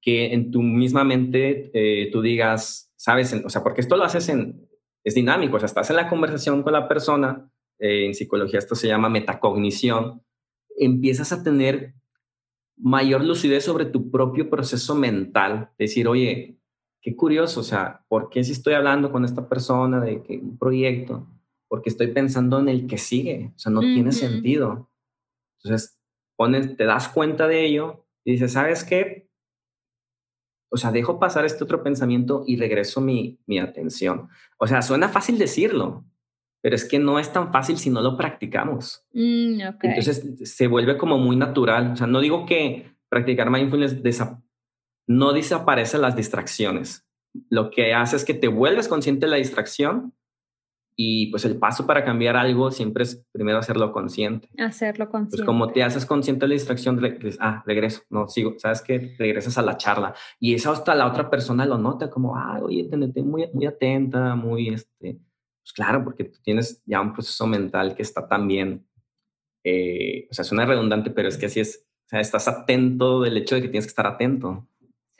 que 0.00 0.32
en 0.32 0.50
tu 0.50 0.62
misma 0.62 1.04
mente 1.04 1.70
eh, 1.74 2.10
tú 2.10 2.22
digas, 2.22 2.90
sabes, 2.96 3.34
o 3.44 3.50
sea, 3.50 3.62
porque 3.62 3.82
esto 3.82 3.96
lo 3.96 4.04
haces 4.04 4.30
en, 4.30 4.66
es 5.04 5.14
dinámico, 5.14 5.56
o 5.56 5.58
sea, 5.58 5.66
estás 5.66 5.90
en 5.90 5.96
la 5.96 6.08
conversación 6.08 6.62
con 6.62 6.72
la 6.72 6.88
persona, 6.88 7.50
eh, 7.78 8.06
en 8.06 8.14
psicología 8.14 8.58
esto 8.58 8.74
se 8.74 8.88
llama 8.88 9.10
metacognición, 9.10 10.22
empiezas 10.78 11.30
a 11.32 11.42
tener 11.42 11.92
mayor 12.78 13.22
lucidez 13.22 13.64
sobre 13.64 13.84
tu 13.84 14.10
propio 14.10 14.48
proceso 14.48 14.94
mental, 14.94 15.72
decir, 15.78 16.08
oye, 16.08 16.58
qué 17.02 17.14
curioso, 17.14 17.60
o 17.60 17.64
sea, 17.64 18.06
¿por 18.08 18.30
qué 18.30 18.42
si 18.44 18.52
estoy 18.52 18.72
hablando 18.72 19.12
con 19.12 19.26
esta 19.26 19.46
persona 19.46 20.00
de 20.00 20.22
que 20.22 20.38
un 20.38 20.56
proyecto? 20.56 21.26
Porque 21.70 21.88
estoy 21.88 22.08
pensando 22.08 22.58
en 22.58 22.68
el 22.68 22.88
que 22.88 22.98
sigue, 22.98 23.52
o 23.54 23.58
sea, 23.58 23.70
no 23.70 23.80
tiene 23.80 24.10
sentido. 24.10 24.90
Entonces, 25.62 26.00
pones, 26.36 26.76
te 26.76 26.84
das 26.84 27.08
cuenta 27.08 27.46
de 27.46 27.64
ello 27.64 28.04
y 28.24 28.32
dices, 28.32 28.54
¿sabes 28.54 28.82
qué? 28.82 29.30
O 30.72 30.76
sea, 30.76 30.90
dejo 30.90 31.20
pasar 31.20 31.44
este 31.44 31.62
otro 31.62 31.84
pensamiento 31.84 32.42
y 32.44 32.56
regreso 32.56 33.00
mi, 33.00 33.38
mi 33.46 33.60
atención. 33.60 34.28
O 34.58 34.66
sea, 34.66 34.82
suena 34.82 35.08
fácil 35.08 35.38
decirlo, 35.38 36.04
pero 36.60 36.74
es 36.74 36.84
que 36.84 36.98
no 36.98 37.20
es 37.20 37.32
tan 37.32 37.52
fácil 37.52 37.78
si 37.78 37.88
no 37.88 38.02
lo 38.02 38.16
practicamos. 38.16 39.04
Mm, 39.12 39.60
Entonces 39.82 40.50
se 40.50 40.66
vuelve 40.66 40.98
como 40.98 41.18
muy 41.18 41.36
natural. 41.36 41.92
O 41.92 41.96
sea, 41.96 42.08
no 42.08 42.20
digo 42.20 42.46
que 42.46 42.96
practicar 43.08 43.48
mindfulness 43.50 43.96
no 45.06 45.32
desaparece 45.32 45.98
las 45.98 46.16
distracciones. 46.16 47.06
Lo 47.48 47.70
que 47.70 47.94
hace 47.94 48.16
es 48.16 48.24
que 48.24 48.34
te 48.34 48.48
vuelves 48.48 48.88
consciente 48.88 49.26
de 49.26 49.30
la 49.30 49.36
distracción 49.36 50.14
y 50.96 51.30
pues 51.30 51.44
el 51.44 51.56
paso 51.56 51.86
para 51.86 52.04
cambiar 52.04 52.36
algo 52.36 52.70
siempre 52.70 53.04
es 53.04 53.24
primero 53.32 53.58
hacerlo 53.58 53.92
consciente. 53.92 54.48
Hacerlo 54.58 55.08
consciente. 55.08 55.36
Pues 55.38 55.46
como 55.46 55.72
te 55.72 55.82
haces 55.82 56.04
consciente 56.04 56.44
de 56.44 56.48
la 56.48 56.54
distracción, 56.54 57.00
ah, 57.40 57.62
regreso, 57.66 58.02
no, 58.10 58.28
sigo, 58.28 58.54
sabes 58.58 58.82
que 58.82 59.14
regresas 59.18 59.56
a 59.58 59.62
la 59.62 59.76
charla 59.76 60.14
y 60.38 60.54
eso 60.54 60.72
hasta 60.72 60.94
la 60.94 61.06
otra 61.06 61.30
persona 61.30 61.64
lo 61.64 61.78
nota 61.78 62.10
como, 62.10 62.36
ah, 62.36 62.58
oye, 62.62 62.84
tenete 62.84 63.22
muy, 63.22 63.48
muy 63.52 63.66
atenta, 63.66 64.34
muy, 64.34 64.68
este, 64.68 65.20
pues 65.62 65.72
claro, 65.74 66.04
porque 66.04 66.24
tú 66.24 66.38
tienes 66.42 66.82
ya 66.84 67.00
un 67.00 67.12
proceso 67.12 67.46
mental 67.46 67.94
que 67.94 68.02
está 68.02 68.28
también, 68.28 68.86
eh, 69.64 70.28
o 70.30 70.34
sea, 70.34 70.44
suena 70.44 70.66
redundante, 70.66 71.10
pero 71.10 71.28
es 71.28 71.36
que 71.36 71.46
así 71.46 71.60
es, 71.60 71.86
o 72.06 72.08
sea, 72.08 72.20
estás 72.20 72.48
atento 72.48 73.20
del 73.20 73.36
hecho 73.36 73.54
de 73.54 73.62
que 73.62 73.68
tienes 73.68 73.86
que 73.86 73.90
estar 73.90 74.06
atento. 74.06 74.66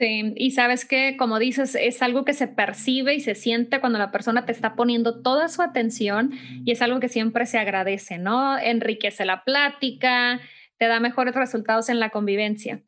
Y 0.07 0.51
sabes 0.51 0.85
que, 0.85 1.15
como 1.17 1.37
dices, 1.37 1.75
es 1.75 2.01
algo 2.01 2.25
que 2.25 2.33
se 2.33 2.47
percibe 2.47 3.13
y 3.13 3.19
se 3.19 3.35
siente 3.35 3.79
cuando 3.79 3.99
la 3.99 4.11
persona 4.11 4.45
te 4.45 4.51
está 4.51 4.75
poniendo 4.75 5.21
toda 5.21 5.47
su 5.47 5.61
atención 5.61 6.31
y 6.65 6.71
es 6.71 6.81
algo 6.81 6.99
que 6.99 7.09
siempre 7.09 7.45
se 7.45 7.59
agradece, 7.59 8.17
¿no? 8.17 8.57
Enriquece 8.57 9.25
la 9.25 9.43
plática, 9.43 10.41
te 10.77 10.87
da 10.87 10.99
mejores 10.99 11.35
resultados 11.35 11.89
en 11.89 11.99
la 11.99 12.09
convivencia. 12.09 12.81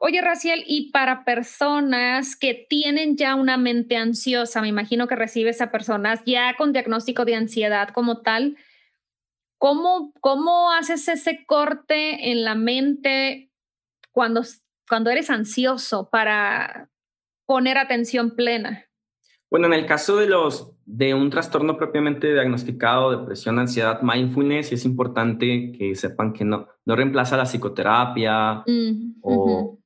Oye, 0.00 0.20
Raciel, 0.20 0.64
y 0.66 0.90
para 0.90 1.24
personas 1.24 2.34
que 2.34 2.66
tienen 2.68 3.16
ya 3.16 3.36
una 3.36 3.56
mente 3.56 3.96
ansiosa, 3.96 4.60
me 4.60 4.66
imagino 4.66 5.06
que 5.06 5.14
recibes 5.14 5.60
a 5.60 5.70
personas 5.70 6.22
ya 6.26 6.56
con 6.56 6.72
diagnóstico 6.72 7.24
de 7.24 7.36
ansiedad 7.36 7.90
como 7.90 8.22
tal, 8.22 8.56
¿cómo, 9.58 10.12
cómo 10.20 10.72
haces 10.72 11.06
ese 11.06 11.46
corte 11.46 12.32
en 12.32 12.42
la 12.42 12.56
mente 12.56 13.50
cuando 14.10 14.42
cuando 14.88 15.10
eres 15.10 15.30
ansioso 15.30 16.08
para 16.10 16.90
poner 17.46 17.78
atención 17.78 18.34
plena? 18.34 18.86
Bueno, 19.50 19.66
en 19.66 19.74
el 19.74 19.86
caso 19.86 20.16
de 20.16 20.26
los 20.26 20.72
de 20.84 21.14
un 21.14 21.30
trastorno 21.30 21.76
propiamente 21.76 22.32
diagnosticado, 22.32 23.10
depresión, 23.10 23.58
ansiedad, 23.58 24.00
mindfulness, 24.02 24.72
es 24.72 24.84
importante 24.84 25.72
que 25.72 25.94
sepan 25.94 26.32
que 26.32 26.44
no, 26.44 26.68
no 26.84 26.96
reemplaza 26.96 27.36
la 27.36 27.44
psicoterapia 27.44 28.64
mm, 28.66 29.20
o, 29.22 29.78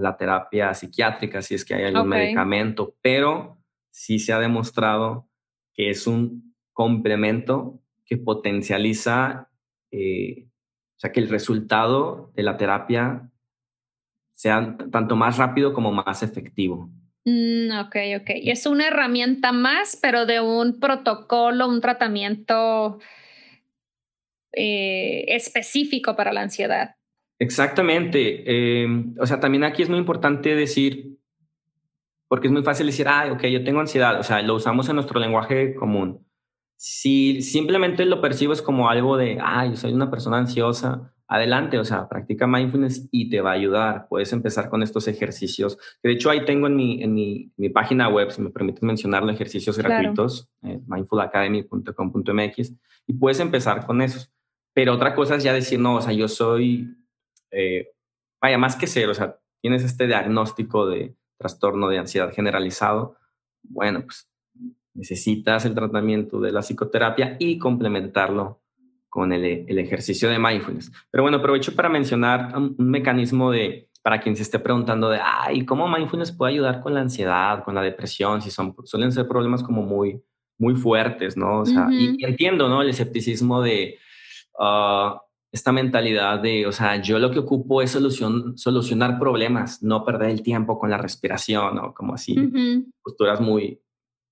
la 0.00 0.16
terapia 0.16 0.74
psiquiátrica 0.74 1.40
si 1.40 1.54
es 1.54 1.64
que 1.64 1.74
hay 1.74 1.84
algún 1.84 2.08
medicamento, 2.08 2.96
pero 3.00 3.58
sí 3.90 4.18
se 4.18 4.32
ha 4.32 4.38
demostrado 4.38 5.28
que 5.72 5.90
es 5.90 6.06
un 6.06 6.54
complemento 6.72 7.80
que 8.04 8.18
potencializa, 8.18 9.48
eh, 9.90 10.46
o 10.46 10.98
sea, 10.98 11.12
que 11.12 11.20
el 11.20 11.28
resultado 11.28 12.30
de 12.34 12.42
la 12.42 12.56
terapia 12.56 13.30
sea 14.40 14.74
tanto 14.90 15.16
más 15.16 15.36
rápido 15.36 15.74
como 15.74 15.92
más 15.92 16.22
efectivo. 16.22 16.88
Mm, 17.26 17.78
ok, 17.78 17.96
ok. 18.22 18.30
Es 18.44 18.64
una 18.64 18.88
herramienta 18.88 19.52
más, 19.52 19.98
pero 20.00 20.24
de 20.24 20.40
un 20.40 20.80
protocolo, 20.80 21.68
un 21.68 21.82
tratamiento 21.82 22.98
eh, 24.52 25.26
específico 25.28 26.16
para 26.16 26.32
la 26.32 26.40
ansiedad. 26.40 26.94
Exactamente. 27.38 28.80
Em, 28.82 29.14
o 29.20 29.26
sea, 29.26 29.40
también 29.40 29.62
aquí 29.62 29.82
es 29.82 29.90
muy 29.90 29.98
importante 29.98 30.54
decir, 30.54 31.18
porque 32.26 32.46
es 32.46 32.52
muy 32.52 32.62
fácil 32.62 32.86
decir, 32.86 33.08
ah, 33.08 33.30
ok, 33.30 33.44
yo 33.44 33.62
tengo 33.62 33.80
ansiedad, 33.80 34.18
o 34.18 34.22
sea, 34.22 34.40
lo 34.40 34.54
usamos 34.54 34.88
en 34.88 34.94
nuestro 34.94 35.20
lenguaje 35.20 35.74
común. 35.74 36.26
Si 36.76 37.42
simplemente 37.42 38.06
lo 38.06 38.22
percibes 38.22 38.62
como 38.62 38.88
algo 38.88 39.18
de, 39.18 39.36
ah, 39.38 39.66
yo 39.66 39.76
soy 39.76 39.92
una 39.92 40.10
persona 40.10 40.38
ansiosa, 40.38 41.12
adelante, 41.30 41.78
o 41.78 41.84
sea, 41.84 42.08
practica 42.08 42.48
mindfulness 42.48 43.08
y 43.12 43.30
te 43.30 43.40
va 43.40 43.52
a 43.52 43.54
ayudar. 43.54 44.08
Puedes 44.08 44.32
empezar 44.32 44.68
con 44.68 44.82
estos 44.82 45.06
ejercicios. 45.06 45.78
De 46.02 46.10
hecho, 46.10 46.28
ahí 46.28 46.44
tengo 46.44 46.66
en 46.66 46.74
mi, 46.74 47.04
en 47.04 47.14
mi, 47.14 47.52
mi 47.56 47.68
página 47.68 48.08
web, 48.08 48.32
si 48.32 48.42
me 48.42 48.50
permites 48.50 48.82
mencionarlo, 48.82 49.30
ejercicios 49.30 49.78
gratuitos, 49.78 50.50
eh, 50.62 50.80
mindfulacademy.com.mx, 50.88 52.72
y 53.06 53.12
puedes 53.12 53.38
empezar 53.38 53.86
con 53.86 54.02
esos. 54.02 54.32
Pero 54.74 54.92
otra 54.92 55.14
cosa 55.14 55.36
es 55.36 55.44
ya 55.44 55.52
decir, 55.52 55.78
no, 55.78 55.94
o 55.96 56.00
sea, 56.00 56.12
yo 56.12 56.26
soy, 56.26 56.96
eh, 57.52 57.92
vaya, 58.42 58.58
más 58.58 58.74
que 58.74 58.88
ser, 58.88 59.08
o 59.08 59.14
sea, 59.14 59.38
tienes 59.62 59.84
este 59.84 60.08
diagnóstico 60.08 60.88
de 60.88 61.14
trastorno 61.38 61.88
de 61.88 61.98
ansiedad 61.98 62.32
generalizado, 62.34 63.16
bueno, 63.62 64.02
pues 64.02 64.28
necesitas 64.94 65.64
el 65.64 65.76
tratamiento 65.76 66.40
de 66.40 66.50
la 66.50 66.62
psicoterapia 66.62 67.36
y 67.38 67.58
complementarlo 67.58 68.60
con 69.10 69.32
el, 69.32 69.44
el, 69.44 69.78
ejercicio 69.78 70.30
de 70.30 70.38
mindfulness. 70.38 70.90
Pero 71.10 71.24
bueno, 71.24 71.38
aprovecho 71.38 71.74
para 71.74 71.88
mencionar 71.88 72.56
un, 72.56 72.76
mecanismo 72.78 73.50
de, 73.50 73.88
para 74.02 74.20
quien 74.20 74.36
se 74.36 74.42
esté 74.42 74.58
preguntando 74.60 75.10
de, 75.10 75.18
ay, 75.22 75.66
¿cómo 75.66 75.88
mindfulness 75.88 76.32
puede 76.32 76.52
ayudar 76.52 76.80
con 76.80 76.94
la 76.94 77.00
ansiedad, 77.00 77.64
con 77.64 77.74
la 77.74 77.82
depresión? 77.82 78.40
Si 78.40 78.50
son, 78.50 78.74
suelen 78.84 79.10
ser 79.10 79.26
problemas 79.26 79.62
como 79.64 79.82
muy, 79.82 80.22
muy 80.58 80.76
fuertes, 80.76 81.36
¿no? 81.36 81.60
O 81.60 81.66
sea, 81.66 81.88
y, 81.90 82.24
entiendo, 82.24 82.68
¿no? 82.68 82.82
El 82.82 82.90
escepticismo 82.90 83.60
de 83.60 83.98
ah, 84.58 85.20
esta 85.52 85.72
mentalidad 85.72 86.38
de, 86.38 86.66
o 86.66 86.72
sea, 86.72 87.02
yo 87.02 87.18
lo 87.18 87.32
que 87.32 87.40
ocupo 87.40 87.82
es 87.82 87.90
solución, 87.90 88.56
solucionar 88.56 89.18
problemas, 89.18 89.82
no 89.82 90.04
perder 90.04 90.30
el 90.30 90.42
tiempo 90.42 90.78
con 90.78 90.90
la 90.90 90.98
respiración, 90.98 91.78
o 91.78 91.92
Como 91.92 92.14
así, 92.14 92.36
posturas 93.02 93.40
muy, 93.40 93.80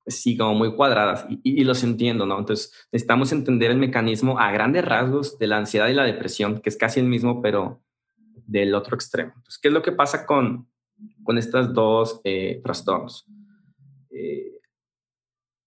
sí, 0.09 0.37
como 0.37 0.55
muy 0.55 0.75
cuadradas 0.75 1.27
y, 1.43 1.65
los 1.65 1.83
entiendo, 1.85 2.27
¿no? 2.27 2.39
Entonces 2.39 2.73
necesitamos 2.93 3.33
entender 3.33 3.71
el 3.71 3.79
mecanismo 3.79 4.39
a 4.39 4.51
grandes 4.51 4.85
rasgos 4.85 5.39
de 5.39 5.47
la 5.47 5.59
ansiedad 5.59 5.89
y 5.89 5.95
la 5.95 6.05
depresión, 6.05 6.61
que 6.61 6.71
es 6.71 6.77
casi 6.77 7.01
el 7.01 7.07
mismo, 7.07 7.43
pero 7.43 7.83
del 8.47 8.75
otro 8.75 8.95
extremo. 8.95 9.33
Entonces, 9.37 9.59
¿qué 9.59 9.69
es 9.69 9.75
lo 9.75 9.83
que 9.83 9.93
pasa 9.93 10.27
con, 10.27 10.69
con 11.23 11.39
estos 11.39 11.73
dos 11.73 12.21
eh, 12.25 12.61
trastornos? 12.65 13.27
Eh, 14.11 14.59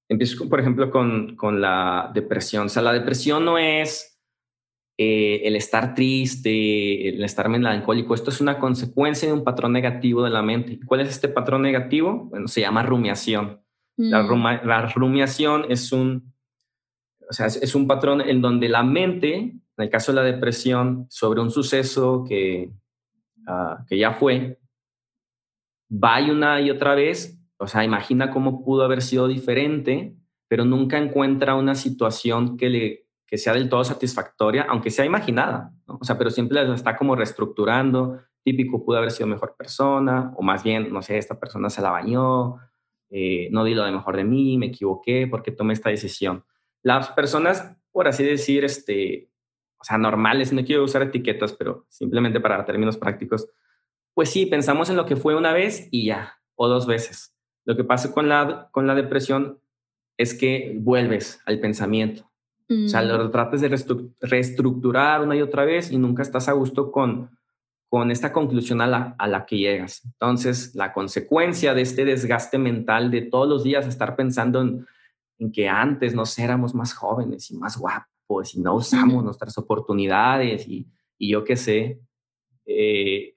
empiezo, 0.09 0.49
por 0.49 0.59
ejemplo, 0.59 0.89
con, 0.89 1.35
con, 1.35 1.61
la 1.61 2.11
depresión. 2.13 2.65
O 2.65 2.69
sea, 2.69 2.81
la 2.81 2.93
depresión 2.93 3.45
no 3.45 3.57
es 3.57 4.19
eh, 4.97 5.47
el 5.47 5.55
estar 5.55 5.95
triste, 5.95 7.09
el 7.09 7.23
estar 7.23 7.49
melancólico. 7.49 8.13
Esto 8.13 8.29
es 8.29 8.41
una 8.41 8.59
consecuencia 8.59 9.27
de 9.27 9.33
un 9.33 9.43
patrón 9.43 9.73
negativo 9.73 10.23
de 10.23 10.29
la 10.29 10.41
mente. 10.41 10.79
¿Cuál 10.85 11.01
es 11.01 11.09
este 11.09 11.27
patrón 11.27 11.61
negativo? 11.61 12.25
Bueno, 12.29 12.47
se 12.47 12.61
llama 12.61 12.83
rumiación. 12.83 13.61
Mm. 13.97 14.09
La, 14.09 14.81
rumiación 14.93 15.65
es 15.69 15.91
un, 15.91 16.33
o 17.29 17.33
sea, 17.33 17.47
es, 17.47 17.75
un 17.75 17.87
patrón 17.87 18.21
en 18.21 18.41
donde 18.41 18.69
la 18.69 18.83
mente, 18.83 19.35
en 19.35 19.61
el 19.77 19.89
caso 19.89 20.11
de 20.11 20.17
la 20.17 20.23
depresión, 20.23 21.07
sobre 21.09 21.41
un 21.41 21.51
suceso 21.51 22.23
que, 22.27 22.71
ah, 23.47 23.83
que 23.87 23.97
ya 23.97 24.13
fue, 24.13 24.59
va 25.91 26.21
y 26.21 26.29
una 26.29 26.61
y 26.61 26.69
otra 26.69 26.95
vez, 26.95 27.37
o 27.57 27.67
sea, 27.67 27.83
imagina 27.83 28.31
cómo 28.31 28.63
pudo 28.63 28.83
haber 28.83 29.01
sido 29.01 29.27
diferente, 29.27 30.15
pero 30.47 30.65
nunca 30.65 30.97
encuentra 30.97 31.55
una 31.55 31.75
situación 31.75 32.57
que, 32.57 32.69
le, 32.69 33.05
que 33.27 33.37
sea 33.37 33.53
del 33.53 33.69
todo 33.69 33.83
satisfactoria, 33.83 34.65
aunque 34.67 34.89
sea 34.89 35.05
imaginada, 35.05 35.71
o 35.85 36.03
sea, 36.03 36.17
pero 36.17 36.29
siempre 36.29 36.63
la 36.63 36.73
está 36.73 36.95
como 36.95 37.15
reestructurando, 37.15 38.19
típico, 38.43 38.83
pudo 38.83 38.97
haber 38.97 39.11
sido 39.11 39.27
mejor 39.27 39.55
persona, 39.55 40.33
o 40.35 40.41
más 40.41 40.63
bien, 40.63 40.91
no 40.91 41.01
sé, 41.01 41.17
esta 41.17 41.39
persona 41.39 41.69
se 41.69 41.81
la 41.81 41.91
bañó, 41.91 42.57
eh, 43.11 43.49
no 43.51 43.63
di 43.63 43.73
lo 43.73 43.83
de 43.83 43.91
mejor 43.91 44.15
de 44.15 44.23
mí, 44.23 44.57
me 44.57 44.67
equivoqué, 44.67 45.27
porque 45.27 45.51
tomé 45.51 45.73
esta 45.73 45.89
decisión. 45.89 46.45
Las 46.81 47.09
personas, 47.11 47.75
por 47.91 48.07
así 48.07 48.23
decir, 48.23 48.63
este, 48.63 49.29
o 49.77 49.83
sea, 49.83 49.97
normales, 49.97 50.53
no 50.53 50.63
quiero 50.63 50.83
usar 50.83 51.03
etiquetas, 51.03 51.53
pero 51.53 51.85
simplemente 51.89 52.39
para 52.39 52.65
términos 52.65 52.97
prácticos, 52.97 53.49
pues 54.13 54.29
sí, 54.29 54.45
pensamos 54.45 54.89
en 54.89 54.95
lo 54.95 55.05
que 55.05 55.15
fue 55.15 55.35
una 55.35 55.53
vez 55.53 55.89
y 55.91 56.05
ya, 56.05 56.39
o 56.55 56.67
dos 56.67 56.87
veces. 56.87 57.35
Lo 57.65 57.75
que 57.75 57.83
pasa 57.83 58.13
con 58.13 58.29
la, 58.29 58.69
con 58.71 58.87
la 58.87 58.95
depresión 58.95 59.59
es 60.17 60.33
que 60.33 60.75
vuelves 60.79 61.41
al 61.45 61.59
pensamiento. 61.59 62.31
O 62.69 62.87
sea, 62.87 63.01
lo 63.01 63.25
mm. 63.25 63.31
tratas 63.31 63.59
de 63.59 64.13
reestructurar 64.21 65.21
una 65.21 65.35
y 65.35 65.41
otra 65.41 65.65
vez 65.65 65.91
y 65.91 65.97
nunca 65.97 66.21
estás 66.21 66.47
a 66.47 66.53
gusto 66.53 66.89
con, 66.89 67.37
con 67.91 68.09
esta 68.09 68.31
conclusión 68.31 68.79
a 68.79 68.87
la, 68.87 69.15
a 69.19 69.27
la 69.27 69.45
que 69.45 69.57
llegas. 69.57 70.05
Entonces, 70.05 70.73
la 70.75 70.93
consecuencia 70.93 71.73
de 71.73 71.81
este 71.81 72.05
desgaste 72.05 72.57
mental 72.57 73.11
de 73.11 73.23
todos 73.23 73.49
los 73.49 73.65
días 73.65 73.85
estar 73.85 74.15
pensando 74.15 74.61
en, 74.61 74.87
que 75.51 75.67
antes 75.67 76.15
nos 76.15 76.39
éramos 76.39 76.73
más 76.73 76.93
jóvenes 76.93 77.51
y 77.51 77.57
más 77.57 77.77
guapos 77.77 78.55
y 78.55 78.61
no 78.61 78.75
usamos 78.75 79.25
nuestras 79.25 79.57
oportunidades 79.57 80.65
y, 80.69 80.87
y 81.17 81.33
yo 81.33 81.43
qué 81.43 81.57
sé, 81.57 81.99
eh, 82.65 83.35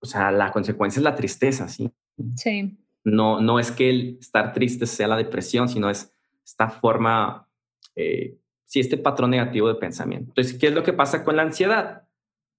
o 0.00 0.06
sea, 0.06 0.32
la 0.32 0.50
consecuencia 0.50 0.98
es 0.98 1.04
la 1.04 1.14
tristeza, 1.14 1.68
¿sí? 1.68 1.88
Sí. 2.34 2.76
No, 3.04 3.40
no 3.40 3.60
es 3.60 3.70
que 3.70 3.90
el 3.90 4.18
estar 4.18 4.54
triste 4.54 4.86
sea 4.86 5.06
la 5.06 5.16
depresión, 5.16 5.68
sino 5.68 5.88
es 5.88 6.12
esta 6.44 6.68
forma, 6.68 7.48
eh, 7.94 8.38
sí, 8.64 8.80
este 8.80 8.96
patrón 8.96 9.30
negativo 9.30 9.68
de 9.68 9.76
pensamiento. 9.76 10.30
Entonces, 10.30 10.58
¿qué 10.58 10.66
es 10.66 10.74
lo 10.74 10.82
que 10.82 10.92
pasa 10.92 11.22
con 11.22 11.36
la 11.36 11.42
ansiedad? 11.42 12.07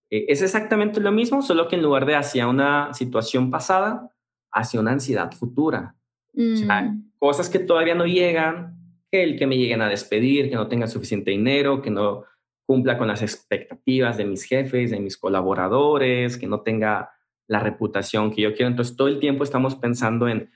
Eh, 0.10 0.26
es 0.28 0.42
exactamente 0.42 1.00
lo 1.00 1.12
mismo, 1.12 1.42
solo 1.42 1.68
que 1.68 1.76
en 1.76 1.84
lugar 1.84 2.06
de 2.06 2.16
hacia 2.16 2.48
una 2.48 2.94
situación 2.94 3.50
pasada, 3.52 4.10
hacia 4.52 4.80
una 4.80 4.92
ansiedad 4.92 5.32
futura. 5.32 5.96
O 6.36 6.56
sea, 6.56 6.84
mm. 6.84 7.12
cosas 7.20 7.50
que 7.50 7.60
todavía 7.60 7.96
no 7.96 8.06
llegan, 8.06 8.78
el 9.12 9.38
que 9.38 9.48
me 9.48 9.58
lleguen 9.58 9.82
a 9.82 9.90
despedir, 9.90 10.50
que 10.50 10.56
no 10.56 10.68
tenga 10.68 10.88
suficiente 10.88 11.32
dinero, 11.32 11.82
que 11.82 11.90
no 11.90 12.26
cumpla 12.66 12.98
con 12.98 13.08
las 13.08 13.24
expectativas 13.24 14.18
de 14.18 14.26
mis 14.26 14.44
jefes, 14.44 14.92
de 14.92 15.00
mis 15.00 15.18
colaboradores, 15.18 16.38
que 16.38 16.48
no 16.48 16.62
tenga 16.62 17.10
la 17.48 17.60
reputación 17.60 18.32
que 18.32 18.44
yo 18.44 18.54
quiero. 18.54 18.70
Entonces, 18.70 18.96
todo 18.96 19.08
el 19.08 19.20
tiempo 19.20 19.44
estamos 19.44 19.76
pensando 19.76 20.28
en, 20.28 20.52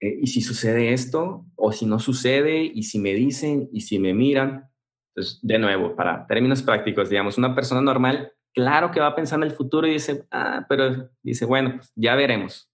eh, 0.00 0.18
¿y 0.22 0.28
si 0.28 0.42
sucede 0.42 0.92
esto? 0.92 1.44
¿O 1.56 1.72
si 1.72 1.86
no 1.86 1.98
sucede? 1.98 2.62
¿Y 2.62 2.84
si 2.84 3.00
me 3.00 3.14
dicen? 3.14 3.68
¿Y 3.72 3.80
si 3.80 3.98
me 3.98 4.14
miran? 4.14 4.70
Entonces, 5.08 5.40
de 5.42 5.58
nuevo, 5.58 5.96
para 5.96 6.24
términos 6.28 6.62
prácticos, 6.62 7.10
digamos, 7.10 7.36
una 7.36 7.52
persona 7.52 7.82
normal, 7.82 8.32
claro 8.54 8.90
que 8.90 9.00
va 9.00 9.08
a 9.08 9.14
pensar 9.14 9.38
en 9.38 9.44
el 9.44 9.52
futuro 9.52 9.86
y 9.86 9.92
dice, 9.92 10.26
ah, 10.30 10.66
pero 10.68 11.10
dice, 11.22 11.44
bueno, 11.44 11.74
pues 11.76 11.92
ya 11.94 12.14
veremos. 12.14 12.70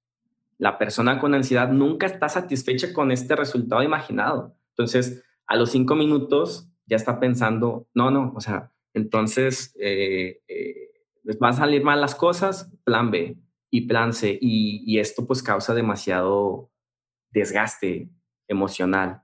La 0.59 0.79
persona 0.79 1.19
con 1.19 1.35
ansiedad 1.35 1.69
nunca 1.69 2.07
está 2.07 2.29
satisfecha 2.29 2.93
con 2.93 3.13
este 3.13 3.37
resultado 3.37 3.83
imaginado. 3.83 4.57
Entonces, 4.71 5.25
a 5.47 5.57
los 5.57 5.71
cinco 5.71 5.95
minutos 5.95 6.69
ya 6.87 6.97
está 6.97 7.21
pensando, 7.21 7.89
no, 7.95 8.11
no, 8.11 8.33
o 8.35 8.41
sea, 8.41 8.73
entonces 8.95 9.77
eh, 9.79 10.41
eh, 10.49 10.89
van 11.39 11.51
a 11.51 11.57
salir 11.57 11.85
mal 11.85 12.01
las 12.01 12.15
cosas, 12.15 12.73
plan 12.85 13.11
B 13.11 13.37
y 13.71 13.83
plan 13.83 14.13
C. 14.13 14.39
Y, 14.41 14.99
esto 14.99 15.27
pues 15.27 15.43
causa 15.43 15.75
demasiado 15.75 16.71
desgaste 17.31 18.09
emocional. 18.49 19.23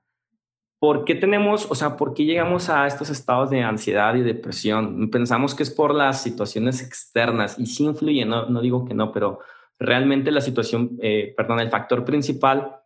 ¿Por 0.83 1.05
qué 1.05 1.15
tenemos, 1.15 1.71
o 1.71 1.77
sea, 1.77 1.97
por 1.97 2.13
qué 2.13 2.25
llegamos 2.25 2.69
a 2.69 2.89
estos 2.89 3.09
estados 3.09 3.51
de 3.51 3.63
ansiedad 3.63 4.17
y 4.17 4.23
depresión? 4.23 5.11
Pensamos 5.11 5.55
que 5.55 5.63
es 5.63 5.71
por 5.71 5.95
las 5.95 6.25
situaciones 6.25 6.83
externas 6.83 7.57
y 7.57 7.67
sí 7.67 7.85
influye, 7.85 8.25
no, 8.25 8.47
no 8.47 8.61
digo 8.61 8.85
que 8.85 8.93
no, 8.93 9.13
pero 9.13 9.39
realmente 9.79 10.33
la 10.33 10.41
situación, 10.41 10.99
eh, 11.01 11.35
perdón, 11.37 11.61
el 11.61 11.71
factor 11.71 12.05
principal 12.05 12.81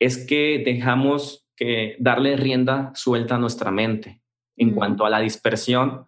es 0.00 0.26
que 0.26 0.60
dejamos 0.66 1.46
que 1.54 1.94
darle 2.00 2.36
rienda 2.36 2.90
suelta 2.96 3.36
a 3.36 3.38
nuestra 3.38 3.70
mente 3.70 4.20
en 4.56 4.72
cuanto 4.74 5.06
a 5.06 5.10
la 5.10 5.20
dispersión 5.20 6.04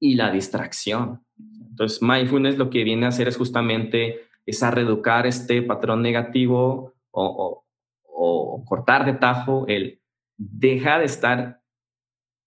y 0.00 0.16
la 0.16 0.32
distracción. 0.32 1.24
Entonces, 1.70 2.02
mindfulness 2.02 2.58
lo 2.58 2.68
que 2.68 2.82
viene 2.82 3.06
a 3.06 3.10
hacer 3.10 3.28
es 3.28 3.36
justamente 3.36 4.22
es 4.44 4.60
a 4.64 4.72
reeducar 4.72 5.24
este 5.24 5.62
patrón 5.62 6.02
negativo 6.02 6.94
o, 7.12 7.60
cortar 8.64 9.04
de 9.04 9.12
tajo 9.12 9.66
el 9.68 10.01
deja 10.50 10.98
de 10.98 11.04
estar 11.04 11.60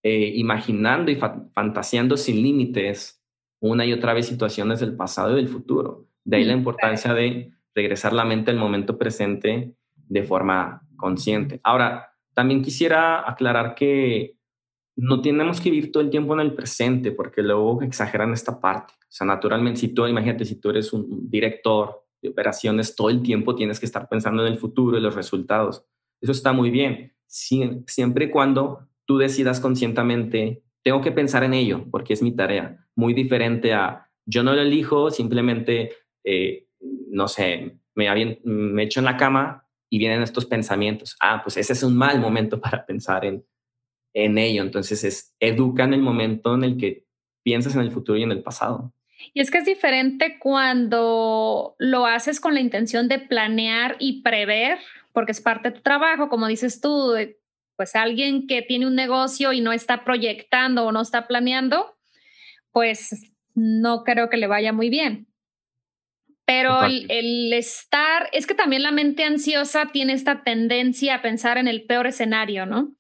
eh, 0.04 0.34
imaginando 0.36 1.12
y 1.12 1.16
fantaseando 1.16 2.18
sin 2.18 2.42
límites 2.42 3.24
una 3.60 3.86
y 3.86 3.94
otra 3.94 4.14
vez 4.14 4.28
situaciones 4.28 4.80
del 4.80 4.96
pasado 4.96 5.34
y 5.34 5.36
del 5.36 5.48
futuro. 5.48 6.08
De 6.24 6.38
ahí 6.38 6.44
la 6.44 6.54
importancia 6.54 7.14
de 7.14 7.52
regresar 7.74 8.14
la 8.14 8.26
mente 8.26 8.52
al 8.52 8.58
momento 8.58 8.98
presente 8.98 9.76
de 9.96 10.24
forma 10.24 10.82
consciente. 10.96 11.60
Ahora, 11.64 12.12
también 12.34 12.62
quisiera 12.62 13.28
aclarar 13.30 13.76
que 13.76 14.38
no 14.98 15.22
tenemos 15.22 15.60
que 15.60 15.72
vivir 15.72 15.92
todo 15.92 16.04
el 16.04 16.10
tiempo 16.10 16.34
en 16.34 16.42
el 16.42 16.54
presente 16.54 17.12
porque 17.12 17.42
luego 17.42 17.82
exageran 17.82 18.34
esta 18.34 18.60
parte. 18.60 18.94
O 18.94 19.08
sea, 19.10 19.26
naturalmente, 19.26 19.80
si 19.80 19.94
imagínate, 20.08 20.46
si 20.46 20.60
tú 20.60 20.70
eres 20.70 20.94
un 20.94 21.30
director 21.30 22.06
de 22.22 22.30
operaciones, 22.30 22.96
todo 22.96 23.10
el 23.10 23.22
tiempo 23.22 23.56
tienes 23.56 23.80
que 23.80 23.86
estar 23.86 24.08
pensando 24.08 24.46
en 24.46 24.52
el 24.54 24.60
futuro 24.60 24.98
y 24.98 25.02
los 25.02 25.16
resultados. 25.16 25.86
Eso 26.22 26.32
está 26.32 26.54
muy 26.54 26.70
bien, 26.70 27.15
siempre 27.28 28.26
y 28.26 28.30
cuando 28.30 28.88
tú 29.06 29.18
decidas 29.18 29.60
conscientemente, 29.60 30.64
tengo 30.84 31.02
que 31.02 31.12
pensar 31.12 31.44
en 31.44 31.54
ello 31.54 31.86
porque 31.92 32.14
es 32.14 32.22
mi 32.22 32.36
tarea. 32.36 32.86
Muy 32.96 33.14
diferente 33.14 33.74
a, 33.74 34.10
yo 34.26 34.44
no 34.44 34.54
lo 34.54 34.62
elijo, 34.62 35.12
simplemente, 35.12 35.92
eh, 36.24 36.68
no 37.10 37.28
sé, 37.28 37.78
me, 37.96 38.40
me 38.44 38.84
echo 38.84 39.00
en 39.00 39.06
la 39.06 39.18
cama 39.18 39.68
y 39.90 39.98
vienen 39.98 40.22
estos 40.22 40.46
pensamientos. 40.46 41.16
Ah, 41.20 41.42
pues 41.44 41.58
ese 41.58 41.74
es 41.74 41.84
un 41.84 41.96
mal 41.96 42.20
momento 42.20 42.60
para 42.62 42.86
pensar 42.86 43.26
en, 43.26 43.46
en 44.14 44.38
ello. 44.38 44.62
Entonces 44.62 45.04
es 45.04 45.36
educa 45.40 45.84
en 45.84 45.94
el 45.94 46.02
momento 46.02 46.56
en 46.56 46.64
el 46.64 46.78
que 46.78 47.06
piensas 47.44 47.76
en 47.76 47.82
el 47.82 47.92
futuro 47.92 48.18
y 48.18 48.24
en 48.24 48.32
el 48.32 48.44
pasado. 48.44 48.92
Y 49.34 49.42
es 49.42 49.50
que 49.50 49.60
es 49.60 49.66
diferente 49.66 50.38
cuando 50.40 51.76
lo 51.78 52.06
haces 52.06 52.40
con 52.40 52.54
la 52.54 52.60
intención 52.60 53.08
de 53.08 53.20
planear 53.20 53.96
y 54.00 54.22
prever, 54.22 54.80
porque 55.16 55.32
es 55.32 55.42
parte 55.42 55.70
de 55.70 55.76
tu 55.78 55.82
trabajo, 55.82 56.30
como 56.30 56.46
dices 56.48 56.82
tú, 56.82 57.16
pues 57.76 57.96
alguien 57.96 58.46
que 58.46 58.62
tiene 58.62 58.86
un 58.86 58.96
negocio 58.96 59.54
y 59.54 59.62
no 59.62 59.72
está 59.74 60.04
proyectando 60.04 60.86
o 60.86 60.92
no 60.92 61.02
está 61.02 61.26
planeando, 61.26 61.96
pues 62.72 63.32
no 63.56 64.04
creo 64.04 64.30
que 64.30 64.38
le 64.38 64.48
vaya 64.48 64.74
muy 64.74 64.90
bien. 64.90 65.28
Pero 66.46 66.84
el, 66.84 67.08
el, 67.10 67.54
estar, 67.54 68.30
es 68.32 68.46
que 68.46 68.54
también 68.54 68.84
la 68.84 68.92
mente 68.92 69.24
ansiosa 69.24 69.88
tiene 69.92 70.14
esta 70.14 70.44
tendencia 70.44 71.16
a 71.16 71.22
pensar 71.24 71.58
en 71.58 71.68
el 71.68 71.86
peor 71.86 72.06
escenario, 72.06 72.68
¿no? 72.68 72.94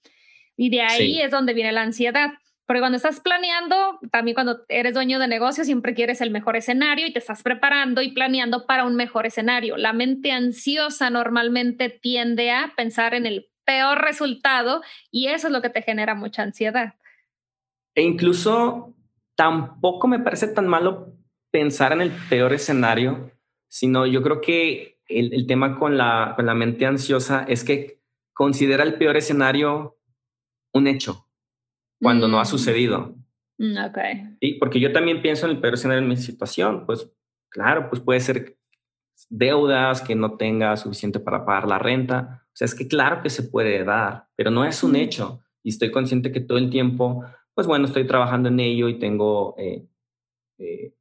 Y 0.57 0.69
de 0.69 0.81
ahí 0.81 1.21
es 1.21 1.29
donde 1.29 1.53
viene 1.53 1.71
la 1.71 1.83
ansiedad. 1.83 2.31
Porque 2.65 2.79
cuando 2.79 2.95
estás 2.95 3.19
planeando, 3.19 3.99
también 4.11 4.33
cuando 4.33 4.61
eres 4.69 4.95
dueño 4.95 5.19
de 5.19 5.27
negocio, 5.27 5.63
siempre 5.63 5.93
quieres 5.93 6.19
el 6.21 6.31
mejor 6.31 6.55
escenario 6.55 7.05
y 7.05 7.13
te 7.13 7.19
estás 7.19 7.43
preparando 7.43 8.01
y 8.01 8.11
planeando 8.11 8.65
para 8.65 8.85
un 8.85 8.95
mejor 8.95 9.27
escenario. 9.27 9.77
La 9.77 9.93
mente 9.93 10.31
ansiosa 10.31 11.11
normalmente 11.11 11.89
tiende 11.89 12.51
a 12.51 12.73
pensar 12.75 13.13
en 13.13 13.27
el 13.27 13.49
peor 13.65 14.01
resultado 14.01 14.81
y 15.11 15.27
eso 15.27 15.47
es 15.47 15.53
lo 15.53 15.61
que 15.61 15.69
te 15.69 15.83
genera 15.83 16.15
mucha 16.15 16.41
ansiedad. 16.41 16.95
E 17.93 18.01
incluso 18.01 18.95
tampoco 19.35 20.07
me 20.07 20.19
parece 20.19 20.47
tan 20.47 20.67
malo 20.67 21.13
pensar 21.51 21.93
en 21.93 22.01
el 22.01 22.11
peor 22.29 22.51
escenario, 22.51 23.31
sino 23.67 24.07
yo 24.07 24.23
creo 24.23 24.41
que 24.41 24.99
el, 25.07 25.45
tema 25.45 25.77
con 25.77 25.97
la, 25.97 26.33
con 26.35 26.47
la 26.47 26.55
mente 26.55 26.87
ansiosa 26.87 27.45
es 27.47 27.63
que 27.63 28.01
considera 28.33 28.83
el 28.83 28.95
peor 28.95 29.17
escenario 29.17 29.97
un 30.73 30.87
hecho 30.87 31.24
cuando 32.01 32.27
no 32.27 32.39
ha 32.39 32.43
mm. 32.43 32.47
sucedido. 32.47 33.15
Mm, 33.57 33.77
ok. 33.77 33.97
Sí, 34.41 34.57
porque 34.59 34.79
yo 34.79 34.91
también 34.91 35.21
pienso 35.21 35.45
en 35.45 35.53
el 35.53 35.61
peor 35.61 35.75
escenario 35.75 36.03
en 36.03 36.09
mi 36.09 36.17
situación. 36.17 36.85
Pues 36.85 37.09
claro, 37.49 37.89
pues 37.89 38.01
puede 38.01 38.19
ser 38.19 38.57
deudas, 39.29 40.01
que 40.01 40.15
no 40.15 40.37
tenga 40.37 40.75
suficiente 40.77 41.19
para 41.19 41.45
pagar 41.45 41.67
la 41.67 41.79
renta. 41.79 42.43
O 42.47 42.55
sea, 42.55 42.65
es 42.65 42.75
que 42.75 42.87
claro 42.87 43.21
que 43.21 43.29
se 43.29 43.43
puede 43.43 43.83
dar, 43.83 44.27
pero 44.35 44.51
no 44.51 44.65
es 44.65 44.83
un 44.83 44.93
mm. 44.93 44.97
hecho. 44.97 45.41
Y 45.63 45.69
estoy 45.69 45.91
consciente 45.91 46.31
que 46.31 46.41
todo 46.41 46.57
el 46.57 46.69
tiempo, 46.69 47.23
pues 47.53 47.65
bueno, 47.67 47.85
estoy 47.85 48.05
trabajando 48.05 48.49
en 48.49 48.59
ello 48.59 48.87
y 48.87 48.99
tengo, 48.99 49.55
eh, 49.57 49.87
eh, 50.59 50.93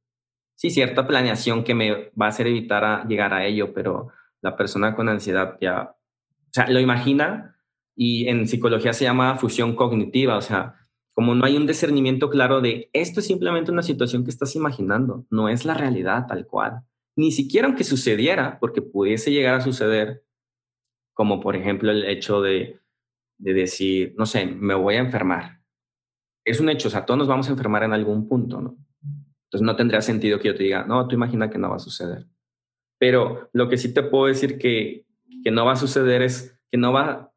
sí, 0.55 0.69
cierta 0.69 1.05
planeación 1.05 1.63
que 1.63 1.75
me 1.75 2.11
va 2.19 2.25
a 2.25 2.29
hacer 2.29 2.47
evitar 2.47 2.83
a 2.83 3.05
llegar 3.05 3.33
a 3.33 3.45
ello, 3.45 3.73
pero 3.73 4.09
la 4.41 4.55
persona 4.55 4.95
con 4.95 5.09
ansiedad 5.09 5.57
ya, 5.61 5.91
o 5.91 6.51
sea, 6.51 6.69
lo 6.69 6.79
imagina, 6.79 7.55
y 7.95 8.27
en 8.27 8.47
psicología 8.47 8.93
se 8.93 9.05
llama 9.05 9.37
fusión 9.37 9.75
cognitiva, 9.75 10.37
o 10.37 10.41
sea, 10.41 10.84
como 11.15 11.33
no 11.33 11.45
hay 11.45 11.55
un 11.55 11.65
discernimiento 11.65 12.29
claro 12.29 12.59
de 12.59 12.89
esto 12.91 13.21
es 13.21 13.25
simplemente 13.25 13.71
una 13.71 13.81
situación 13.83 14.25
que 14.25 14.31
estás 14.31 14.53
imaginando, 14.55 15.25
no 15.29 15.47
es 15.47 15.63
la 15.63 15.73
realidad 15.73 16.27
tal 16.27 16.45
cual. 16.45 16.81
Ni 17.15 17.31
siquiera 17.31 17.67
aunque 17.67 17.85
sucediera, 17.85 18.59
porque 18.59 18.81
pudiese 18.81 19.31
llegar 19.31 19.55
a 19.55 19.61
suceder, 19.61 20.25
como 21.13 21.39
por 21.39 21.55
ejemplo 21.55 21.89
el 21.89 22.03
hecho 22.03 22.41
de, 22.41 22.81
de 23.37 23.53
decir, 23.53 24.13
no 24.17 24.25
sé, 24.25 24.45
me 24.45 24.75
voy 24.75 24.95
a 24.95 24.99
enfermar. 24.99 25.61
Es 26.43 26.59
un 26.59 26.67
hecho, 26.67 26.89
o 26.89 26.91
sea, 26.91 27.05
todos 27.05 27.17
nos 27.17 27.29
vamos 27.29 27.47
a 27.47 27.51
enfermar 27.51 27.83
en 27.83 27.93
algún 27.93 28.27
punto, 28.27 28.59
¿no? 28.59 28.77
Entonces 29.45 29.65
no 29.65 29.77
tendría 29.77 30.01
sentido 30.01 30.37
que 30.37 30.49
yo 30.49 30.55
te 30.55 30.63
diga, 30.63 30.83
no, 30.83 31.07
tú 31.07 31.15
imagina 31.15 31.49
que 31.49 31.57
no 31.57 31.69
va 31.69 31.77
a 31.77 31.79
suceder. 31.79 32.27
Pero 32.99 33.49
lo 33.53 33.69
que 33.69 33.77
sí 33.77 33.93
te 33.93 34.03
puedo 34.03 34.25
decir 34.25 34.57
que, 34.57 35.05
que 35.45 35.51
no 35.51 35.65
va 35.65 35.73
a 35.73 35.77
suceder 35.77 36.21
es 36.21 36.59
que 36.69 36.77
no 36.77 36.91
va, 36.91 37.31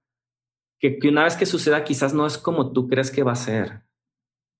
que, 0.78 0.98
una 1.08 1.24
vez 1.24 1.36
que 1.36 1.46
suceda 1.46 1.84
quizás 1.84 2.14
no 2.14 2.26
es 2.26 2.38
como 2.38 2.72
tú 2.72 2.88
crees 2.88 3.10
que 3.10 3.22
va 3.22 3.32
a 3.32 3.36
ser. 3.36 3.82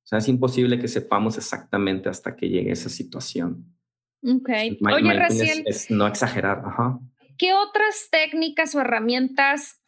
O 0.05 0.09
sea, 0.09 0.19
es 0.19 0.29
imposible 0.29 0.79
que 0.79 0.89
sepamos 0.89 1.37
exactamente 1.37 2.09
hasta 2.09 2.35
que 2.35 2.49
llegue 2.49 2.73
esa 2.73 2.89
situación. 2.89 3.77
Ok. 4.23 4.49
Oye, 4.93 5.12
recién... 5.12 5.64
Es, 5.66 5.91
no 5.91 6.07
exagerar. 6.07 6.62
Ajá. 6.64 6.99
¿Qué 7.37 7.53
otras 7.53 8.09
técnicas 8.11 8.75
o 8.75 8.81
herramientas, 8.81 9.81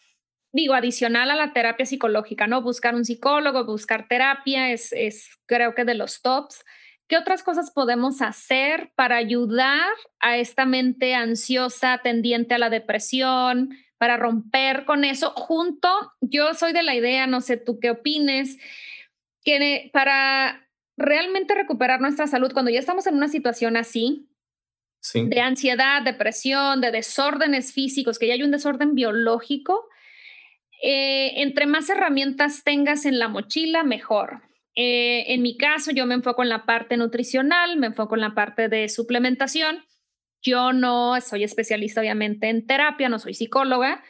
digo, 0.52 0.74
adicional 0.74 1.30
a 1.30 1.36
la 1.36 1.52
terapia 1.52 1.86
psicológica, 1.86 2.46
¿no? 2.46 2.62
Buscar 2.62 2.94
un 2.94 3.04
psicólogo, 3.04 3.64
buscar 3.64 4.06
terapia 4.08 4.70
es, 4.70 4.92
es 4.92 5.30
creo 5.46 5.74
que 5.74 5.84
de 5.84 5.94
los 5.94 6.22
tops. 6.22 6.64
¿Qué 7.08 7.16
otras 7.16 7.42
cosas 7.42 7.72
podemos 7.72 8.22
hacer 8.22 8.92
para 8.94 9.16
ayudar 9.16 9.90
a 10.20 10.36
esta 10.36 10.64
mente 10.64 11.14
ansiosa 11.16 11.98
tendiente 12.04 12.54
a 12.54 12.58
la 12.58 12.70
depresión, 12.70 13.70
para 14.00 14.16
romper 14.16 14.86
con 14.86 15.04
eso 15.04 15.32
junto. 15.32 15.86
Yo 16.22 16.54
soy 16.54 16.72
de 16.72 16.82
la 16.82 16.94
idea, 16.94 17.26
no 17.26 17.42
sé 17.42 17.58
tú 17.58 17.78
qué 17.78 17.90
opines, 17.90 18.56
que 19.44 19.90
para 19.92 20.66
realmente 20.96 21.54
recuperar 21.54 22.00
nuestra 22.00 22.26
salud, 22.26 22.50
cuando 22.54 22.70
ya 22.70 22.78
estamos 22.78 23.06
en 23.06 23.16
una 23.16 23.28
situación 23.28 23.76
así, 23.76 24.26
de 25.12 25.40
ansiedad, 25.42 26.00
depresión, 26.00 26.80
de 26.80 26.92
desórdenes 26.92 27.74
físicos, 27.74 28.18
que 28.18 28.26
ya 28.26 28.34
hay 28.34 28.42
un 28.42 28.52
desorden 28.52 28.94
biológico, 28.94 29.86
eh, 30.82 31.42
entre 31.42 31.66
más 31.66 31.90
herramientas 31.90 32.64
tengas 32.64 33.04
en 33.04 33.18
la 33.18 33.28
mochila, 33.28 33.82
mejor. 33.84 34.40
Eh, 34.76 35.34
en 35.34 35.42
mi 35.42 35.58
caso, 35.58 35.90
yo 35.90 36.06
me 36.06 36.14
enfoco 36.14 36.42
en 36.42 36.48
la 36.48 36.64
parte 36.64 36.96
nutricional, 36.96 37.76
me 37.76 37.88
enfoco 37.88 38.14
en 38.14 38.22
la 38.22 38.34
parte 38.34 38.70
de 38.70 38.88
suplementación 38.88 39.84
yo 40.42 40.72
no 40.72 41.20
soy 41.20 41.44
especialista, 41.44 42.00
obviamente, 42.00 42.48
en 42.48 42.66
terapia, 42.66 43.08
no 43.08 43.18
soy 43.18 43.34
psicóloga, 43.34 44.02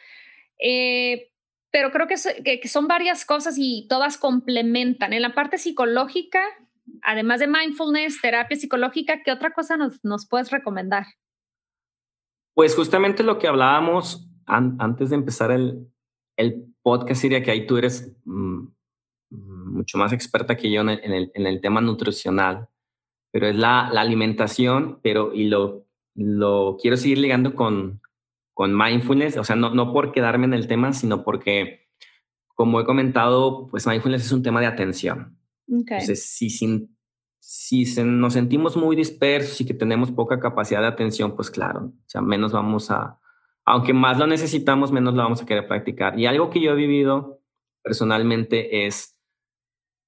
eh, 0.58 1.30
pero 1.70 1.90
creo 1.90 2.06
que, 2.06 2.60
que, 2.60 2.68
son 2.68 2.88
varias 2.88 3.24
cosas 3.24 3.56
y 3.58 3.86
todas 3.88 4.18
complementan. 4.18 5.12
En 5.12 5.22
la 5.22 5.34
parte 5.34 5.58
psicológica, 5.58 6.42
además 7.02 7.40
de 7.40 7.46
mindfulness, 7.46 8.20
terapia 8.20 8.56
psicológica, 8.56 9.22
¿qué 9.24 9.32
otra 9.32 9.52
cosa 9.52 9.76
nos, 9.76 10.04
nos 10.04 10.26
puedes 10.28 10.50
recomendar? 10.50 11.06
Pues 12.54 12.74
justamente 12.74 13.22
lo 13.22 13.38
que 13.38 13.46
hablábamos 13.46 14.26
antes 14.46 15.10
de 15.10 15.16
empezar 15.16 15.52
el, 15.52 15.86
el 16.36 16.74
podcast, 16.82 17.22
diría 17.22 17.42
que 17.42 17.52
ahí 17.52 17.66
tú 17.66 17.76
eres 17.76 18.12
mm, 18.24 18.64
mucho 19.30 19.98
más 19.98 20.12
experta 20.12 20.56
que 20.56 20.70
yo 20.70 20.80
en 20.80 20.88
el, 20.88 21.30
en 21.34 21.46
el, 21.46 21.60
tema 21.60 21.80
nutricional, 21.80 22.68
pero 23.30 23.46
es 23.46 23.54
la, 23.54 23.90
la, 23.92 24.00
alimentación, 24.00 24.98
pero 25.02 25.32
y 25.32 25.44
lo, 25.44 25.86
lo 26.20 26.76
quiero 26.80 26.98
seguir 26.98 27.18
ligando 27.18 27.54
con, 27.54 28.02
con 28.52 28.76
mindfulness, 28.76 29.38
o 29.38 29.44
sea, 29.44 29.56
no, 29.56 29.74
no 29.74 29.92
por 29.92 30.12
quedarme 30.12 30.44
en 30.44 30.52
el 30.52 30.66
tema, 30.66 30.92
sino 30.92 31.24
porque, 31.24 31.88
como 32.54 32.78
he 32.78 32.84
comentado, 32.84 33.68
pues 33.68 33.86
mindfulness 33.86 34.26
es 34.26 34.32
un 34.32 34.42
tema 34.42 34.60
de 34.60 34.66
atención. 34.66 35.38
Entonces, 35.66 36.30
si, 36.30 36.50
sin, 36.50 36.94
si 37.38 37.86
nos 38.04 38.34
sentimos 38.34 38.76
muy 38.76 38.96
dispersos 38.96 39.60
y 39.62 39.64
que 39.64 39.72
tenemos 39.72 40.10
poca 40.10 40.38
capacidad 40.40 40.82
de 40.82 40.88
atención, 40.88 41.34
pues 41.34 41.50
claro, 41.50 41.86
o 41.86 42.08
sea, 42.08 42.20
menos 42.20 42.52
vamos 42.52 42.90
a, 42.90 43.18
aunque 43.64 43.94
más 43.94 44.18
lo 44.18 44.26
necesitamos, 44.26 44.92
menos 44.92 45.14
lo 45.14 45.22
vamos 45.22 45.40
a 45.40 45.46
querer 45.46 45.66
practicar. 45.66 46.18
Y 46.18 46.26
algo 46.26 46.50
que 46.50 46.60
yo 46.60 46.72
he 46.72 46.76
vivido 46.76 47.40
personalmente 47.82 48.86
es, 48.86 49.18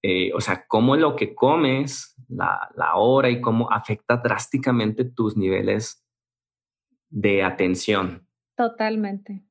eh, 0.03 0.31
o 0.35 0.43
sea, 0.43 0.67
cómo 0.69 0.95
lo 0.97 1.17
que 1.17 1.35
comes, 1.35 2.17
la, 2.29 2.69
la 2.77 2.97
hora 2.97 3.31
y 3.31 3.41
cómo 3.41 3.73
afecta 3.73 4.19
drásticamente 4.19 5.05
tus 5.07 5.39
niveles 5.39 6.02
de 7.13 7.43
atención. 7.43 8.27
Totalmente. 8.57 9.45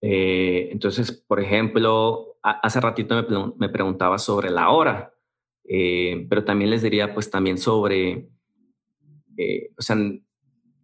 Eh, 0.00 0.68
entonces, 0.70 1.12
por 1.12 1.40
ejemplo, 1.40 2.38
hace 2.42 2.80
ratito 2.80 3.26
me, 3.28 3.52
me, 3.58 3.68
preguntaba 3.68 4.18
sobre 4.18 4.50
la 4.50 4.70
hora, 4.70 5.12
eh, 5.64 6.26
pero 6.30 6.44
también 6.44 6.70
les 6.70 6.82
diría, 6.82 7.12
pues 7.12 7.30
también 7.30 7.58
sobre, 7.58 8.30
o 9.76 9.82
sea, 9.82 9.96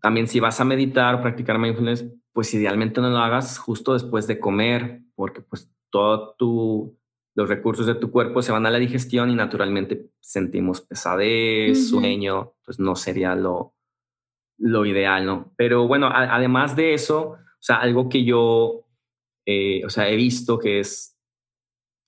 también 0.02 0.26
si 0.26 0.40
vas 0.40 0.60
a 0.60 0.64
meditar 0.64 1.14
o 1.14 1.22
practicar 1.22 1.58
mindfulness, 1.58 2.04
pues 2.32 2.52
idealmente 2.52 3.00
no 3.00 3.08
lo 3.08 3.18
hagas 3.18 3.58
justo 3.58 3.94
después 3.94 4.26
de 4.26 4.40
comer, 4.40 5.00
porque 5.14 5.40
pues 5.40 5.70
todo 5.88 6.34
tu, 6.36 6.98
los 7.34 7.48
recursos 7.48 7.86
de 7.86 7.94
tu 7.94 8.10
cuerpo 8.10 8.42
se 8.42 8.52
van 8.52 8.66
a 8.66 8.70
la 8.70 8.78
digestión 8.78 9.30
y 9.30 9.36
naturalmente 9.36 10.10
sentimos 10.20 10.80
pesadez, 10.80 11.88
sueño, 11.88 12.54
pues 12.64 12.78
no 12.78 12.96
sería 12.96 13.36
lo, 13.36 13.74
lo 14.58 14.86
ideal, 14.86 15.26
¿no? 15.26 15.52
Pero 15.56 15.86
bueno, 15.86 16.08
además 16.12 16.76
de 16.76 16.94
eso, 16.94 17.20
o 17.30 17.38
sea, 17.60 17.76
algo 17.76 18.08
que 18.08 18.24
yo, 18.24 18.86
eh, 19.46 19.84
o 19.84 19.90
sea, 19.90 20.08
he 20.08 20.16
visto 20.16 20.58
que 20.58 20.80
es, 20.80 21.18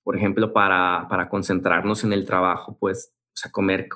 por 0.03 0.15
ejemplo, 0.15 0.53
para, 0.53 1.07
para 1.09 1.29
concentrarnos 1.29 2.03
en 2.03 2.13
el 2.13 2.25
trabajo, 2.25 2.77
pues, 2.79 3.13
o 3.29 3.37
sea, 3.37 3.51
comer, 3.51 3.89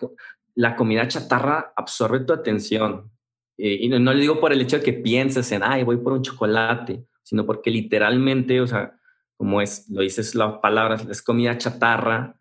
la 0.56 0.76
comida 0.76 1.08
chatarra 1.08 1.74
absorbe 1.76 2.22
tu 2.22 2.34
atención. 2.34 3.12
Eh, 3.58 3.78
y 3.82 3.90
no, 3.90 4.14
le 4.14 4.22
digo 4.22 4.40
por 4.40 4.52
el 4.52 4.62
hecho 4.62 4.78
de 4.78 4.84
que 4.84 4.94
pienses 4.94 5.52
en, 5.52 5.64
ay, 5.64 5.84
voy 5.84 5.98
por 5.98 6.14
un 6.14 6.24
chocolate, 6.24 7.06
sino 7.24 7.46
porque 7.46 7.70
literalmente, 7.70 8.60
o 8.60 8.68
sea, 8.68 8.98
como 9.38 9.62
es, 9.62 9.90
lo 9.90 10.02
dices 10.02 10.36
las 10.36 10.60
palabras, 10.60 11.08
es 11.10 11.22
comida 11.22 11.58
chatarra, 11.58 12.40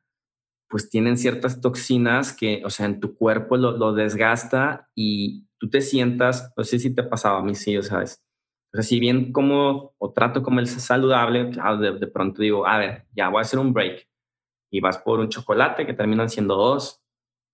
pues 0.68 0.88
tienen 0.88 1.18
ciertas 1.18 1.60
toxinas 1.60 2.32
que, 2.32 2.62
o 2.64 2.70
sea, 2.70 2.86
en 2.86 3.00
tu 3.00 3.16
cuerpo 3.16 3.56
lo, 3.56 3.76
lo 3.76 3.92
desgasta 3.92 4.88
y 4.94 5.46
tú 5.60 5.70
te 5.70 5.80
sientas, 5.80 6.52
no 6.56 6.64
sé 6.64 6.78
si 6.80 6.92
te 6.94 7.04
pasaba 7.04 7.38
a 7.38 7.42
mí, 7.42 7.54
sí, 7.54 7.76
o 7.76 7.82
sea, 7.82 8.02
es, 8.02 8.20
o 8.72 8.76
sea, 8.76 8.82
si 8.82 8.98
bien 8.98 9.30
como 9.30 9.94
o 9.98 10.12
trato 10.12 10.42
como 10.42 10.58
el 10.58 10.66
saludable, 10.66 11.44
de, 11.44 11.98
de, 11.98 12.06
pronto 12.08 12.42
digo, 12.42 12.66
a 12.66 12.78
ver, 12.78 13.06
ya 13.14 13.28
voy 13.28 13.38
a 13.38 13.42
hacer 13.42 13.58
un 13.58 13.72
break. 13.72 14.08
Y 14.72 14.80
vas 14.80 14.98
por 14.98 15.20
un 15.20 15.28
chocolate 15.28 15.84
que 15.84 15.94
terminan 15.94 16.28
siendo 16.30 16.54
dos. 16.56 17.00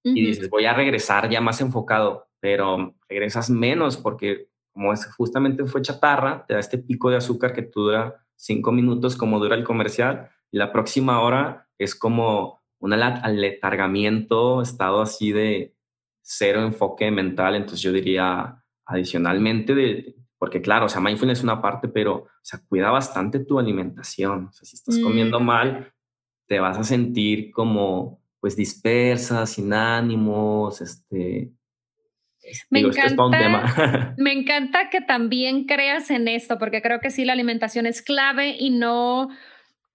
Y 0.04 0.26
dices, 0.26 0.48
voy 0.50 0.66
a 0.66 0.74
regresar 0.74 1.28
ya 1.28 1.40
más 1.40 1.60
enfocado 1.60 2.26
pero 2.40 2.94
regresas 3.08 3.50
menos 3.50 3.96
porque 3.96 4.48
como 4.72 4.92
es 4.92 5.06
justamente 5.16 5.64
fue 5.64 5.82
chatarra, 5.82 6.44
te 6.46 6.54
da 6.54 6.60
este 6.60 6.78
pico 6.78 7.10
de 7.10 7.16
azúcar 7.16 7.52
que 7.52 7.62
dura 7.62 8.24
cinco 8.36 8.72
minutos 8.72 9.16
como 9.16 9.40
dura 9.40 9.56
el 9.56 9.64
comercial 9.64 10.30
y 10.52 10.58
la 10.58 10.70
próxima 10.70 11.20
hora 11.22 11.66
es 11.78 11.94
como 11.94 12.60
un 12.78 12.92
aletargamiento, 12.92 14.62
estado 14.62 15.00
así 15.00 15.32
de 15.32 15.74
cero 16.26 16.62
enfoque 16.62 17.10
mental. 17.10 17.54
Entonces 17.54 17.80
yo 17.80 17.92
diría 17.92 18.62
adicionalmente 18.84 19.74
de, 19.74 20.16
porque 20.38 20.60
claro, 20.60 20.86
o 20.86 20.88
sea, 20.88 21.00
mindfulness 21.00 21.38
es 21.38 21.44
una 21.44 21.62
parte, 21.62 21.88
pero 21.88 22.14
o 22.14 22.28
sea, 22.42 22.60
cuida 22.68 22.90
bastante 22.90 23.38
tu 23.40 23.58
alimentación. 23.58 24.46
O 24.46 24.52
sea, 24.52 24.66
si 24.66 24.76
estás 24.76 24.98
comiendo 24.98 25.40
mm. 25.40 25.44
mal, 25.44 25.92
te 26.46 26.60
vas 26.60 26.78
a 26.78 26.84
sentir 26.84 27.50
como 27.52 28.20
pues 28.40 28.56
dispersa, 28.56 29.46
sin 29.46 29.72
ánimos, 29.72 30.80
este, 30.80 31.52
me 32.70 32.80
encanta, 32.80 34.14
me 34.18 34.32
encanta 34.32 34.90
que 34.90 35.00
también 35.00 35.64
creas 35.64 36.10
en 36.10 36.28
esto, 36.28 36.58
porque 36.58 36.82
creo 36.82 37.00
que 37.00 37.10
sí, 37.10 37.24
la 37.24 37.32
alimentación 37.32 37.86
es 37.86 38.02
clave 38.02 38.56
y 38.58 38.70
no 38.70 39.30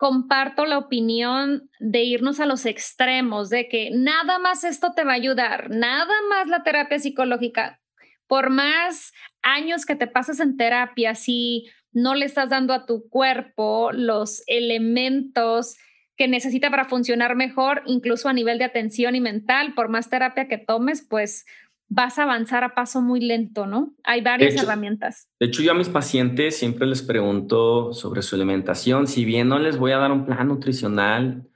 comparto 0.01 0.65
la 0.65 0.79
opinión 0.79 1.69
de 1.79 2.01
irnos 2.01 2.39
a 2.39 2.47
los 2.47 2.65
extremos, 2.65 3.51
de 3.51 3.69
que 3.69 3.91
nada 3.93 4.39
más 4.39 4.63
esto 4.63 4.93
te 4.95 5.03
va 5.03 5.11
a 5.11 5.13
ayudar, 5.17 5.69
nada 5.69 6.11
más 6.27 6.47
la 6.47 6.63
terapia 6.63 6.97
psicológica. 6.97 7.79
Por 8.25 8.49
más 8.49 9.13
años 9.43 9.85
que 9.85 9.95
te 9.95 10.07
pases 10.07 10.39
en 10.39 10.57
terapia, 10.57 11.13
si 11.13 11.69
no 11.91 12.15
le 12.15 12.25
estás 12.25 12.49
dando 12.49 12.73
a 12.73 12.87
tu 12.87 13.09
cuerpo 13.09 13.91
los 13.91 14.41
elementos 14.47 15.77
que 16.17 16.27
necesita 16.27 16.71
para 16.71 16.85
funcionar 16.85 17.35
mejor, 17.35 17.83
incluso 17.85 18.27
a 18.27 18.33
nivel 18.33 18.57
de 18.57 18.65
atención 18.65 19.13
y 19.13 19.21
mental, 19.21 19.75
por 19.75 19.89
más 19.89 20.09
terapia 20.09 20.47
que 20.47 20.57
tomes, 20.57 21.05
pues 21.07 21.45
vas 21.93 22.17
a 22.17 22.23
avanzar 22.23 22.63
a 22.63 22.73
paso 22.73 23.01
muy 23.01 23.19
lento, 23.19 23.67
¿no? 23.67 23.93
Hay 24.05 24.21
varias 24.21 24.55
herramientas. 24.55 25.27
De 25.41 25.47
hecho, 25.47 25.61
yo 25.61 25.71
a 25.71 25.75
mis 25.75 25.89
pacientes 25.89 26.57
siempre 26.57 26.87
les 26.87 27.01
pregunto 27.01 27.91
sobre 27.91 28.21
su 28.21 28.35
alimentación. 28.35 29.07
Si 29.07 29.25
bien 29.25 29.49
no 29.49 29.59
les 29.59 29.77
voy 29.77 29.91
a 29.91 29.97
dar 29.97 30.13
un 30.13 30.25
plan 30.25 30.47
nutricional, 30.47 31.49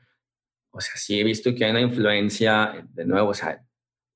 o 0.72 0.82
sea, 0.82 0.98
sí 0.98 1.18
he 1.18 1.24
visto 1.24 1.56
que 1.56 1.64
hay 1.64 1.72
una 1.72 1.80
influencia, 1.80 2.86
de 2.90 3.06
nuevo, 3.06 3.30
o 3.30 3.34
sea, 3.34 3.66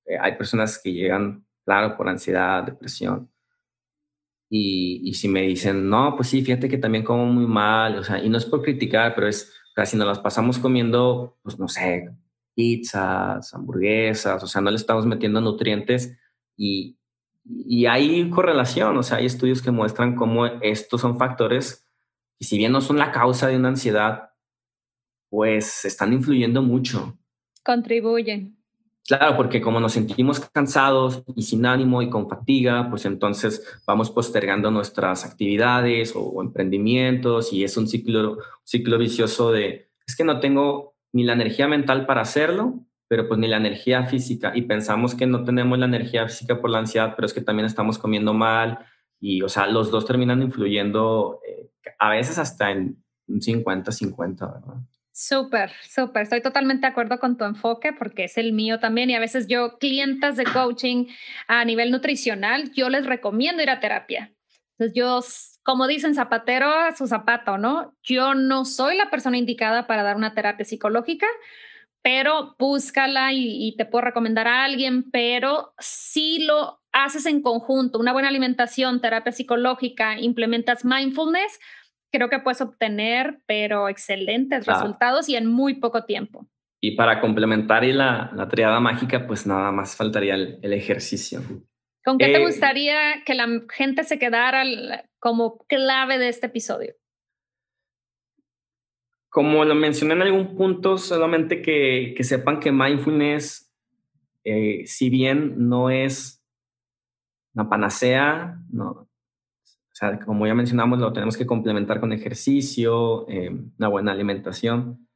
eh, 0.05 0.17
hay 0.19 0.35
personas 0.35 0.77
que 0.83 0.91
llegan, 0.91 1.45
claro, 1.63 1.95
por 1.95 2.09
ansiedad, 2.09 2.65
depresión. 2.65 3.31
Y, 4.49 4.99
y 5.05 5.13
si 5.13 5.29
me 5.29 5.43
dicen, 5.43 5.89
no, 5.89 6.17
pues 6.17 6.27
sí, 6.27 6.41
fíjate 6.41 6.67
que 6.67 6.77
también 6.77 7.05
como 7.05 7.27
muy 7.27 7.47
mal, 7.47 7.97
o 7.97 8.03
sea, 8.03 8.21
y 8.21 8.27
no 8.27 8.37
es 8.37 8.45
por 8.45 8.61
criticar, 8.61 9.15
pero 9.15 9.29
es 9.29 9.53
casi 9.73 9.95
nos 9.95 10.07
las 10.07 10.19
pasamos 10.19 10.59
comiendo, 10.59 11.37
pues 11.43 11.57
no 11.57 11.69
sé, 11.69 12.09
pizzas, 12.59 13.53
hamburguesas, 13.53 14.43
o 14.43 14.47
sea, 14.47 14.59
no 14.59 14.69
le 14.69 14.75
estamos 14.75 15.05
metiendo 15.05 15.39
nutrientes 15.39 16.17
y, 16.57 16.97
y 17.45 17.85
hay 17.85 18.29
correlación, 18.29 18.97
o 18.97 19.01
sea, 19.01 19.19
hay 19.19 19.27
estudios 19.27 19.61
que 19.61 19.71
muestran 19.71 20.17
cómo 20.17 20.45
estos 20.45 20.99
son 20.99 21.17
factores 21.17 21.87
y 22.37 22.43
si 22.43 22.57
bien 22.57 22.73
no 22.73 22.81
son 22.81 22.97
la 22.97 23.13
causa 23.13 23.47
de 23.47 23.55
una 23.55 23.69
ansiedad, 23.69 24.31
pues 25.29 25.85
están 25.85 26.11
influyendo 26.11 26.61
mucho. 26.61 27.17
Contribuyen. 27.63 28.57
Claro, 29.07 29.37
porque 29.37 29.61
como 29.61 29.79
nos 29.79 29.93
sentimos 29.93 30.41
cansados 30.41 31.23
y 31.37 31.43
sin 31.43 31.65
ánimo 31.65 32.01
y 32.01 32.09
con 32.09 32.27
fatiga, 32.27 32.89
pues 32.89 33.05
entonces 33.05 33.65
vamos 33.87 34.11
postergando 34.11 34.69
nuestras 34.69 35.23
actividades 35.23 36.13
o, 36.13 36.23
o 36.23 36.41
emprendimientos 36.41 37.53
y 37.53 37.63
es 37.63 37.77
un 37.77 37.87
ciclo, 37.87 38.39
ciclo 38.65 38.97
vicioso 38.97 39.49
de, 39.53 39.91
es 40.05 40.13
que 40.17 40.25
no 40.25 40.41
tengo 40.41 40.88
ni 41.11 41.23
la 41.23 41.33
energía 41.33 41.67
mental 41.67 42.05
para 42.05 42.21
hacerlo, 42.21 42.85
pero 43.07 43.27
pues 43.27 43.39
ni 43.39 43.47
la 43.47 43.57
energía 43.57 44.05
física. 44.05 44.51
Y 44.55 44.63
pensamos 44.63 45.15
que 45.15 45.25
no 45.25 45.43
tenemos 45.43 45.77
la 45.79 45.85
energía 45.85 46.27
física 46.27 46.61
por 46.61 46.69
la 46.69 46.79
ansiedad, 46.79 47.13
pero 47.15 47.25
es 47.25 47.33
que 47.33 47.41
también 47.41 47.65
estamos 47.65 47.97
comiendo 47.97 48.33
mal. 48.33 48.79
Y, 49.19 49.41
o 49.41 49.49
sea, 49.49 49.67
los 49.67 49.91
dos 49.91 50.05
terminan 50.05 50.41
influyendo 50.41 51.39
eh, 51.47 51.71
a 51.97 52.09
veces 52.11 52.37
hasta 52.37 52.71
en 52.71 53.03
un 53.27 53.39
50-50, 53.39 54.39
¿verdad? 54.39 54.81
Súper, 55.11 55.71
súper. 55.83 56.23
Estoy 56.23 56.41
totalmente 56.41 56.87
de 56.87 56.91
acuerdo 56.91 57.19
con 57.19 57.35
tu 57.35 57.43
enfoque 57.43 57.91
porque 57.91 58.23
es 58.23 58.37
el 58.37 58.53
mío 58.53 58.79
también. 58.79 59.09
Y 59.09 59.15
a 59.15 59.19
veces 59.19 59.47
yo, 59.47 59.77
clientas 59.77 60.37
de 60.37 60.45
coaching 60.45 61.07
a 61.47 61.65
nivel 61.65 61.91
nutricional, 61.91 62.71
yo 62.71 62.89
les 62.89 63.05
recomiendo 63.05 63.61
ir 63.61 63.69
a 63.69 63.81
terapia. 63.81 64.31
Entonces 64.79 64.95
yo 64.95 65.21
como 65.63 65.87
dicen, 65.87 66.15
zapatero 66.15 66.71
a 66.71 66.95
su 66.95 67.05
zapato, 67.05 67.57
¿no? 67.57 67.93
Yo 68.01 68.33
no 68.33 68.63
soy 68.63 68.95
la 68.95 69.09
persona 69.09 69.37
indicada 69.37 69.87
para 69.87 70.03
dar 70.03 70.15
una 70.15 70.33
terapia 70.33 70.63
psicológica, 70.65 71.27
pero 72.01 72.55
búscala 72.57 73.33
y, 73.33 73.75
te 73.77 73.85
puedo 73.85 74.05
recomendar 74.05 74.47
a 74.47 74.63
alguien, 74.63 75.11
pero 75.11 75.73
si 75.79 76.45
lo 76.45 76.79
haces 76.93 77.25
en 77.25 77.41
conjunto, 77.41 77.99
una 77.99 78.13
buena 78.13 78.29
alimentación, 78.29 79.01
terapia 79.01 79.33
psicológica, 79.33 80.17
implementas 80.17 80.85
mindfulness, 80.85 81.59
creo 82.11 82.29
que 82.29 82.39
puedes 82.39 82.61
obtener, 82.61 83.41
pero 83.45 83.89
excelentes 83.89 84.65
resultados 84.65 85.27
y 85.27 85.35
en 85.35 85.45
muy 85.45 85.75
poco 85.75 86.05
tiempo. 86.05 86.47
Y 86.81 86.95
para 86.95 87.19
complementar 87.19 87.83
y 87.83 87.91
la, 87.91 88.31
la 88.33 88.47
triada 88.47 88.79
mágica, 88.79 89.27
pues 89.27 89.45
nada 89.45 89.73
más 89.73 89.97
faltaría 89.97 90.35
el 90.35 90.73
ejercicio. 90.73 91.41
¿Con 92.03 92.17
qué 92.17 92.27
te 92.27 92.41
eh, 92.41 92.45
gustaría 92.45 93.23
que 93.25 93.33
la 93.33 93.47
gente 93.69 94.03
se 94.03 94.17
quedara 94.19 94.63
como 95.19 95.59
clave 95.67 96.17
de 96.17 96.29
este 96.29 96.47
episodio? 96.47 96.93
Como 99.29 99.63
lo 99.63 99.75
mencioné 99.75 100.13
en 100.13 100.23
algún 100.23 100.55
punto, 100.55 100.97
solamente 100.97 101.61
que, 101.61 102.13
que 102.17 102.23
sepan 102.23 102.59
que 102.59 102.71
mindfulness, 102.71 103.71
eh, 104.43 104.83
si 104.87 105.09
bien 105.09 105.69
no 105.69 105.89
es 105.89 106.43
una 107.53 107.69
panacea, 107.69 108.59
no, 108.71 108.89
o 108.91 109.95
sea, 109.99 110.17
como 110.19 110.47
ya 110.47 110.55
mencionamos, 110.55 110.99
lo 110.99 111.11
tenemos 111.11 111.35
que 111.35 111.45
complementar 111.45 111.99
con 111.99 112.13
ejercicio, 112.13 113.27
eh, 113.27 113.49
una 113.77 113.87
buena 113.89 114.13
alimentación, 114.13 115.07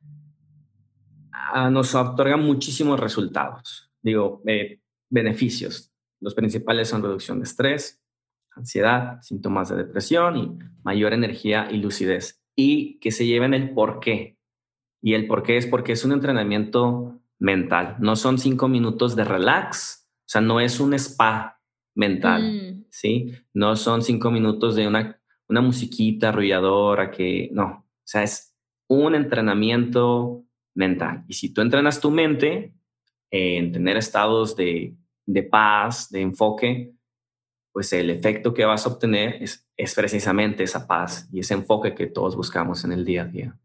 ah, 1.31 1.69
nos 1.69 1.95
otorga 1.95 2.36
muchísimos 2.36 2.99
resultados, 2.99 3.91
digo, 4.01 4.41
eh, 4.45 4.81
beneficios. 5.09 5.93
Los 6.24 6.36
principales 6.36 6.88
son 6.88 7.03
reducción 7.03 7.39
de 7.39 7.43
estrés, 7.43 8.01
ansiedad, 8.55 9.21
síntomas 9.21 9.69
de 9.69 9.76
depresión 9.76 10.38
y 10.38 10.57
mayor 10.82 11.13
energía 11.13 11.67
y 11.69 11.78
lucidez 11.78 12.41
y 12.55 12.97
que 12.99 13.11
se 13.11 13.26
lleven 13.26 13.53
el 13.53 13.71
por 13.71 13.99
qué. 13.99 14.38
Y 15.01 15.15
el 15.15 15.28
por 15.28 15.43
qué 15.43 15.57
es 15.57 15.67
porque 15.67 15.91
es 15.91 16.05
un 16.05 16.13
entrenamiento 16.13 17.19
mental. 17.39 17.97
No 17.99 18.15
son 18.15 18.39
cinco 18.39 18.69
minutos 18.69 19.17
de 19.17 19.26
relax, 19.26 20.07
o 20.19 20.30
sea, 20.30 20.39
no 20.39 20.61
es 20.61 20.80
un 20.80 20.93
spa 20.93 21.59
mental, 21.93 22.41
mm. 22.41 22.86
¿sí? 22.89 23.34
No 23.53 23.76
son 23.76 24.01
cinco 24.01 24.32
minutos 24.32 24.76
de 24.76 24.88
una, 24.88 25.19
una 25.49 25.59
musiquita 25.59 26.30
arrulladora 26.30 27.11
que, 27.11 27.49
no, 27.51 27.65
o 27.65 28.05
sea, 28.05 28.24
es 28.24 28.55
un 28.88 29.13
entrenamiento 29.13 30.45
mental. 30.74 31.26
Y 31.28 31.34
si 31.34 31.53
tú 31.53 31.59
entrenas 31.59 31.99
tu 31.99 32.11
mente 32.11 32.74
en 33.30 33.74
tener 33.74 33.97
estados 33.97 34.55
de, 34.55 34.95
de 35.26 35.43
paz, 35.43 36.09
de 36.09 36.21
enfoque, 36.21 36.93
pues 37.71 37.91
el 37.93 38.09
efecto 38.09 38.53
que 38.53 38.65
vas 38.65 38.86
a 38.86 38.89
obtener 38.89 39.41
es, 39.41 39.67
es 39.76 39.95
precisamente 39.95 40.63
esa 40.63 40.88
paz 40.88 41.28
y 41.32 41.39
ese 41.39 41.55
enfoque 41.55 41.95
que 41.95 42.07
todos 42.07 42.36
buscamos 42.36 42.84
en 42.86 42.91
el 42.91 43.03
día 43.03 43.24
a 43.24 43.26
día. 43.26 43.57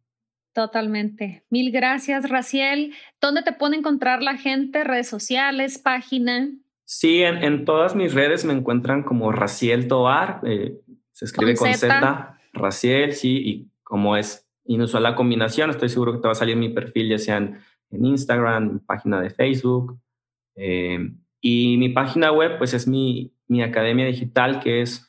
Totalmente. 0.54 1.44
Mil 1.50 1.70
gracias, 1.70 2.28
Raciel. 2.28 2.94
¿Dónde 3.20 3.42
te 3.42 3.52
puede 3.52 3.76
encontrar 3.76 4.22
la 4.22 4.36
gente? 4.36 4.82
¿Redes 4.82 5.08
sociales? 5.08 5.78
¿Página? 5.78 6.50
Sí, 6.84 7.22
en, 7.22 7.64
todas 7.66 7.94
mis 7.94 8.14
redes 8.14 8.44
me 8.44 8.54
encuentran 8.54 9.02
como 9.02 9.30
Raciel 9.30 9.86
Tobar. 9.88 10.40
Eh, 10.44 10.80
se 11.12 11.26
escribe 11.26 11.54
con, 11.54 11.72
Z? 11.74 12.40
Raciel, 12.54 13.12
sí, 13.12 13.36
y 13.36 13.70
como 13.82 14.16
es 14.16 14.48
inusual 14.64 15.02
la 15.02 15.14
combinación, 15.14 15.70
estoy 15.70 15.90
seguro 15.90 16.12
que 16.12 16.18
te 16.18 16.28
va 16.28 16.32
a 16.32 16.34
salir 16.34 16.56
mi 16.56 16.70
perfil, 16.70 17.10
ya 17.10 17.18
sea 17.18 17.36
en, 17.36 17.60
Instagram, 17.90 18.72
mi 18.72 18.78
página 18.80 19.20
de 19.20 19.30
Facebook. 19.30 19.98
Eh, 20.56 20.98
y 21.40 21.76
mi 21.76 21.90
página 21.90 22.32
web, 22.32 22.58
pues 22.58 22.74
es 22.74 22.88
mi, 22.88 23.32
mi 23.46 23.62
academia 23.62 24.06
digital 24.06 24.58
que 24.60 24.82
es 24.82 25.08